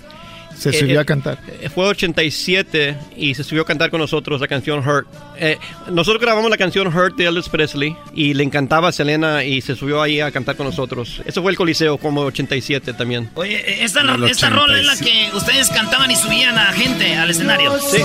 [0.58, 1.38] Se Eh, subió eh, a cantar.
[1.62, 5.08] eh, Fue 87 y se subió a cantar con nosotros la canción Hurt.
[5.38, 5.58] Eh,
[5.92, 9.76] nosotros grabamos la canción Hurt de Elvis Presley y le encantaba a Selena y se
[9.76, 11.22] subió ahí a cantar con nosotros.
[11.26, 13.30] Eso fue el Coliseo como 87 también.
[13.36, 15.30] Oye, esta, esta rola es la 87.
[15.32, 17.78] que ustedes cantaban y subían a gente al escenario.
[17.80, 17.98] Sí.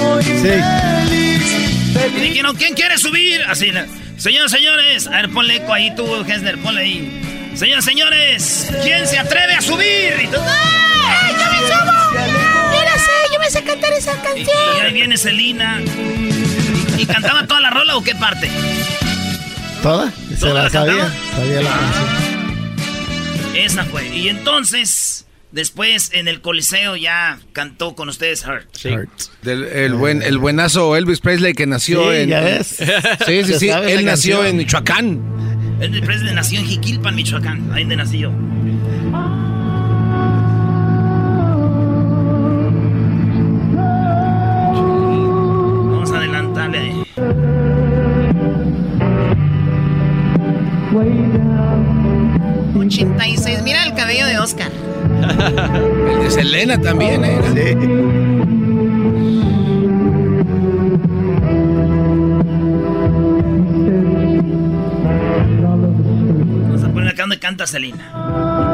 [2.17, 3.43] Y dijeron, ¿quién quiere subir?
[3.49, 3.71] Así,
[4.17, 5.07] señores, señores.
[5.07, 7.51] A ver, ponle eco ahí tú, Hesner, ponle ahí.
[7.55, 10.15] Señores, señores, ¿quién se atreve a subir?
[10.23, 12.00] Y tú, ¡Ay, yo me subo!
[13.51, 14.57] Sé cantar esa Y canción.
[14.87, 15.81] ahí viene Celina.
[16.97, 18.49] ¿Y, y cantaba toda la rola o qué parte?
[19.83, 20.11] ¿Toda?
[20.29, 21.13] Se ¿Toda la la sabía.
[21.35, 23.57] Sabía la canción.
[23.57, 24.07] Esa fue.
[24.17, 28.69] Y entonces, después en el Coliseo ya cantó con ustedes Hurt.
[29.43, 32.29] Del- el, buen, el buenazo Elvis Presley que nació Sí, en.
[32.29, 32.77] ya ves.
[33.27, 33.69] Sí, sí, Se sí.
[33.69, 34.47] Él nació canción.
[34.47, 35.21] en Michoacán.
[35.81, 37.73] Elvis Presley nació en Jiquilpan, Michoacán.
[37.73, 38.25] Ahí donde nací
[52.91, 53.63] 86.
[53.63, 54.73] Mira el cabello de Oscar.
[54.73, 57.39] El de Selena también, ¿eh?
[65.63, 68.70] Vamos a poner acá donde canta Selena.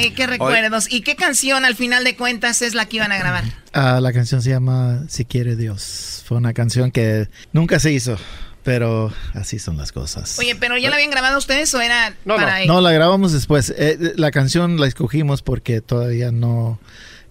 [0.00, 0.90] Oye, qué, recuerdos.
[0.90, 3.44] ¿Y qué canción al final de cuentas es la que iban a grabar?
[3.72, 6.22] Ah, la canción se llama Si quiere Dios.
[6.26, 8.16] Fue una canción que nunca se hizo,
[8.62, 10.38] pero así son las cosas.
[10.38, 13.74] Oye, pero ¿ya la habían grabado ustedes o era para No, la grabamos después.
[13.76, 16.80] Eh, la canción la escogimos porque todavía no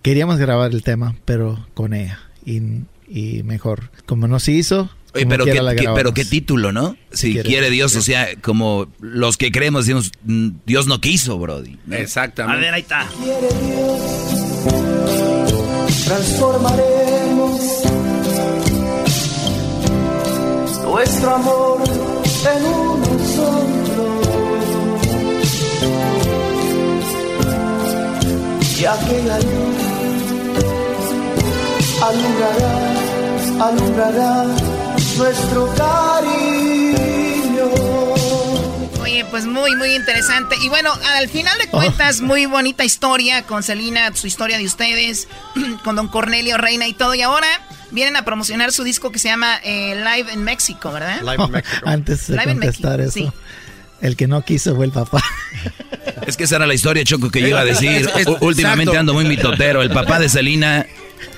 [0.02, 2.20] queríamos grabar el tema, pero con ella.
[2.46, 2.62] Y,
[3.08, 6.96] y mejor, como no se hizo, Oye, pero qué, la qué- pero qué título, ¿no?
[7.12, 7.92] Si quiere quiere, Dios.
[7.94, 11.78] Dios, o sea, como los que creemos, decimos, mm, Dios no quiso, Brody.
[11.88, 11.96] ¿no?
[12.54, 13.08] A ver, ahí está.
[16.06, 17.62] transformaremos
[20.84, 23.06] nuestro amor en uno
[23.36, 24.20] solo.
[28.80, 29.78] Y aquella luz
[32.02, 32.74] alumbrará,
[33.68, 34.46] alumbrará
[35.20, 37.66] nuestro cariño.
[39.02, 40.56] Oye, pues muy, muy interesante.
[40.64, 45.28] Y bueno, al final de cuentas, muy bonita historia con Celina, su historia de ustedes,
[45.84, 47.16] con don Cornelio Reina y todo.
[47.16, 47.48] Y ahora
[47.92, 51.20] vienen a promocionar su disco que se llama eh, Live en México, ¿verdad?
[51.86, 53.34] Antes de Live in contestar eso,
[54.02, 55.22] el que no quiso fue el papá.
[56.26, 58.10] Es que esa era la historia, Choco, que yo iba a decir.
[58.40, 59.00] Últimamente exacto.
[59.00, 59.82] ando muy mitotero.
[59.82, 60.86] El papá de Selina,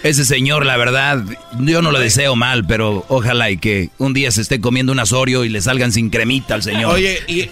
[0.03, 1.23] ese señor, la verdad,
[1.59, 4.99] yo no lo deseo mal, pero ojalá y que un día se esté comiendo un
[4.99, 6.93] asorio y le salgan sin cremita al señor.
[6.93, 7.41] Oye, y,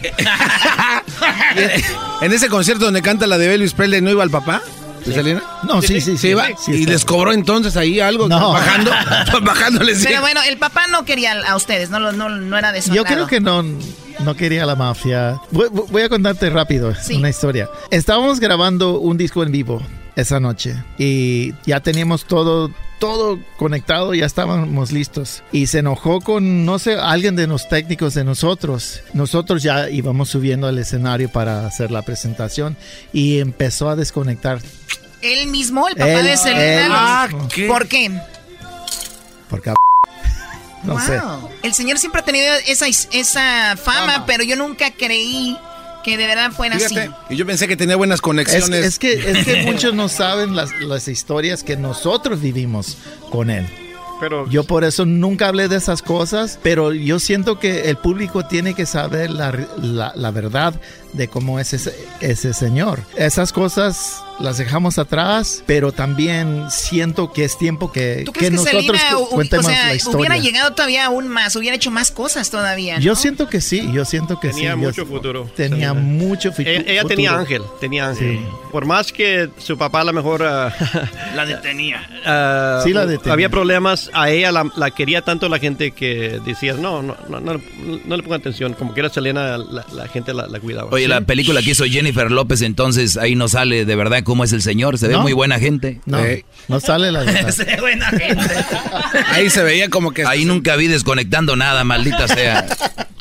[2.21, 4.61] en ese concierto donde canta la de Elvis Presley, ¿no iba el papá?
[5.05, 5.41] ¿De Selena?
[5.63, 6.29] No, sí, sí, sí.
[6.29, 6.47] iba?
[6.57, 8.27] Sí, ¿Y les cobró entonces ahí algo?
[8.27, 8.51] No.
[8.51, 8.91] Bajando,
[9.43, 10.03] bajándoles.
[10.05, 12.93] Pero bueno, el papá no quería a ustedes, no, lo- no, no era de su
[12.93, 13.25] Yo agrado.
[13.25, 13.63] creo que no,
[14.19, 15.39] no quería la mafia.
[15.51, 17.69] Voy, voy a contarte rápido una historia.
[17.91, 19.81] Estábamos grabando un disco en vivo
[20.15, 25.41] esa noche y ya teníamos todo todo conectado, ya estábamos listos.
[25.53, 28.99] Y se enojó con, no sé, alguien de los técnicos de nosotros.
[29.13, 32.75] Nosotros ya íbamos subiendo al escenario para hacer la presentación
[33.13, 34.59] y empezó a desconectar.
[35.21, 37.23] Él mismo, el papá Él- de Selena.
[37.23, 37.29] Ah.
[37.53, 37.67] ¿qué?
[37.67, 38.11] ¿Por qué?
[39.49, 39.71] Porque
[40.83, 41.01] no Wow.
[41.01, 41.21] sé.
[41.63, 45.57] El señor siempre ha tenido esa, esa fama, pero yo nunca creí
[46.03, 46.95] que de verdad fueron así.
[46.95, 48.85] Fíjate, y yo pensé que tenía buenas Es, conexiones.
[48.85, 52.97] es que, es que muchos no saben las, las historias que nosotros vivimos
[53.31, 53.67] con él.
[54.21, 58.45] Pero Yo por eso nunca hablé de esas cosas, pero yo siento que el público
[58.45, 59.51] tiene que saber la,
[59.81, 60.73] la- la verdad
[61.13, 63.01] de cómo es ese, ese señor.
[63.15, 68.55] Esas cosas las dejamos atrás, pero también siento que es tiempo que, ¿Tú crees que
[68.55, 70.17] que, nosotros Selena cu- cuentemos o sea, la historia.
[70.19, 72.95] hubiera llegado todavía aún más, hubiera hecho más cosas todavía?
[72.95, 73.01] ¿no?
[73.01, 74.77] Yo siento que sí, yo siento que tenía sí.
[74.77, 75.49] mucho futuro.
[75.57, 75.93] Tenía Selena.
[75.95, 77.07] mucho fitu- Ella, ella futuro.
[77.15, 78.37] tenía ángel, tenía ángel.
[78.39, 78.45] Sí.
[78.71, 80.73] Por más que su papá a lo mejor ah,
[81.35, 82.07] La detenía.
[82.25, 83.33] ah, Sí la detenía.
[83.33, 87.41] había problemas, a ella la, la quería tanto la gente que decía, no, no, no,
[87.41, 87.59] no,
[88.05, 90.89] no le ponga atención, como que era Selena, la, la gente la, la cuidaba.
[90.99, 94.53] Oye, la película que hizo Jennifer López, entonces ahí no sale de verdad cómo es
[94.53, 94.97] el señor.
[94.97, 95.21] Se ve No.
[95.21, 96.01] muy buena gente.
[96.05, 96.45] No, Eh.
[96.67, 97.49] no sale la verdad.
[97.51, 98.45] Se ve buena gente.
[99.31, 100.25] Ahí se veía como que...
[100.25, 102.65] Ahí nunca vi desconectando nada, maldita sea.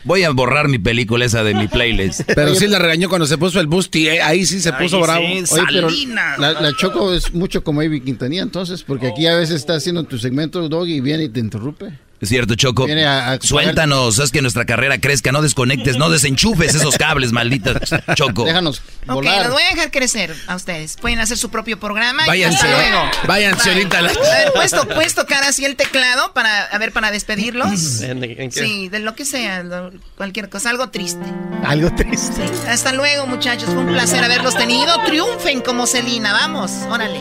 [0.05, 2.23] Voy a borrar mi película esa de mi playlist.
[2.35, 5.03] Pero sí la regañó cuando se puso el busti, eh, ahí sí se puso Ahí
[5.03, 5.25] bravo.
[5.47, 6.39] sí, Oye, pero Salinas.
[6.39, 10.05] la, la Choco es mucho como Ivy Quintanilla, entonces, porque aquí a veces está haciendo
[10.05, 11.93] tu segmento, Doggy, y viene y te interrumpe.
[12.21, 12.87] Es cierto, Choco.
[12.87, 17.31] Viene a- a- Suéltanos, haz que nuestra carrera crezca, no desconectes, no desenchufes esos cables,
[17.33, 17.79] maldita
[18.15, 18.45] Choco.
[18.45, 19.43] Déjanos Ok, volar.
[19.45, 20.97] los voy a dejar crecer a ustedes.
[20.97, 22.25] Pueden hacer su propio programa.
[22.25, 23.11] y Váyanse, hasta luego.
[23.27, 23.73] váyanse Bye.
[23.79, 23.99] ahorita.
[23.99, 27.11] a la- A ver, ¿puedes, to- puedes tocar así el teclado para, a ver, para
[27.13, 28.01] despedirlos?
[28.03, 28.65] ¿En- en qué?
[28.65, 31.25] Sí, de lo que sea, lo- cualquier cosa, algo triste.
[31.65, 32.43] Algo triste.
[32.69, 33.67] Hasta luego, muchachos.
[33.67, 34.93] Fue un placer haberlos tenido.
[35.05, 36.33] Triunfen como Celina.
[36.33, 37.21] Vamos, órale.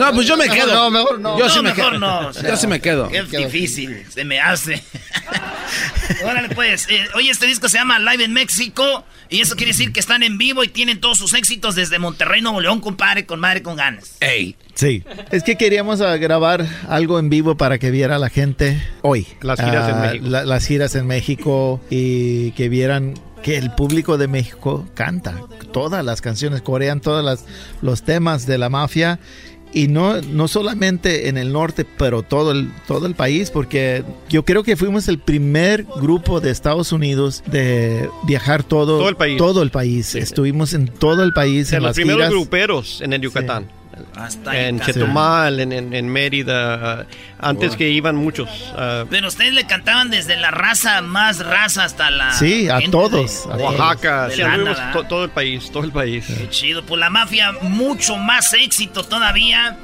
[0.00, 0.74] No, pues yo me Mejor quedo.
[0.74, 1.38] no, mejor no.
[1.38, 1.98] Yo No, sí me mejor quedo.
[2.00, 2.32] no.
[2.48, 3.08] Yo sí me quedo.
[3.08, 4.82] Qué difícil, se me hace.
[6.24, 6.86] Órale, pues.
[6.90, 9.04] eh, oye, este disco se llama Live en México.
[9.28, 12.40] Y eso quiere decir que están en vivo y tienen todos sus éxitos desde Monterrey,
[12.42, 14.16] Nuevo León, compadre, con madre, con ganas.
[14.18, 14.56] Ey.
[14.74, 15.04] Sí.
[15.30, 19.28] Es que queríamos ah, grabar algo en vivo para que viera la gente hoy.
[19.40, 20.26] Las giras en Ah, México.
[20.28, 23.14] la- las giras en México y que vieran
[23.44, 25.34] que el público de México canta
[25.72, 27.44] todas las canciones, corean todos las,
[27.82, 29.20] los temas de la mafia.
[29.72, 34.44] Y no, no solamente en el norte, pero todo el, todo el país, porque yo
[34.44, 39.38] creo que fuimos el primer grupo de Estados Unidos de viajar todo, Todo el país.
[39.38, 40.14] todo el país.
[40.16, 42.30] Estuvimos en todo el país De en los las primeros giras.
[42.32, 43.68] gruperos en el Yucatán.
[44.16, 44.64] Hasta ahí.
[44.66, 44.92] En casi.
[44.92, 47.06] Chetumal, en, en- en Mérida, ah,
[47.38, 48.48] antes que iban muchos.
[48.76, 52.32] ah, Pero ustedes le cantaban desde la raza más raza hasta la.
[52.32, 54.92] Sí, a todos, de- a de- Oaxaca, de sí, lana, anduvimos ¿verdad?
[54.92, 56.24] to- todo el país, todo el país.
[56.26, 56.84] Qué chido.
[56.84, 59.76] Pues la mafia, mucho más éxito todavía.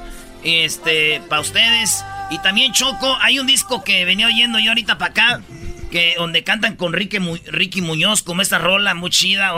[0.45, 2.05] Este, para ustedes.
[2.31, 5.41] Y también Choco, hay un disco que venía oyendo yo ahorita para acá.
[5.91, 9.53] Que donde cantan con Ricky, Mu- Ricky Muñoz, como esta rola muy chida.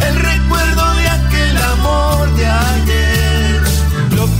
[0.00, 3.21] El recuerdo de aquel amor de ayer.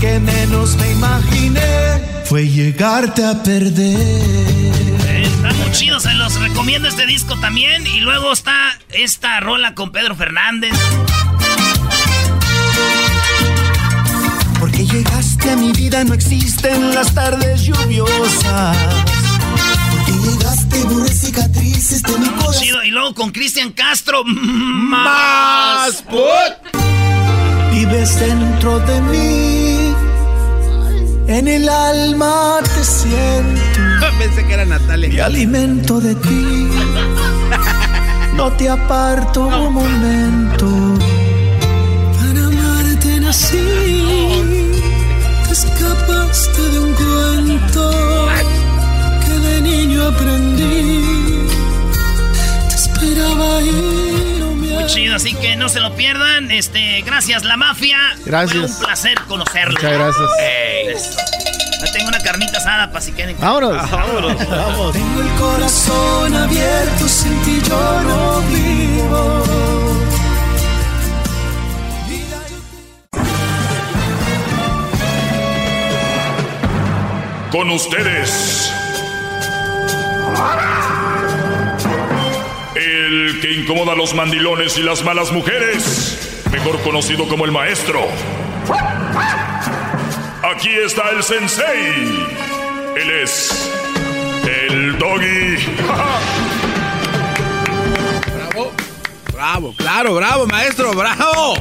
[0.03, 4.73] Que menos me imaginé fue llegarte a perder.
[5.07, 7.87] Está muy chido, se los recomiendo este disco también.
[7.87, 10.73] Y luego está esta rola con Pedro Fernández.
[14.59, 18.77] Porque llegaste a mi vida, no existen las tardes lluviosas.
[19.89, 22.61] Porque llegaste, borré cicatrices de mi corazón.
[22.61, 22.83] Chido.
[22.83, 24.25] Y luego con Cristian Castro.
[24.25, 26.03] Más
[27.71, 29.72] Vives dentro de mí.
[31.27, 33.79] En el alma te siento.
[34.19, 35.25] Pensé que era Me Natalia.
[35.25, 36.69] alimento de ti.
[38.35, 40.67] No te aparto un momento.
[42.17, 43.57] Para amarte nací.
[45.47, 47.91] Te escapaste de un cuento
[49.25, 51.47] que de niño aprendí.
[52.69, 54.02] Te esperaba me Muy
[54.93, 56.51] chido, así que no se lo pierdan.
[56.51, 57.97] Este, gracias, la mafia.
[58.25, 58.61] Gracias.
[58.61, 59.73] Fue un placer conocerlo.
[59.73, 60.29] Muchas gracias.
[60.39, 61.17] Ey, eso.
[61.83, 63.35] Ya tengo una carnita asada para si quieren.
[63.39, 63.91] Vámonos.
[63.91, 64.49] Vámonos.
[64.49, 64.93] Vamos.
[64.93, 69.43] Tengo el corazón abierto, sin ti yo no vivo.
[77.51, 78.71] Con ustedes.
[83.13, 86.41] El que incomoda a los mandilones y las malas mujeres.
[86.51, 87.99] Mejor conocido como el maestro.
[90.41, 92.25] Aquí está el sensei.
[92.95, 93.71] Él es.
[94.67, 95.63] El doggy.
[98.47, 98.71] Bravo.
[99.31, 101.53] Bravo, claro, bravo, maestro, bravo.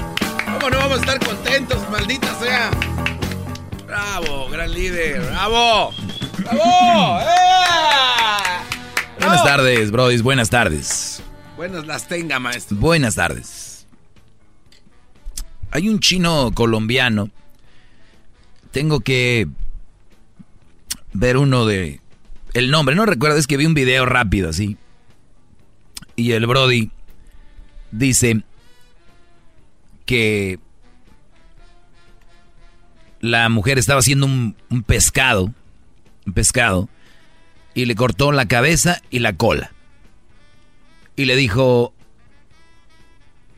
[0.46, 2.70] ¿Cómo no vamos a estar contentos, maldita sea?
[3.86, 5.92] Bravo, gran líder, bravo.
[6.38, 7.20] ¡Bravo!
[7.20, 7.52] ¡Eh!
[9.20, 11.11] Buenas tardes, brodis, buenas tardes.
[11.62, 12.76] Buenas las tenga, maestro.
[12.76, 13.86] Buenas tardes.
[15.70, 17.30] Hay un chino colombiano.
[18.72, 19.46] Tengo que
[21.12, 22.00] ver uno de...
[22.52, 24.76] El nombre, no recuerdo, es que vi un video rápido así.
[26.16, 26.90] Y el Brody
[27.92, 28.42] dice
[30.04, 30.58] que
[33.20, 35.54] la mujer estaba haciendo un, un pescado,
[36.26, 36.88] un pescado,
[37.72, 39.70] y le cortó la cabeza y la cola.
[41.22, 41.94] Y le dijo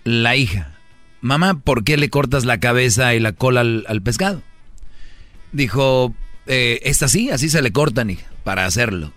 [0.04, 0.76] la hija,
[1.22, 4.42] mamá, ¿por qué le cortas la cabeza y la cola al, pescado?
[5.50, 6.14] Dijo,
[6.44, 9.14] eh, es así, así se le cortan, hija, para hacerlo.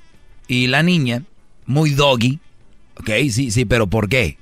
[0.48, 1.24] Y la niña,
[1.65, 2.40] muy doggy,
[2.95, 4.38] ok, sí, sí, pero ¿por qué?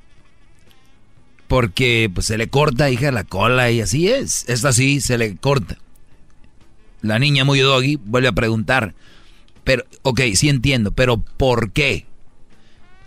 [1.47, 4.47] Porque pues se le corta, hija, la cola y así es.
[4.47, 5.79] Es así, se le corta.
[7.01, 8.93] La niña muy doggy vuelve a preguntar,
[9.63, 12.05] pero, ok, sí entiendo, pero ¿por qué?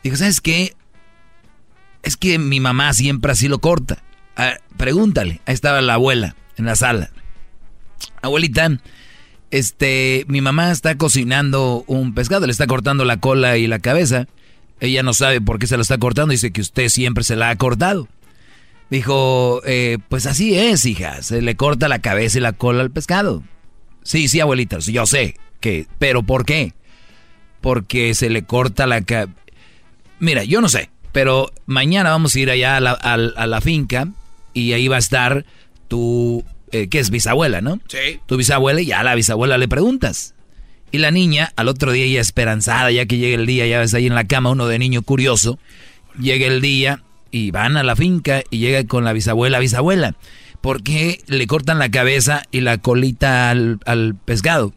[0.03, 0.75] Dijo, ¿sabes qué?
[2.09, 4.03] Es que mi mamá siempre así lo corta.
[4.79, 5.43] pregúntale.
[5.45, 7.11] Ahí estaba la abuela en la sala.
[8.23, 8.79] Abuelita,
[9.51, 14.27] este, mi mamá está cocinando un pescado, le está cortando la cola y la cabeza.
[14.81, 17.51] Ella no sabe por qué se lo está cortando, dice que usted siempre se la
[17.51, 18.09] ha cortado.
[18.89, 22.91] Dijo, eh, pues así es, hija, se le corta la cabeza y la cola al
[22.91, 23.43] pescado.
[24.03, 26.73] Sí, sí, abuelita, yo sé que, pero ¿por qué?
[27.61, 29.35] Porque se le corta la cabeza.
[30.21, 34.09] Mira, yo no sé, pero mañana vamos a ir allá a la, finca
[34.55, 35.45] y ahí va a estar
[35.89, 37.11] tu, eh, ¿qué es?
[37.11, 37.81] Bisabuela, ¿no?
[37.89, 38.21] Sí.
[38.27, 40.35] Tu bisabuela y ya a la bisabuela le preguntas.
[40.91, 43.95] Y la niña, al otro día ya esperanzada, ya que llega el día, ya ves
[43.95, 45.59] ahí en la cama uno de niño curioso,
[46.19, 50.17] llega el día y van a la finca y llega con la bisabuela, bisabuela,
[50.61, 54.73] ¿por qué le cortan la cabeza y la colita al, pescado?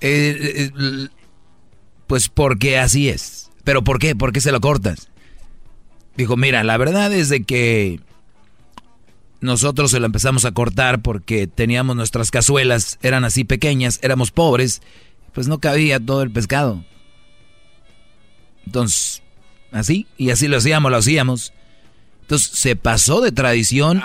[0.00, 1.08] Eh, eh,
[2.06, 3.47] pues porque así es.
[3.68, 4.16] ¿Pero por qué?
[4.16, 5.10] ¿Por qué se lo cortas?
[6.16, 8.00] Dijo, mira, la verdad es de que
[9.42, 14.80] nosotros se lo empezamos a cortar porque teníamos nuestras cazuelas, eran así pequeñas, éramos pobres,
[15.34, 16.82] pues no cabía todo el pescado.
[18.64, 19.22] Entonces,
[19.70, 21.52] así, y así lo hacíamos, lo hacíamos.
[22.22, 24.02] Entonces se pasó de tradición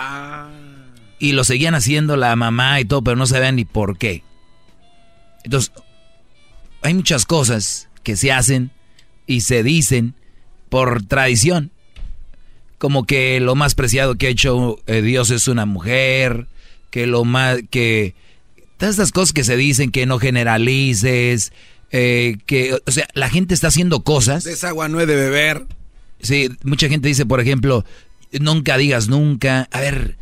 [1.19, 4.26] y lo seguían haciendo la mamá y todo, pero no sabían ni por qué.
[5.45, 5.72] Entonces,
[6.81, 8.69] hay muchas cosas que se hacen
[9.28, 10.14] y se dicen
[10.70, 11.72] por tradición.
[12.78, 16.48] Como que lo más preciado que ha hecho eh, Dios es una mujer,
[16.90, 18.14] que lo más, que
[18.78, 21.54] todas estas cosas que se dicen, que no generalices,
[21.91, 24.45] eh, que, o sea, la gente está haciendo cosas.
[24.45, 25.66] Es agua no de beber.
[26.22, 27.86] Sí, mucha gente dice, por ejemplo,
[28.32, 29.70] nunca digas nunca.
[29.72, 30.18] A ver,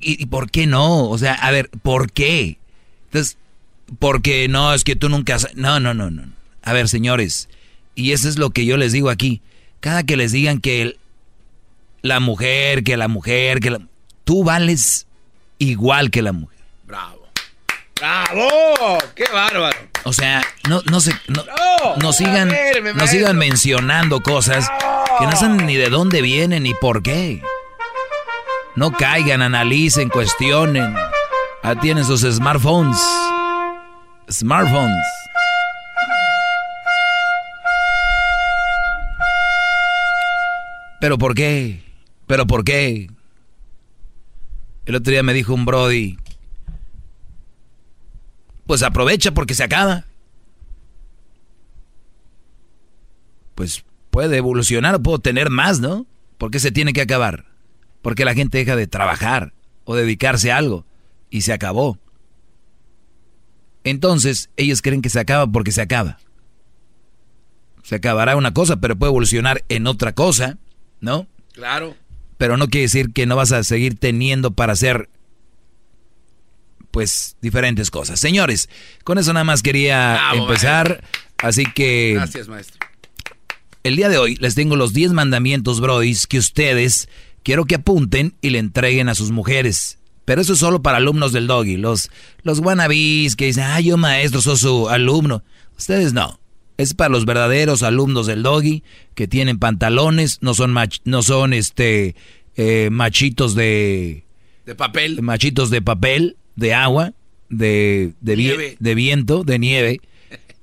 [0.00, 1.08] ¿y, ¿y, por qué no?
[1.08, 2.58] O sea, a ver, ¿por qué?
[3.06, 3.36] Entonces,
[3.98, 5.36] porque no, es que tú nunca...
[5.54, 6.24] No, no, no, no.
[6.62, 7.48] A ver, señores,
[7.94, 9.42] y eso es lo que yo les digo aquí.
[9.80, 10.96] Cada que les digan que
[12.02, 13.80] la mujer, que la mujer, que la...
[14.24, 15.06] Tú vales
[15.58, 16.58] igual que la mujer.
[16.86, 17.28] Bravo.
[18.00, 18.98] ¡Bravo!
[19.14, 19.76] ¡Qué bárbaro!
[20.04, 22.52] O sea, no, no se, no, sigan,
[22.96, 24.68] no sigan mencionando cosas
[25.18, 27.40] que no saben ni de dónde vienen ni por qué.
[28.74, 30.96] No caigan, analicen, cuestionen.
[31.62, 33.00] Ah, tienen sus smartphones.
[34.28, 35.21] Smartphones.
[41.02, 41.82] ¿Pero por qué?
[42.28, 43.10] ¿Pero por qué?
[44.86, 46.16] El otro día me dijo un Brody,
[48.68, 50.04] pues aprovecha porque se acaba.
[53.56, 56.06] Pues puede evolucionar o puedo tener más, ¿no?
[56.38, 57.46] ¿Por qué se tiene que acabar?
[58.00, 60.86] Porque la gente deja de trabajar o dedicarse a algo
[61.30, 61.98] y se acabó.
[63.82, 66.18] Entonces, ellos creen que se acaba porque se acaba.
[67.82, 70.58] Se acabará una cosa, pero puede evolucionar en otra cosa.
[71.02, 71.26] ¿No?
[71.52, 71.94] Claro.
[72.38, 75.10] Pero no quiere decir que no vas a seguir teniendo para hacer,
[76.90, 78.18] pues, diferentes cosas.
[78.18, 78.70] Señores,
[79.04, 81.04] con eso nada más quería empezar.
[81.38, 82.12] Así que...
[82.14, 82.78] Gracias, maestro.
[83.82, 87.08] El día de hoy les tengo los 10 mandamientos, brodis, que ustedes
[87.42, 89.98] quiero que apunten y le entreguen a sus mujeres.
[90.24, 91.76] Pero eso es solo para alumnos del doggy.
[91.76, 92.10] Los,
[92.44, 95.42] los wannabes que dicen, ah, yo maestro, soy su alumno.
[95.76, 96.38] Ustedes no.
[96.78, 98.82] Es para los verdaderos alumnos del doggy
[99.14, 100.74] que tienen pantalones, no son
[101.04, 102.16] no son este
[102.56, 104.24] eh, machitos de
[104.66, 107.12] de papel, machitos de papel, de agua,
[107.48, 110.00] de de, de viento, de nieve.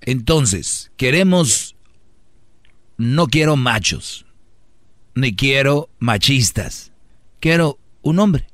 [0.02, 1.76] Entonces, queremos
[2.98, 4.26] no quiero machos,
[5.16, 6.92] ni quiero machistas.
[7.40, 8.48] Quiero un hombre.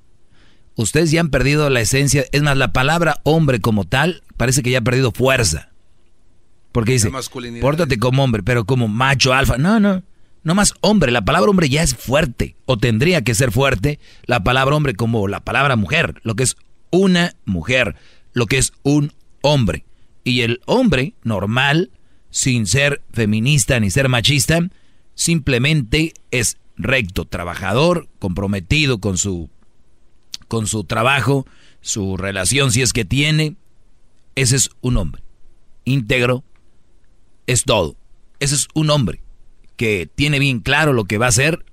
[0.76, 4.72] Ustedes ya han perdido la esencia, es más, la palabra hombre como tal parece que
[4.72, 5.72] ya ha perdido fuerza.
[6.76, 7.10] Porque dice,
[7.62, 9.58] pórtate como hombre, pero como macho alfa.
[9.58, 10.04] No, no.
[10.44, 11.10] No más hombre.
[11.10, 12.58] La palabra hombre ya es fuerte.
[12.66, 13.98] O tendría que ser fuerte.
[14.26, 16.20] La palabra hombre como la palabra mujer.
[16.24, 16.58] Lo que es
[16.92, 17.96] una mujer.
[18.34, 19.86] Lo que es un hombre.
[20.26, 21.92] Y el hombre normal,
[22.30, 24.60] sin ser feminista ni ser machista,
[25.14, 29.50] simplemente es recto, trabajador, comprometido con su,
[30.50, 31.48] con su trabajo,
[31.80, 33.56] su relación si es que tiene,
[34.36, 35.24] ese es un hombre.
[35.86, 36.44] Íntegro,
[37.48, 37.96] es todo.
[38.40, 39.22] Ese es un hombre
[39.78, 41.66] que tiene bien claro lo que va a hacer,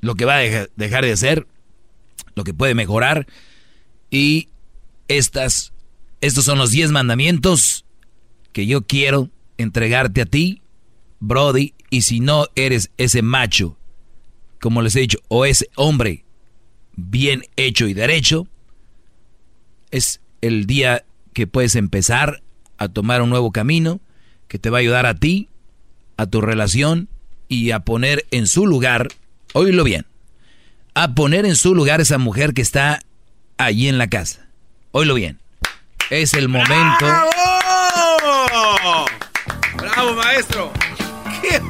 [0.00, 1.46] lo que va a dejar de hacer,
[2.34, 3.26] lo que puede mejorar.
[4.10, 4.48] Y
[5.08, 5.72] estas,
[6.20, 7.84] estos son los 10 mandamientos
[8.52, 10.62] que yo quiero entregarte a ti,
[11.20, 11.74] Brody.
[11.90, 13.78] Y si no eres ese macho,
[14.60, 16.24] como les he dicho, o ese hombre
[16.96, 18.46] bien hecho y derecho,
[19.90, 22.42] es el día que puedes empezar
[22.78, 24.00] a tomar un nuevo camino
[24.54, 25.48] que te va a ayudar a ti,
[26.16, 27.08] a tu relación
[27.48, 29.08] y a poner en su lugar,
[29.52, 30.06] oílo bien,
[30.94, 33.00] a poner en su lugar esa mujer que está
[33.58, 34.46] allí en la casa.
[34.92, 35.40] Oílo bien.
[36.08, 37.04] Es el momento.
[37.04, 37.30] ¡Bravo!
[39.76, 40.72] ¡Bravo, maestro!
[41.42, 41.60] ¡Qué,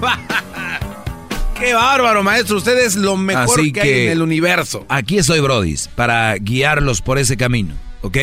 [1.58, 2.58] ¡Qué bárbaro, maestro!
[2.58, 4.84] Usted es lo mejor que, hay en el universo.
[4.90, 8.18] Aquí estoy, Brodis, para guiarlos por ese camino, ¿ok?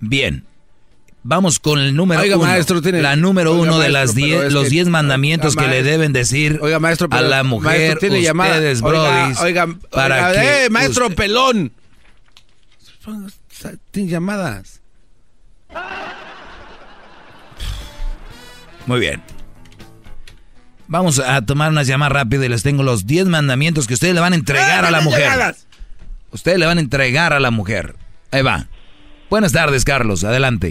[0.00, 0.44] Bien.
[1.24, 2.46] Vamos con el número oiga, uno.
[2.46, 5.76] Maestro, tiene, la número oiga, uno de las diez, los que- 10 mandamientos oiga, que
[5.76, 10.64] le deben decir Oiga, maestro, pero- a la mujer, tiene ustedes, brodis, Oiga, para que
[10.66, 11.72] ¡Eh, maestro usted- pelón!
[13.90, 14.80] Tiene llamadas.
[18.86, 19.22] Muy bien.
[20.86, 24.20] Vamos a tomar unas llamadas rápidas y les tengo los 10 mandamientos que ustedes le
[24.20, 25.54] van a entregar a la mujer.
[26.30, 27.96] Ustedes le van a entregar a la mujer.
[28.30, 28.66] Ahí va.
[29.28, 30.24] Buenas tardes, Carlos.
[30.24, 30.70] Adelante.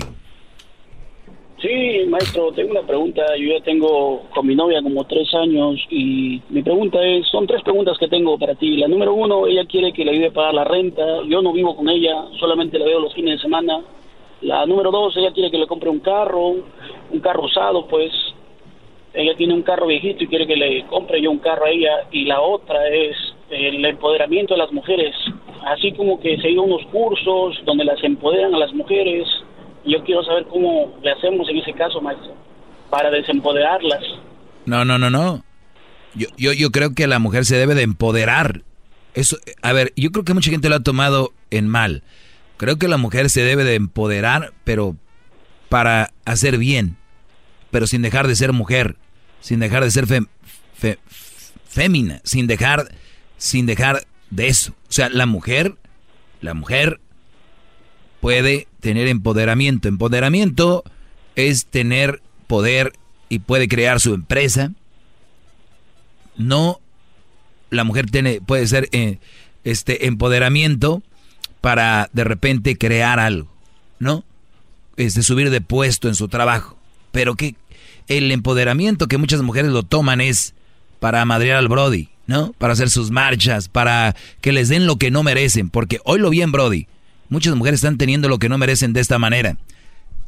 [1.59, 3.35] Sí, maestro, tengo una pregunta.
[3.35, 7.63] Yo ya tengo con mi novia como tres años y mi pregunta es, son tres
[7.63, 8.77] preguntas que tengo para ti.
[8.77, 11.03] La número uno, ella quiere que le ayude a pagar la renta.
[11.27, 13.81] Yo no vivo con ella, solamente la veo los fines de semana.
[14.41, 16.57] La número dos, ella quiere que le compre un carro,
[17.11, 18.11] un carro usado, pues.
[19.15, 22.07] Ella tiene un carro viejito y quiere que le compre yo un carro a ella.
[22.11, 23.17] Y la otra es
[23.49, 25.15] el empoderamiento de las mujeres.
[25.65, 29.27] Así como que se dio unos cursos donde las empoderan a las mujeres.
[29.87, 32.35] Yo quiero saber cómo le hacemos en ese caso, maestro,
[32.89, 34.03] para desempoderarlas.
[34.65, 35.43] No, no, no, no.
[36.13, 38.63] Yo, yo, yo creo que la mujer se debe de empoderar.
[39.13, 42.03] Eso, a ver, yo creo que mucha gente lo ha tomado en mal.
[42.57, 44.95] Creo que la mujer se debe de empoderar, pero
[45.69, 46.97] para hacer bien,
[47.71, 48.95] pero sin dejar de ser mujer,
[49.41, 50.27] sin dejar de ser fem-
[50.73, 50.97] fe-
[51.65, 52.89] fémina, sin dejar,
[53.37, 54.01] sin dejar
[54.31, 54.73] de eso.
[54.89, 55.75] O sea, la mujer,
[56.41, 56.99] la mujer
[58.21, 59.89] puede tener empoderamiento.
[59.89, 60.85] Empoderamiento
[61.35, 62.93] es tener poder
[63.27, 64.71] y puede crear su empresa.
[66.37, 66.79] No,
[67.69, 69.17] la mujer tiene, puede ser eh,
[69.65, 71.03] este empoderamiento
[71.59, 73.51] para de repente crear algo,
[73.99, 74.23] ¿no?
[74.95, 76.77] Este, subir de puesto en su trabajo.
[77.11, 77.55] Pero que
[78.07, 80.53] el empoderamiento que muchas mujeres lo toman es
[81.01, 82.53] para madrear al Brody, ¿no?
[82.53, 85.69] Para hacer sus marchas, para que les den lo que no merecen.
[85.69, 86.87] Porque hoy lo bien, Brody.
[87.29, 89.57] Muchas mujeres están teniendo lo que no merecen de esta manera.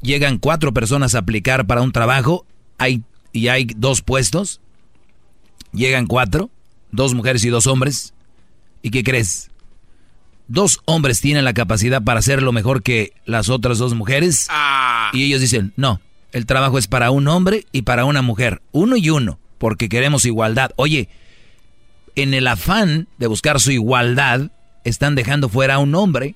[0.02, 2.46] Llegan cuatro personas a aplicar para un trabajo
[2.78, 4.62] hay, y hay dos puestos.
[5.72, 6.50] Llegan cuatro,
[6.92, 8.14] dos mujeres y dos hombres.
[8.82, 9.52] ¿Y qué crees?
[10.48, 14.48] Dos hombres tienen la capacidad para hacerlo mejor que las otras dos mujeres.
[15.14, 16.02] Y ellos dicen, no,
[16.32, 18.62] el trabajo es para un hombre y para una mujer.
[18.72, 20.72] Uno y uno, porque queremos igualdad.
[20.76, 21.10] Oye,
[22.16, 24.50] en el afán de buscar su igualdad,
[24.84, 26.36] están dejando fuera a un hombre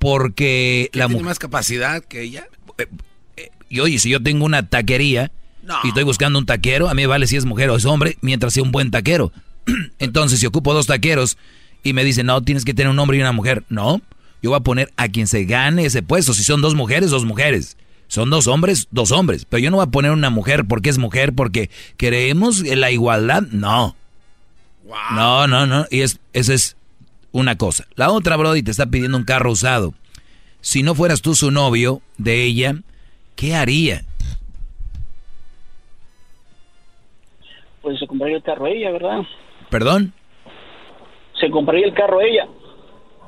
[0.00, 1.26] porque la ¿Tiene mujer...
[1.26, 2.48] más capacidad que ella?
[3.68, 5.30] Y oye, si yo tengo una taquería
[5.84, 8.16] y estoy buscando un taquero, a mí me vale si es mujer o es hombre,
[8.22, 9.30] mientras sea un buen taquero.
[9.98, 11.36] Entonces, si ocupo dos taqueros
[11.84, 14.00] y me dicen, no, tienes que tener un hombre y una mujer, no,
[14.42, 16.32] yo voy a poner a quien se gane ese puesto.
[16.32, 17.76] Si son dos mujeres, dos mujeres.
[18.08, 19.44] Son dos hombres, dos hombres.
[19.44, 21.68] Pero yo no voy a poner una mujer porque es mujer, porque
[21.98, 23.42] queremos la igualdad.
[23.52, 23.96] No.
[25.14, 25.86] No, no, no.
[25.90, 26.76] Y es, esa es
[27.32, 27.86] una cosa.
[27.94, 29.94] La otra, Brody, te está pidiendo un carro usado.
[30.60, 32.74] Si no fueras tú su novio de ella,
[33.36, 34.04] ¿qué haría?
[37.82, 39.20] Pues se compraría el carro a ella, ¿verdad?
[39.70, 40.12] ¿Perdón?
[41.40, 42.46] Se compraría el carro a ella.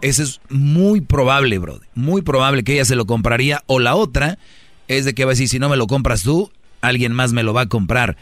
[0.03, 1.87] Eso es muy probable, Brody.
[1.95, 3.63] Muy probable que ella se lo compraría.
[3.67, 4.37] O la otra
[4.89, 6.51] es de que va a decir, si no me lo compras tú,
[6.81, 8.17] alguien más me lo va a comprar.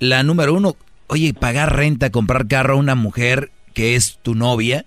[0.00, 0.76] La número uno,
[1.06, 4.86] oye, pagar renta, comprar carro a una mujer que es tu novia,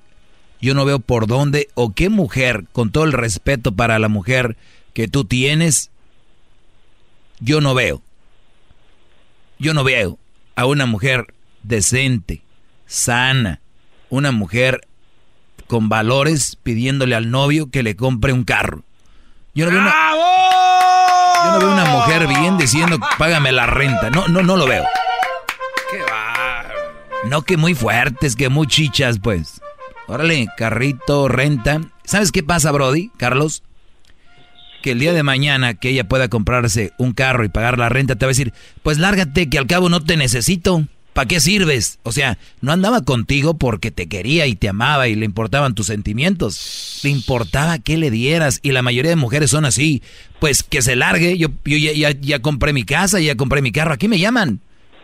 [0.62, 4.58] yo no veo por dónde o qué mujer, con todo el respeto para la mujer
[4.94, 5.92] que tú tienes,
[7.40, 8.02] yo no veo.
[9.58, 10.18] Yo no veo
[10.56, 11.34] a una mujer
[11.64, 12.42] decente,
[12.86, 13.62] sana,
[14.10, 14.88] una mujer
[15.68, 18.84] con valores pidiéndole al novio que le compre un carro.
[19.54, 19.94] Yo no veo una,
[21.46, 24.10] yo no veo una mujer bien diciendo págame la renta.
[24.10, 24.86] No, no, no lo veo.
[25.92, 26.66] ¡Qué va!
[27.26, 29.62] No que muy fuertes, que muy chichas, pues.
[30.10, 31.82] Órale, carrito, renta.
[32.04, 33.62] ¿Sabes qué pasa, Brody, Carlos?
[34.82, 38.16] Que el día de mañana que ella pueda comprarse un carro y pagar la renta,
[38.16, 40.88] te va a decir, pues lárgate, que al cabo no te necesito.
[41.14, 42.00] ¿Para qué sirves?
[42.02, 45.86] O sea, no andaba contigo porque te quería y te amaba y le importaban tus
[45.86, 47.02] sentimientos.
[47.04, 50.02] Le importaba que le dieras y la mayoría de mujeres son así.
[50.40, 53.72] Pues que se largue, yo, yo ya, ya, ya compré mi casa, ya compré mi
[53.72, 54.60] carro, aquí me llaman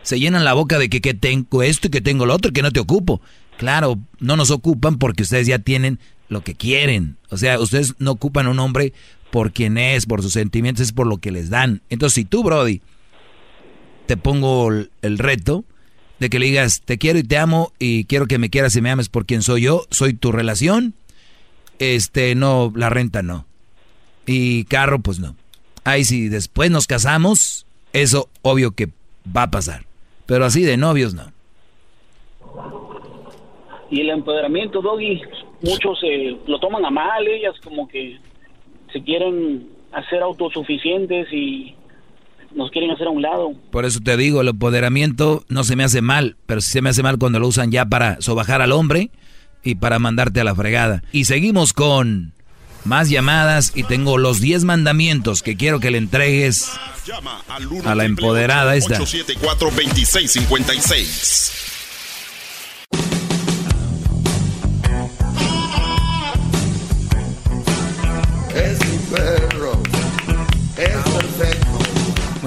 [0.06, 2.52] se llenan la boca de que, que tengo esto y que tengo lo otro y
[2.52, 3.20] que no te ocupo.
[3.58, 7.16] Claro, no nos ocupan porque ustedes ya tienen lo que quieren.
[7.30, 8.92] O sea, ustedes no ocupan un hombre
[9.30, 11.82] por quien es, por sus sentimientos, es por lo que les dan.
[11.88, 12.80] Entonces, si tú, Brody,
[14.06, 15.64] te pongo el reto
[16.18, 18.82] de que le digas, te quiero y te amo y quiero que me quieras y
[18.82, 20.94] me ames por quien soy yo, soy tu relación,
[21.78, 23.46] este, no, la renta no.
[24.24, 25.36] Y carro, pues no.
[25.84, 28.88] Ahí si después nos casamos, eso obvio que
[29.34, 29.84] va a pasar.
[30.26, 31.32] Pero así de novios no.
[33.90, 35.20] Y el empoderamiento, Doggy,
[35.62, 38.18] muchos eh, lo toman a mal, ellas como que
[38.92, 41.74] se quieren hacer autosuficientes y
[42.54, 43.52] nos quieren hacer a un lado.
[43.70, 46.90] Por eso te digo, el empoderamiento no se me hace mal, pero sí se me
[46.90, 49.10] hace mal cuando lo usan ya para sobajar al hombre
[49.62, 51.02] y para mandarte a la fregada.
[51.12, 52.32] Y seguimos con
[52.84, 56.72] más llamadas y tengo los 10 mandamientos que quiero que le entregues
[57.84, 58.94] a la empoderada esta.
[58.94, 61.75] 874 2656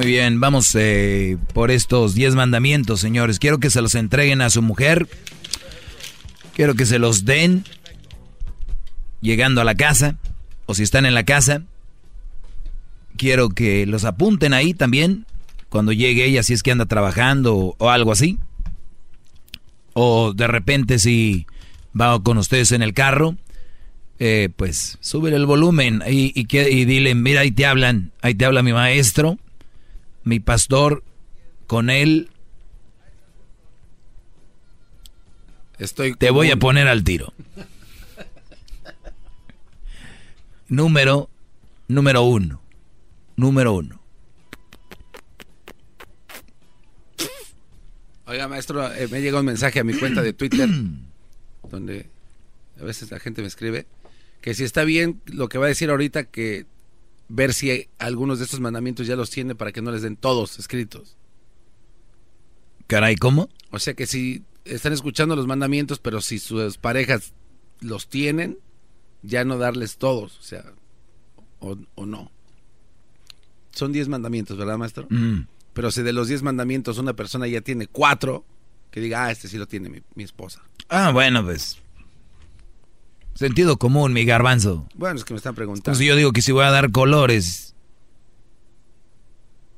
[0.09, 3.37] bien, vamos eh, por estos 10 mandamientos, señores.
[3.37, 5.07] Quiero que se los entreguen a su mujer.
[6.55, 7.63] Quiero que se los den
[9.21, 10.17] llegando a la casa
[10.65, 11.61] o si están en la casa,
[13.17, 15.27] quiero que los apunten ahí también
[15.69, 18.39] cuando llegue ella, si es que anda trabajando o, algo así.
[19.93, 21.45] O de repente si
[21.99, 23.35] va con ustedes en el carro,
[24.17, 28.45] eh, pues sube el volumen y, y, y dile, mira, ahí te hablan, ahí te
[28.45, 29.37] habla mi maestro,
[30.23, 31.03] mi pastor,
[31.67, 32.29] con él.
[35.77, 37.33] Estoy te voy a poner al tiro.
[40.67, 41.29] Número,
[41.87, 42.61] número uno.
[43.35, 43.99] Número uno.
[48.25, 50.69] Oiga, maestro, eh, me llegó un mensaje a mi cuenta de Twitter,
[51.71, 52.07] donde
[52.79, 53.87] a veces la gente me escribe,
[54.41, 56.67] que si está bien lo que va a decir ahorita, que
[57.29, 60.59] ver si algunos de estos mandamientos ya los tiene para que no les den todos
[60.59, 61.15] escritos.
[62.87, 63.49] Caray, ¿cómo?
[63.71, 67.33] O sea que si están escuchando los mandamientos, pero si sus parejas
[67.81, 68.57] los tienen,
[69.21, 70.65] ya no darles todos, o sea,
[71.59, 72.31] o, o no.
[73.71, 75.07] Son diez mandamientos, ¿verdad, maestro?
[75.09, 75.41] Mm.
[75.73, 78.43] Pero si de los diez mandamientos una persona ya tiene cuatro,
[78.91, 80.63] que diga, ah, este sí lo tiene mi, mi esposa.
[80.89, 81.77] Ah, bueno, pues.
[83.39, 84.85] Sentido común, mi garbanzo.
[84.95, 85.91] Bueno, es que me están preguntando.
[85.91, 87.73] Entonces yo digo que si voy a dar colores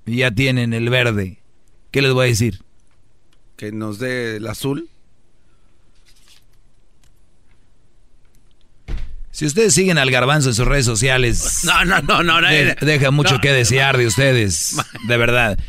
[0.08, 1.44] y ya tienen el verde,
[1.92, 2.64] ¿qué les voy a decir?
[3.58, 4.90] Que nos dé el azul.
[9.30, 12.76] Si ustedes siguen al garbanzo en sus redes sociales, no, no, no, no, no de,
[12.82, 14.76] deja mucho no, que desear de ustedes,
[15.08, 15.60] de verdad.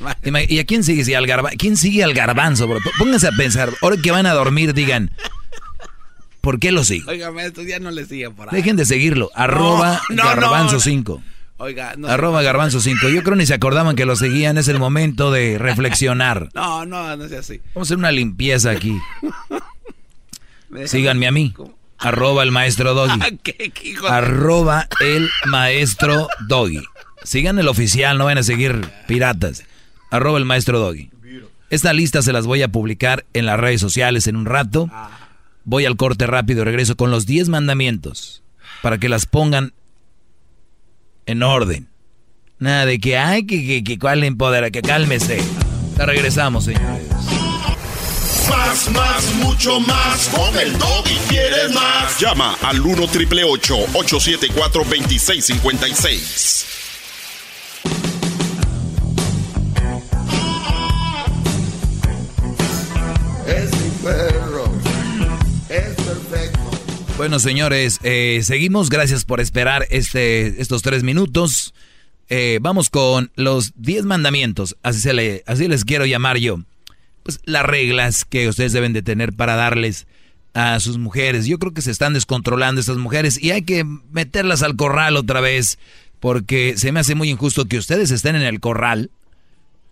[0.48, 1.04] ¿Y a quién sigue?
[1.04, 2.78] Si al garbanzo, ¿Quién sigue al garbanzo, bro?
[2.98, 5.10] Pónganse a pensar, ahora que van a dormir, digan,
[6.42, 7.10] ¿por qué lo sigo?
[7.10, 8.56] Oiga, maestro, ya no le sigan por ahí.
[8.56, 11.22] Dejen de seguirlo, arroba no, garbanzo 5.
[11.56, 12.08] Oiga, no.
[12.08, 13.08] Arroba garbanzo 5.
[13.08, 16.50] Yo creo ni se acordaban que lo seguían, es el momento de reflexionar.
[16.54, 17.60] No, no, no sea así.
[17.74, 18.98] Vamos a hacer una limpieza aquí.
[20.86, 21.52] Síganme a mí.
[21.52, 21.74] ¿Cómo?
[21.98, 23.38] Arroba el maestro Doggy.
[23.42, 26.82] ¿Qué, qué Arroba el maestro Doggy.
[27.22, 29.64] Sigan el oficial, no van a seguir piratas.
[30.10, 31.10] Arroba el maestro Doggy.
[31.70, 34.90] Esta lista se las voy a publicar en las redes sociales en un rato.
[35.64, 38.42] Voy al corte rápido regreso con los 10 mandamientos.
[38.82, 39.72] Para que las pongan
[41.26, 41.88] en orden.
[42.58, 45.42] Nada de que, ay, que, que, que cuál empodera, que cálmese.
[45.96, 47.06] Ya regresamos, señores.
[48.48, 50.28] Más, más, mucho más.
[50.28, 52.18] Con el y quieres más.
[52.20, 56.71] Llama al 1 triple 874 2656.
[67.22, 68.90] Bueno, señores, eh, seguimos.
[68.90, 71.72] Gracias por esperar este, estos tres minutos.
[72.28, 74.76] Eh, vamos con los 10 mandamientos.
[74.82, 76.58] Así, se le, así les quiero llamar yo
[77.22, 80.08] pues las reglas que ustedes deben de tener para darles
[80.52, 81.46] a sus mujeres.
[81.46, 85.40] Yo creo que se están descontrolando estas mujeres y hay que meterlas al corral otra
[85.40, 85.78] vez
[86.18, 89.12] porque se me hace muy injusto que ustedes estén en el corral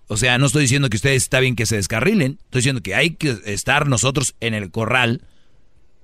[0.08, 2.96] O sea, no estoy diciendo que ustedes está bien que se descarrilen, estoy diciendo que
[2.96, 5.22] hay que estar nosotros en el corral,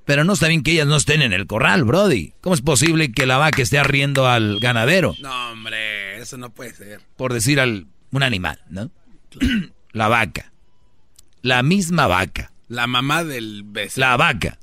[0.07, 2.33] pero no está bien que ellas no estén en el corral, Brody.
[2.41, 5.15] ¿Cómo es posible que la vaca esté arriendo al ganadero?
[5.21, 7.01] No, hombre, eso no puede ser.
[7.17, 8.91] Por decir al un animal, ¿no?
[9.93, 10.53] la vaca.
[11.43, 12.53] La misma vaca.
[12.69, 14.07] La mamá del vecino.
[14.07, 14.59] La vaca.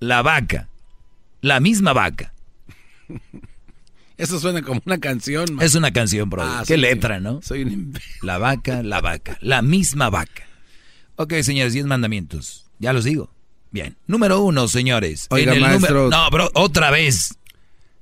[0.00, 0.68] La vaca.
[1.40, 2.34] La misma vaca.
[4.18, 5.46] Eso suena como una canción.
[5.54, 5.64] man.
[5.64, 6.42] Es una canción, bro.
[6.42, 7.20] Ah, Qué letra.
[7.20, 7.40] ¿no?
[7.40, 7.96] Soy un.
[8.22, 9.38] La vaca, la vaca.
[9.40, 10.44] La misma vaca.
[11.16, 12.66] Ok, señores, diez mandamientos.
[12.78, 13.32] Ya los digo.
[13.70, 13.96] Bien.
[14.06, 15.26] Número uno, señores.
[15.30, 16.04] Oiga, En el maestro.
[16.04, 17.38] número- No, bro, otra vez.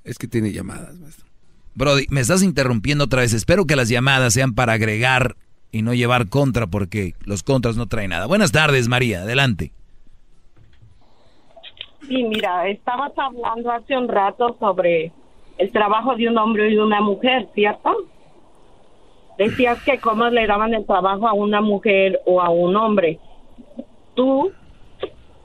[0.04, 1.26] Es que tiene llamadas, maestro.
[1.74, 3.32] Brody, me estás interrumpiendo otra vez.
[3.32, 5.36] Espero que las llamadas sean para agregar
[5.72, 8.26] y no llevar contra, porque los contras no traen nada.
[8.26, 9.22] Buenas tardes, María.
[9.22, 9.72] Adelante.
[12.08, 15.12] Sí, mira, estabas hablando hace un rato sobre
[15.58, 17.90] el trabajo de un hombre y de una mujer, ¿cierto?
[19.38, 23.18] Decías que cómo le daban el trabajo a una mujer o a un hombre.
[24.14, 24.52] Tú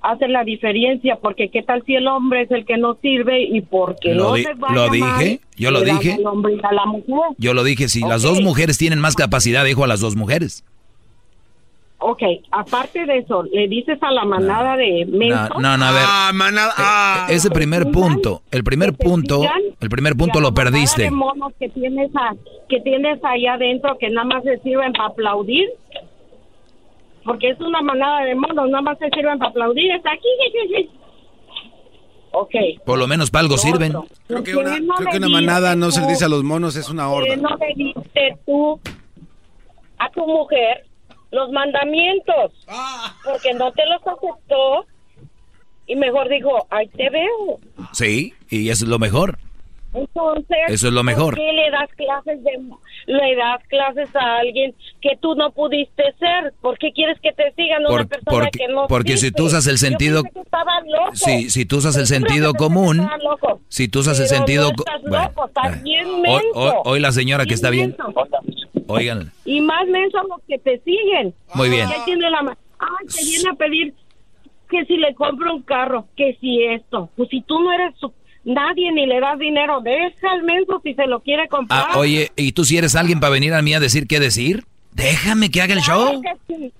[0.01, 3.61] haces la diferencia porque qué tal si el hombre es el que no sirve y
[3.61, 6.13] porque Lo no di- se vaya lo dije, mal, yo lo dije.
[6.13, 7.35] al hombre y a la mujer.
[7.37, 10.63] Yo lo dije, si las dos mujeres tienen más capacidad, dejo a las dos mujeres.
[12.03, 15.59] Ok, aparte de eso, le dices a la manada de No, mensos.
[15.61, 16.01] no, no, a ver.
[16.03, 16.73] Ah, manada.
[16.75, 17.27] ah.
[17.29, 19.43] Eh, Ese primer punto, el primer punto,
[19.79, 21.03] el primer punto lo perdiste.
[21.03, 22.33] de monos que tienes, a-
[22.67, 25.69] que tienes allá adentro que nada más se sirven para aplaudir.
[27.23, 29.91] Porque es una manada de monos, nada más se sirven para aplaudir.
[29.91, 30.27] Está aquí.
[30.45, 30.89] sí, sí, sí.
[32.33, 32.55] Ok.
[32.85, 33.93] Por lo menos para algo sirven.
[34.27, 36.89] Creo que una, creo que una manada no se le dice a los monos, es
[36.89, 37.49] una ¿Por qué horda.
[37.49, 38.79] no le diste tú
[39.99, 40.85] a tu mujer
[41.31, 42.53] los mandamientos?
[43.25, 44.85] Porque no te los aceptó
[45.87, 47.59] y mejor dijo, ahí te veo.
[47.91, 49.37] Sí, y eso es lo mejor.
[49.93, 51.35] Entonces, Eso es lo mejor.
[51.35, 52.51] ¿por qué le das clases de
[53.07, 56.53] le das clases a alguien que tú no pudiste ser?
[56.61, 59.35] ¿Por qué quieres que te sigan una Por- persona porque- que no porque si sirve?
[59.35, 61.11] tú usas el sentido- loco.
[61.13, 63.05] Si, si tú usas el sentido común,
[63.67, 64.71] si tú usas el sentido...
[64.71, 66.49] no estás bueno, loco, estás bien hoy, menso.
[66.53, 68.13] hoy- hoy la señora que está bien, menso.
[68.87, 71.33] oigan, Y más mensos los que te siguen.
[71.53, 71.87] Muy bien.
[72.05, 72.39] Tiene la
[72.79, 73.93] Ay, te viene a pedir
[74.69, 77.09] que si le compro un carro, que si esto.
[77.15, 78.13] Pues si tú no eres su-
[78.43, 81.85] nadie ni le das dinero, deja al menso si se lo quiere comprar.
[81.91, 84.65] Ah, oye, ¿y tú si eres alguien para venir a mí a decir qué decir?
[84.93, 86.21] Déjame que haga el Claro show.
[86.21, 86.73] que sí.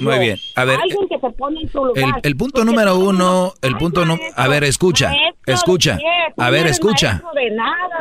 [0.00, 0.38] Muy bien.
[0.56, 2.20] A ver, Alguien que te pone en tu El, lugar.
[2.22, 5.12] el punto número uno, el punto no, a ver, escucha,
[5.46, 5.98] escucha,
[6.36, 7.22] a ver, escucha,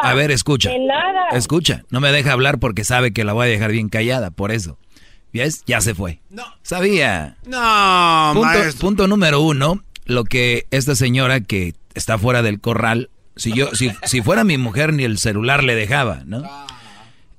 [0.02, 0.72] a ver, escucha,
[1.32, 4.52] escucha, no me deja hablar porque sabe que la voy a dejar bien callada, por
[4.52, 4.78] eso,
[5.40, 5.64] ¿ves?
[5.66, 6.22] Ya se fue.
[6.30, 6.44] No.
[6.64, 7.38] Sabía.
[7.46, 8.80] No, punto, maestro.
[8.80, 13.92] punto número uno, lo que esta señora que está fuera del corral, si yo, si,
[14.04, 16.44] si fuera mi mujer ni el celular le dejaba, ¿no?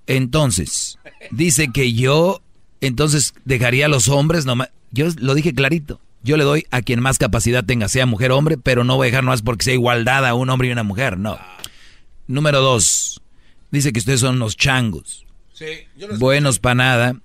[0.06, 0.98] Entonces,
[1.30, 2.42] dice que yo,
[2.80, 4.70] entonces dejaría a los hombres nomás.
[4.90, 6.00] Yo lo dije clarito.
[6.24, 9.06] Yo le doy a quien más capacidad tenga, sea mujer o hombre, pero no voy
[9.06, 11.36] a dejar nomás porque sea igualdad a un hombre y una mujer, no.
[12.28, 13.20] Número dos,
[13.72, 15.66] dice que ustedes son los changos, Sí,
[15.96, 17.16] yo lo buenos para nada,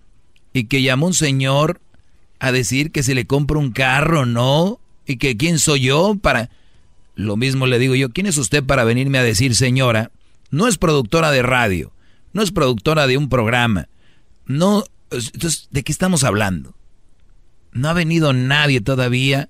[0.57, 1.79] y que llamó un señor
[2.39, 6.49] a decir que si le compro un carro, no, y que quién soy yo para...
[7.15, 10.11] Lo mismo le digo yo, ¿quién es usted para venirme a decir, señora?
[10.51, 11.91] No es productora de radio,
[12.34, 13.88] no es productora de un programa,
[14.45, 14.84] no...
[15.09, 16.75] Entonces, ¿de qué estamos hablando?
[17.71, 19.49] No ha venido nadie todavía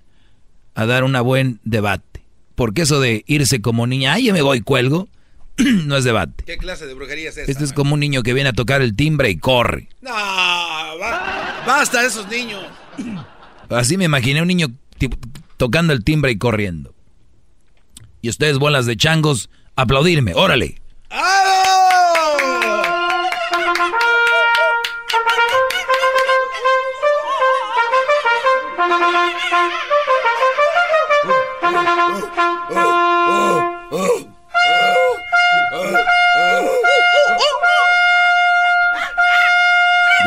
[0.75, 2.23] a dar un buen debate.
[2.53, 5.07] Porque eso de irse como niña, ay, ya me voy, cuelgo,
[5.85, 6.43] no es debate.
[6.45, 7.51] ¿Qué clase de brujería es esta?
[7.51, 9.89] Este es como un niño que viene a tocar el timbre y corre.
[10.01, 12.63] No, ba- basta de esos niños.
[13.69, 14.67] Así me imaginé un niño
[15.57, 16.93] tocando el timbre y corriendo.
[18.21, 20.81] Y ustedes, bolas de changos, aplaudirme, órale.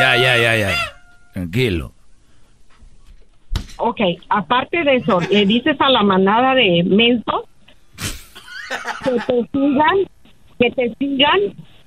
[0.00, 0.70] Ya, ya, ya, ya.
[1.34, 1.92] Tranquilo.
[3.76, 7.44] Ok, aparte de eso, le dices a la manada de mensos
[9.04, 9.96] que te sigan,
[10.58, 11.40] que te sigan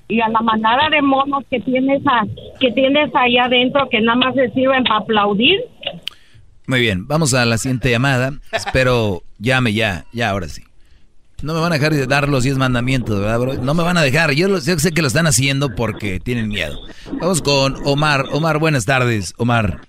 [0.07, 2.25] y a la manada de monos que tienes a,
[2.59, 5.61] que tienes allá adentro que nada más se sirven para aplaudir.
[6.67, 8.31] Muy bien, vamos a la siguiente llamada.
[8.51, 10.63] Espero llame ya, ya, ahora sí.
[11.41, 13.53] No me van a dejar de dar los 10 mandamientos, ¿verdad, bro?
[13.55, 14.31] No me van a dejar.
[14.31, 16.77] Yo, lo- yo sé que lo están haciendo porque tienen miedo.
[17.19, 18.25] Vamos con Omar.
[18.31, 19.81] Omar, buenas tardes, Omar.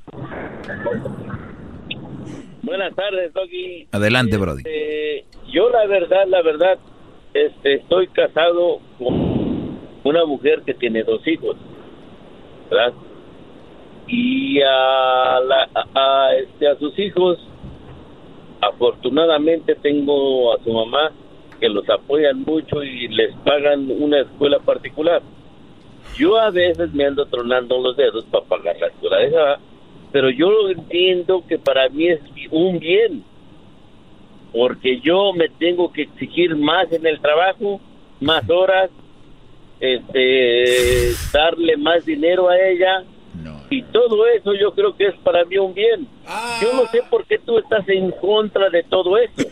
[2.63, 3.87] Buenas tardes, Doggy.
[3.93, 4.63] Adelante, Brody.
[4.65, 6.79] Este, yo la verdad, la verdad,
[7.35, 11.57] este, estoy casado con una mujer que tiene dos hijos,
[12.71, 12.93] ¿verdad?
[14.09, 15.85] Y a, la, a,
[16.27, 17.39] a, este, a sus hijos,
[18.61, 21.13] afortunadamente tengo a su mamá
[21.65, 25.23] que los apoyan mucho y les pagan una escuela particular.
[26.15, 29.59] Yo a veces me ando tronando los dedos para pagar la escuela de esa,
[30.13, 32.21] pero yo entiendo que para mí es
[32.51, 33.25] un bien,
[34.53, 37.81] porque yo me tengo que exigir más en el trabajo,
[38.21, 38.91] más horas,
[39.81, 43.05] este, darle más dinero a ella,
[43.71, 46.09] y todo eso yo creo que es para mí un bien.
[46.63, 49.49] Yo no sé por qué tú estás en contra de todo eso.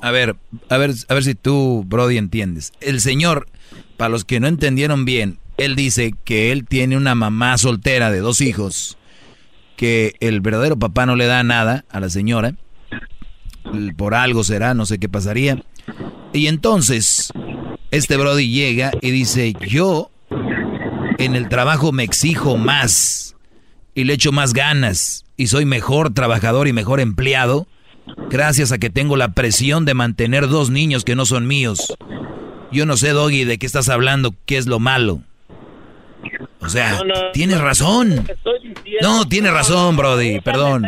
[0.00, 0.36] A ver,
[0.68, 2.72] a ver, a ver si tú, Brody, entiendes.
[2.80, 3.46] El señor,
[3.96, 8.20] para los que no entendieron bien, él dice que él tiene una mamá soltera de
[8.20, 8.98] dos hijos,
[9.76, 12.54] que el verdadero papá no le da nada a la señora,
[13.96, 15.62] por algo será, no sé qué pasaría.
[16.32, 17.32] Y entonces,
[17.90, 20.10] este Brody llega y dice, yo
[21.18, 23.35] en el trabajo me exijo más
[23.96, 27.66] y le echo más ganas y soy mejor trabajador y mejor empleado
[28.28, 31.96] gracias a que tengo la presión de mantener dos niños que no son míos.
[32.70, 35.22] Yo no sé, Doggy, de qué estás hablando, qué es lo malo.
[36.60, 37.00] O sea,
[37.32, 38.26] tienes razón.
[39.00, 40.82] No, tienes razón, Brody, perdón.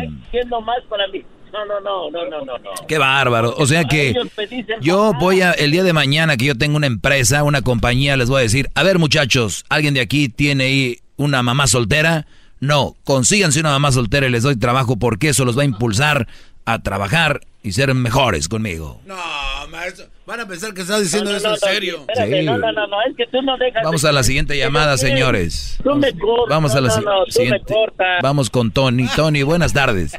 [1.51, 2.87] No, no, no, no, no, no.
[2.87, 3.55] Qué bárbaro.
[3.57, 4.13] O sea que
[4.81, 8.29] yo voy a, el día de mañana que yo tengo una empresa, una compañía, les
[8.29, 12.27] voy a decir, a ver muchachos, ¿alguien de aquí tiene ahí una mamá soltera?
[12.59, 16.27] No, consíganse una mamá soltera y les doy trabajo porque eso los va a impulsar
[16.65, 19.01] a trabajar y ser mejores conmigo.
[19.05, 19.15] No,
[19.69, 22.05] maestro, van a pensar que estás diciendo eso en serio.
[22.15, 22.43] Sí.
[22.45, 24.97] No, no, no, no, es que tú no dejas Vamos de- a la siguiente llamada,
[24.97, 25.77] señores.
[25.83, 26.49] Tú me cortas.
[26.49, 27.73] Vamos a la no, si- no, no, tú me siguiente.
[27.73, 28.19] cortas.
[28.21, 29.07] Vamos con Tony.
[29.15, 30.13] Tony, buenas tardes.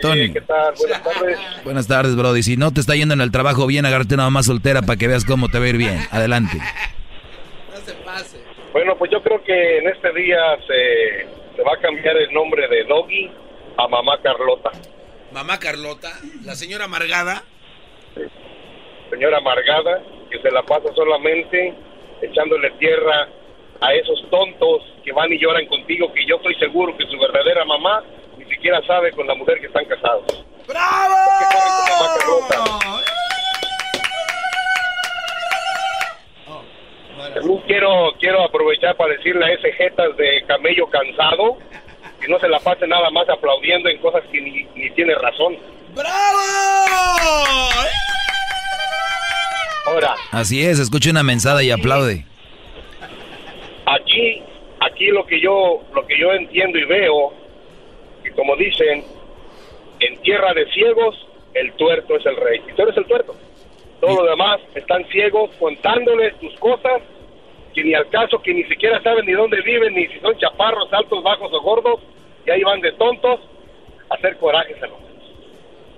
[0.00, 0.32] Tony.
[0.32, 0.74] ¿Qué tal?
[0.76, 1.38] Buenas tardes.
[1.64, 2.42] Buenas tardes, Brody.
[2.42, 5.06] Si no te está yendo en el trabajo bien, agárrate una mamá soltera para que
[5.08, 6.04] veas cómo te va a ir bien.
[6.10, 6.60] Adelante.
[8.74, 12.66] Bueno, pues yo creo que en este día se, se va a cambiar el nombre
[12.66, 13.30] de Doggy
[13.76, 14.72] a Mamá Carlota.
[15.30, 16.10] Mamá Carlota,
[16.44, 17.44] la señora amargada.
[19.10, 21.72] Señora amargada, que se la pasa solamente
[22.20, 23.28] echándole tierra
[23.80, 27.64] a esos tontos que van y lloran contigo, que yo estoy seguro que su verdadera
[27.64, 28.02] mamá
[28.36, 30.44] ni siquiera sabe con la mujer que están casados.
[30.66, 31.14] ¡Bravo!
[31.90, 33.23] Mamá Carlota.
[37.32, 41.56] También quiero, quiero aprovechar para decirle a ese jetas de camello cansado
[42.20, 45.56] que no se la pase nada más aplaudiendo en cosas que ni, ni tiene razón.
[45.94, 46.10] ¡Bravo!
[49.86, 52.24] Ahora, Así es, escucha una mensada y aplaude.
[53.86, 54.42] aquí,
[54.80, 57.32] aquí lo que yo, lo que yo entiendo y veo,
[58.22, 59.04] que como dicen,
[60.00, 62.60] en tierra de ciegos, el tuerto es el rey.
[62.68, 63.34] Y tú eres el tuerto.
[64.00, 67.02] Todos los demás están ciegos contándoles tus cosas,
[67.74, 70.92] que ni al caso, que ni siquiera saben ni dónde viven, ni si son chaparros,
[70.92, 72.00] altos, bajos o gordos,
[72.46, 73.40] y ahí van de tontos
[74.10, 75.04] a hacer corajes a los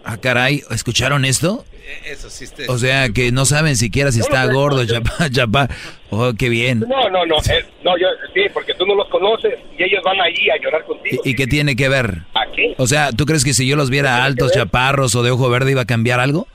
[0.08, 1.64] Ah, caray, ¿escucharon esto?
[2.04, 2.44] Eso sí.
[2.68, 5.68] O sea, que no saben siquiera si está gordo, chapa, chapa.
[6.10, 6.84] Oh, qué bien.
[6.88, 10.20] No, no, no, eh, no, yo, sí, porque tú no los conoces y ellos van
[10.20, 11.22] allí a llorar contigo.
[11.24, 12.22] ¿Y, y qué tiene que ver?
[12.34, 12.74] Aquí.
[12.78, 15.72] O sea, ¿tú crees que si yo los viera altos, chaparros o de ojo verde
[15.72, 16.46] iba a cambiar algo?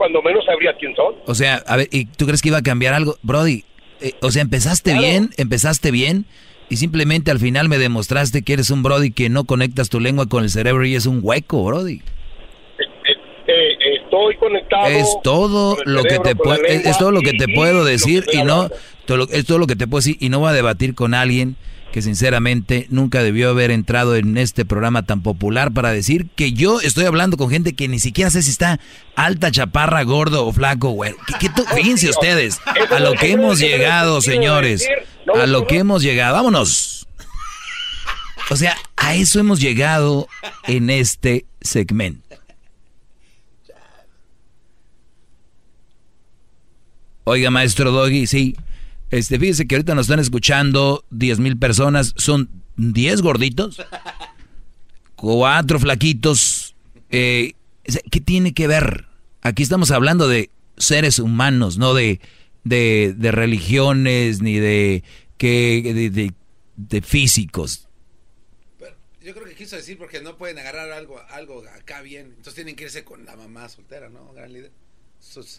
[0.00, 1.14] Cuando menos sabrías quién son.
[1.26, 3.18] O sea, a ver, ¿y tú crees que iba a cambiar algo?
[3.22, 3.64] Brody,
[4.00, 6.24] eh, o sea, empezaste bien, empezaste bien
[6.70, 10.24] y simplemente al final me demostraste que eres un Brody que no conectas tu lengua
[10.26, 12.00] con el cerebro y es un hueco, Brody.
[13.46, 14.86] Eh, estoy conectado.
[14.86, 17.54] Es todo lo que te puedo, es, lengua es todo lo que y- te y
[17.54, 18.76] puedo lo que decir y no hablando.
[19.04, 21.12] todo lo- es todo lo que te puedo decir y no voy a debatir con
[21.12, 21.56] alguien
[21.92, 26.80] que sinceramente nunca debió haber entrado en este programa tan popular para decir que yo
[26.80, 28.78] estoy hablando con gente que ni siquiera sé si está
[29.16, 31.14] alta, chaparra, gordo o flaco, güey.
[31.26, 32.60] ¿Qué, qué Fíjense ustedes
[32.90, 34.86] a lo que hemos llegado, señores,
[35.34, 36.34] a lo que hemos llegado.
[36.34, 37.06] Vámonos.
[38.50, 40.28] O sea, a eso hemos llegado
[40.66, 42.36] en este segmento.
[47.24, 48.56] Oiga, maestro Doggy, sí.
[49.10, 52.14] Este, fíjese que ahorita nos están escuchando 10 mil personas.
[52.16, 53.80] Son 10 gorditos,
[55.16, 56.74] cuatro flaquitos.
[57.10, 57.54] Eh,
[58.10, 59.06] ¿Qué tiene que ver?
[59.42, 62.20] Aquí estamos hablando de seres humanos, no de,
[62.64, 65.02] de, de religiones ni de,
[65.38, 66.34] que, de, de-
[66.76, 67.88] de físicos.
[69.22, 72.26] Yo creo que quiso decir porque no pueden agarrar algo, algo acá bien.
[72.28, 74.32] Entonces tienen que irse con la mamá soltera, ¿no?
[74.32, 74.72] Gran líder.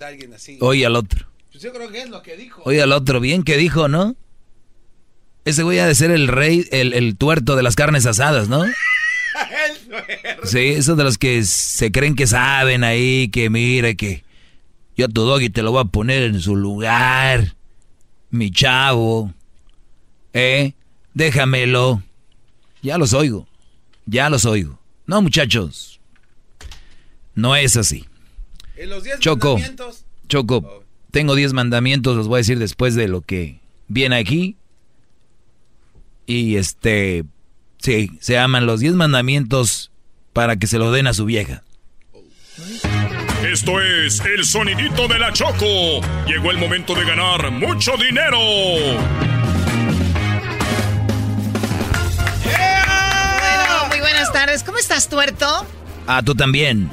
[0.03, 0.57] Alguien así.
[0.61, 1.28] Oye al otro.
[1.52, 2.61] Pues yo creo que es lo que dijo.
[2.65, 4.15] Oye al otro, bien que dijo, ¿no?
[5.44, 8.64] Ese güey ha de ser el rey, el, el tuerto de las carnes asadas, ¿no?
[10.44, 14.23] Sí, esos de los que se creen que saben ahí, que mire, que
[14.95, 17.56] yo a tu doggy te lo voy a poner en su lugar.
[18.30, 19.34] Mi chavo.
[20.34, 20.73] ¿Eh?
[21.14, 22.02] Déjamelo.
[22.82, 23.48] Ya los oigo.
[24.06, 24.80] Ya los oigo.
[25.06, 25.99] No, muchachos.
[27.36, 28.06] No es así.
[29.19, 29.57] Choco.
[30.28, 30.84] Choco.
[31.12, 34.56] Tengo 10 mandamientos, los voy a decir después de lo que viene aquí.
[36.26, 37.26] Y este,
[37.80, 39.92] sí, se aman los 10 mandamientos
[40.32, 41.64] para que se lo den a su vieja.
[43.44, 46.00] Esto es el sonidito de la Choco.
[46.26, 48.38] Llegó el momento de ganar mucho dinero.
[52.46, 54.64] Bueno, muy buenas tardes.
[54.64, 55.68] ¿Cómo estás, tuerto?
[56.08, 56.90] Ah, tú también.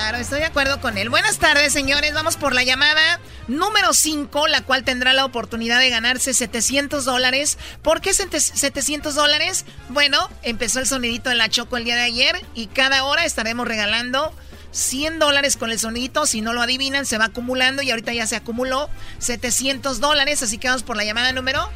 [0.00, 1.10] Claro, estoy de acuerdo con él.
[1.10, 2.14] Buenas tardes, señores.
[2.14, 7.58] Vamos por la llamada número 5, la cual tendrá la oportunidad de ganarse 700 dólares.
[7.82, 9.66] ¿Por qué 700 dólares?
[9.90, 13.68] Bueno, empezó el sonidito en la Choco el día de ayer y cada hora estaremos
[13.68, 14.34] regalando
[14.72, 16.24] 100 dólares con el sonidito.
[16.24, 20.42] Si no lo adivinan, se va acumulando y ahorita ya se acumuló 700 dólares.
[20.42, 21.70] Así que vamos por la llamada número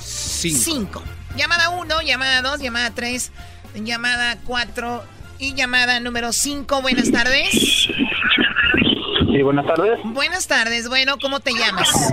[0.00, 1.02] 5.
[1.36, 3.32] Llamada 1, llamada 2, llamada 3,
[3.74, 7.50] llamada 4 y llamada número 5, buenas tardes.
[7.50, 9.98] Sí, buenas tardes.
[10.04, 12.12] Buenas tardes, bueno, ¿cómo te llamas?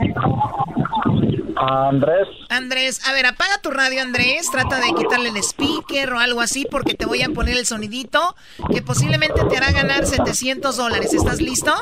[1.55, 2.27] Andrés.
[2.49, 4.49] Andrés, a ver, apaga tu radio, Andrés.
[4.51, 8.35] Trata de quitarle el speaker o algo así porque te voy a poner el sonidito
[8.71, 11.13] que posiblemente te hará ganar 700 dólares.
[11.13, 11.73] ¿Estás listo?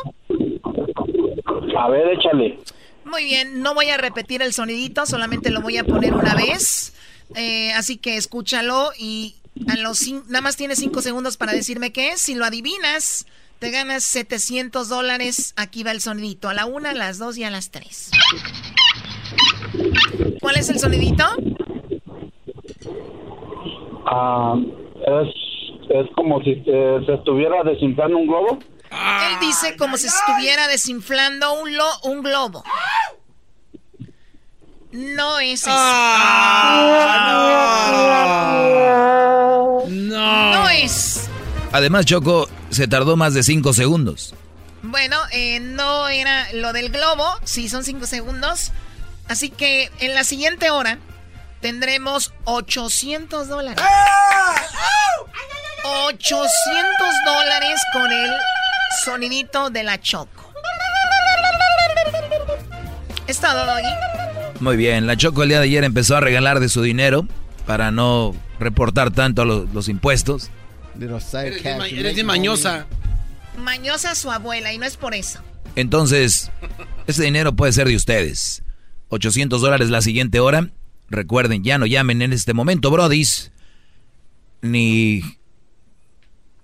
[1.78, 2.60] A ver, échale.
[3.06, 6.94] Muy bien, no voy a repetir el sonidito, solamente lo voy a poner una vez.
[7.36, 9.36] Eh, así que escúchalo y
[9.68, 12.22] a los nada más tienes 5 segundos para decirme qué es.
[12.22, 13.26] Si lo adivinas,
[13.60, 15.54] te ganas 700 dólares.
[15.58, 16.50] Aquí va el sonidito.
[16.50, 18.12] A la una, a las dos y a las tres.
[20.40, 21.26] ¿Cuál es el sonidito?
[24.06, 25.28] Ah, es,
[25.90, 28.60] es como si se estuviera desinflando un globo.
[28.92, 32.64] Él dice como si estuviera desinflando un, lo, un globo.
[34.92, 35.72] No es eso.
[35.74, 37.32] Ah,
[39.88, 40.52] no.
[40.54, 40.70] no.
[40.70, 41.30] es.
[41.72, 44.34] Además, Choco se tardó más de 5 segundos.
[44.84, 48.72] Bueno, eh, no era lo del globo, sí son 5 segundos.
[49.28, 50.98] Así que en la siguiente hora
[51.62, 53.84] tendremos 800 dólares.
[55.84, 56.52] 800
[57.26, 58.32] dólares con el
[59.06, 60.52] sonidito de la Choco.
[63.28, 64.21] ¿Es todo, Doggy?
[64.62, 67.28] Muy bien, la Choco el día de ayer empezó a regalar de su dinero
[67.66, 70.52] para no reportar tanto los, impuestos.
[71.00, 72.86] Eres de, mañosa.
[73.58, 75.40] Mañosa su abuela y no es por eso.
[75.76, 76.52] Entonces,
[77.08, 78.62] ese dinero puede ser de ustedes.
[79.10, 80.70] 800 dólares la siguiente hora.
[81.10, 83.52] Recuerden, ya no llamen en este momento, brodis.
[84.62, 85.24] Ni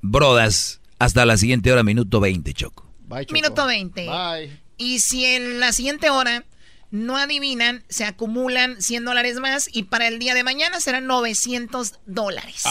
[0.03, 0.81] brodas.
[0.99, 2.87] Hasta la siguiente hora, minuto 20, Choco.
[3.31, 4.05] Minuto 20.
[4.05, 4.59] Bye.
[4.77, 6.45] Y si en la siguiente hora
[6.91, 11.93] no adivinan, se acumulan 100 dólares más y para el día de mañana serán 900
[12.05, 12.63] dólares.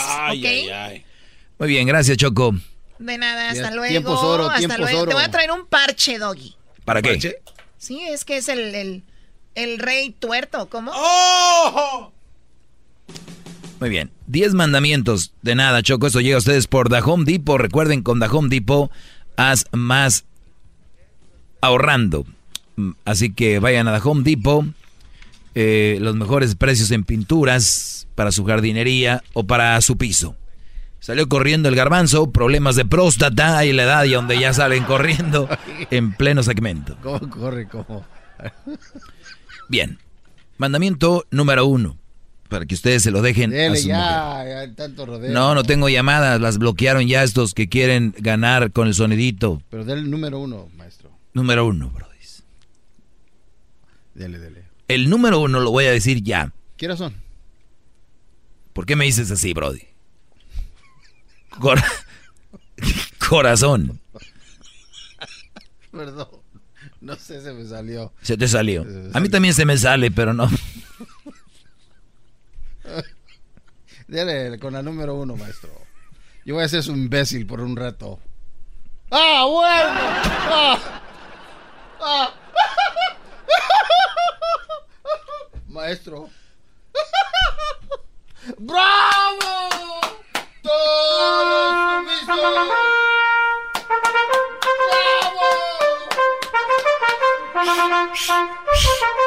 [1.59, 2.55] Muy bien, gracias Choco.
[2.99, 4.49] De nada, hasta luego.
[4.49, 5.07] hasta luego.
[5.07, 6.55] Te voy a traer un parche, Doggy.
[6.83, 7.41] ¿Para qué?
[7.77, 9.03] Sí, es que es el,
[9.53, 10.91] el, rey tuerto, ¿cómo?
[10.95, 12.11] ¡Oh!
[13.79, 15.33] Muy bien, 10 mandamientos.
[15.43, 17.59] De nada, Choco, eso llega a ustedes por The Home Depot.
[17.59, 18.89] Recuerden, con The Home Depot,
[19.35, 20.25] haz más
[21.61, 22.25] ahorrando.
[22.77, 24.65] Mm, así que vayan a la Home Depot.
[25.55, 30.35] Eh, los mejores precios en pinturas para su jardinería o para su piso.
[30.99, 35.49] Salió corriendo el garbanzo, problemas de próstata y la edad y donde ya salen corriendo
[35.91, 36.97] en pleno segmento.
[37.01, 37.67] ¿Cómo corre?
[37.67, 38.05] ¿Cómo?
[39.69, 39.97] Bien.
[40.57, 41.97] Mandamiento número uno.
[42.49, 46.57] Para que ustedes se lo dejen a su ya, tanto No, no tengo llamadas, las
[46.57, 49.61] bloquearon ya estos que quieren ganar con el sonidito.
[49.69, 51.11] Pero del número uno, maestro.
[51.33, 52.06] Número uno, bro.
[54.17, 54.63] Dele, dele.
[54.87, 56.51] El número uno lo voy a decir ya.
[56.75, 57.13] ¿Qué razón?
[58.73, 59.83] ¿Por qué me dices así, Brody?
[63.29, 64.01] Corazón.
[65.91, 66.29] Perdón.
[66.99, 68.11] No sé, se me salió.
[68.23, 68.87] Se te salió.
[69.13, 70.49] A mí también se me sale, pero no.
[74.07, 75.69] Dele con la número uno, maestro.
[76.43, 78.19] Yo voy a ser su imbécil por un rato.
[79.11, 79.91] ¡Ah, bueno!
[80.49, 81.01] ¡Ah!
[82.01, 82.33] ¡Ah!
[85.77, 86.29] Maestro.
[88.57, 90.01] ¡Bravo!
[90.63, 92.73] ¡Todos ¡Bravo!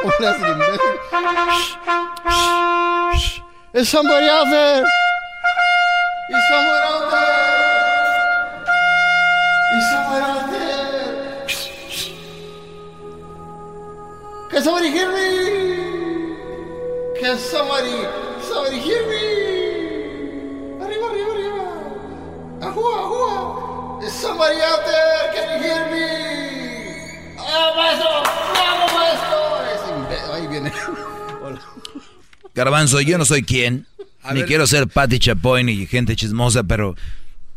[0.02, 0.94] Hola, imbécil.
[3.74, 4.85] Is somebody out there?
[6.31, 7.60] Is someone out there?
[9.78, 11.47] Is someone out there?
[14.51, 15.80] Can somebody hear me?
[17.21, 18.07] Can somebody,
[18.43, 20.83] somebody hear me?
[20.83, 21.65] Arriba, arriba, arriba.
[22.63, 24.01] Ajua, ajua.
[24.07, 25.33] Is somebody out there?
[25.35, 27.37] Can you hear me?
[27.39, 28.09] ¡Ah, maestro!
[28.55, 29.39] ¡Vamos, maestro!
[29.75, 30.73] Es Ahí viene.
[31.43, 31.61] Hola.
[32.55, 33.87] Garbanzo, yo no soy quien,
[34.23, 34.49] A ni ver.
[34.49, 36.95] quiero ser Patty Chapoy ni gente chismosa, pero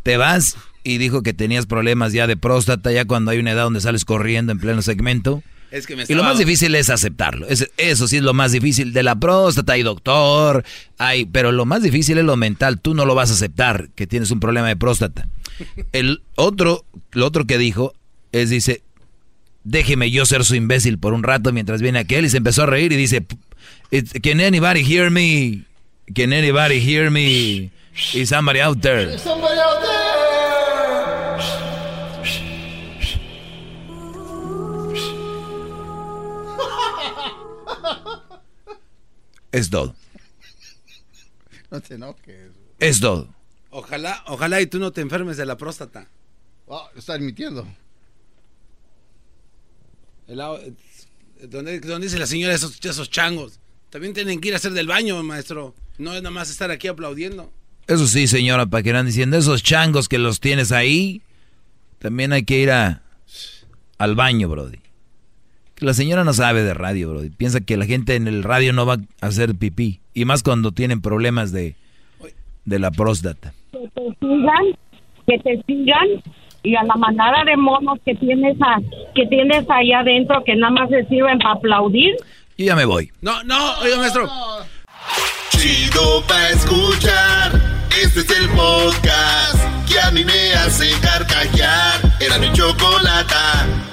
[0.03, 3.64] te vas y dijo que tenías problemas ya de próstata, ya cuando hay una edad
[3.64, 5.41] donde sales corriendo en pleno segmento.
[5.73, 7.47] Es que me Y lo más difícil es aceptarlo.
[7.47, 8.93] Es- eso sí es lo más difícil.
[8.93, 10.63] De la próstata hay doctor,
[10.99, 12.79] hay, pero lo más difícil es lo mental.
[12.79, 15.27] Tú no lo vas a aceptar que tienes un problema de próstata.
[15.91, 17.93] El otro, lo otro que dijo
[18.31, 18.83] es, dice,
[19.63, 22.67] déjeme yo ser su imbécil por un rato mientras viene aquel y se empezó a
[22.67, 23.25] reír y dice,
[23.89, 25.63] "It- can anybody hear me?
[26.13, 27.71] Can anybody hear me?
[28.13, 29.15] Is somebody out there?
[29.15, 30.02] Is somebody out there?
[39.53, 39.95] Es todo.
[41.71, 42.51] No te enojes.
[42.80, 43.34] Es todo.
[43.69, 46.07] Ojalá, ojalá y tú no te enfermes de la próstata.
[46.65, 47.67] Oh, está admitiendo.
[50.27, 50.73] El eh,
[51.47, 53.59] donde, donde dice la señora esos, esos changos.
[53.91, 55.75] También tienen que ir a hacer del baño, maestro.
[55.99, 57.53] No es nada más estar aquí aplaudiendo.
[57.85, 61.21] Eso sí, señora, para que andan diciendo esos changos que los tienes ahí,
[61.99, 63.03] también hay que ir a,
[63.99, 64.80] al baño, Brody.
[65.84, 67.30] La señora no sabe de radio, Brody.
[67.30, 69.99] Piensa que la gente en el radio no va a hacer pipí.
[70.14, 71.76] Y más cuando tienen problemas de,
[72.64, 73.53] de la próstata.
[73.73, 74.77] que te sigan,
[75.27, 76.07] que te sigan
[76.64, 78.80] y a la manada de monos que tienes a,
[79.14, 82.15] que tienes allá adentro que nada más se sirven para aplaudir.
[82.55, 83.11] Y ya me voy.
[83.22, 84.30] No, no, oiga, maestro.
[85.49, 87.51] Chido pa' escuchar.
[88.01, 91.99] Este es el podcast que a mí me hace carcajear.
[92.22, 93.92] Era mi chocolata.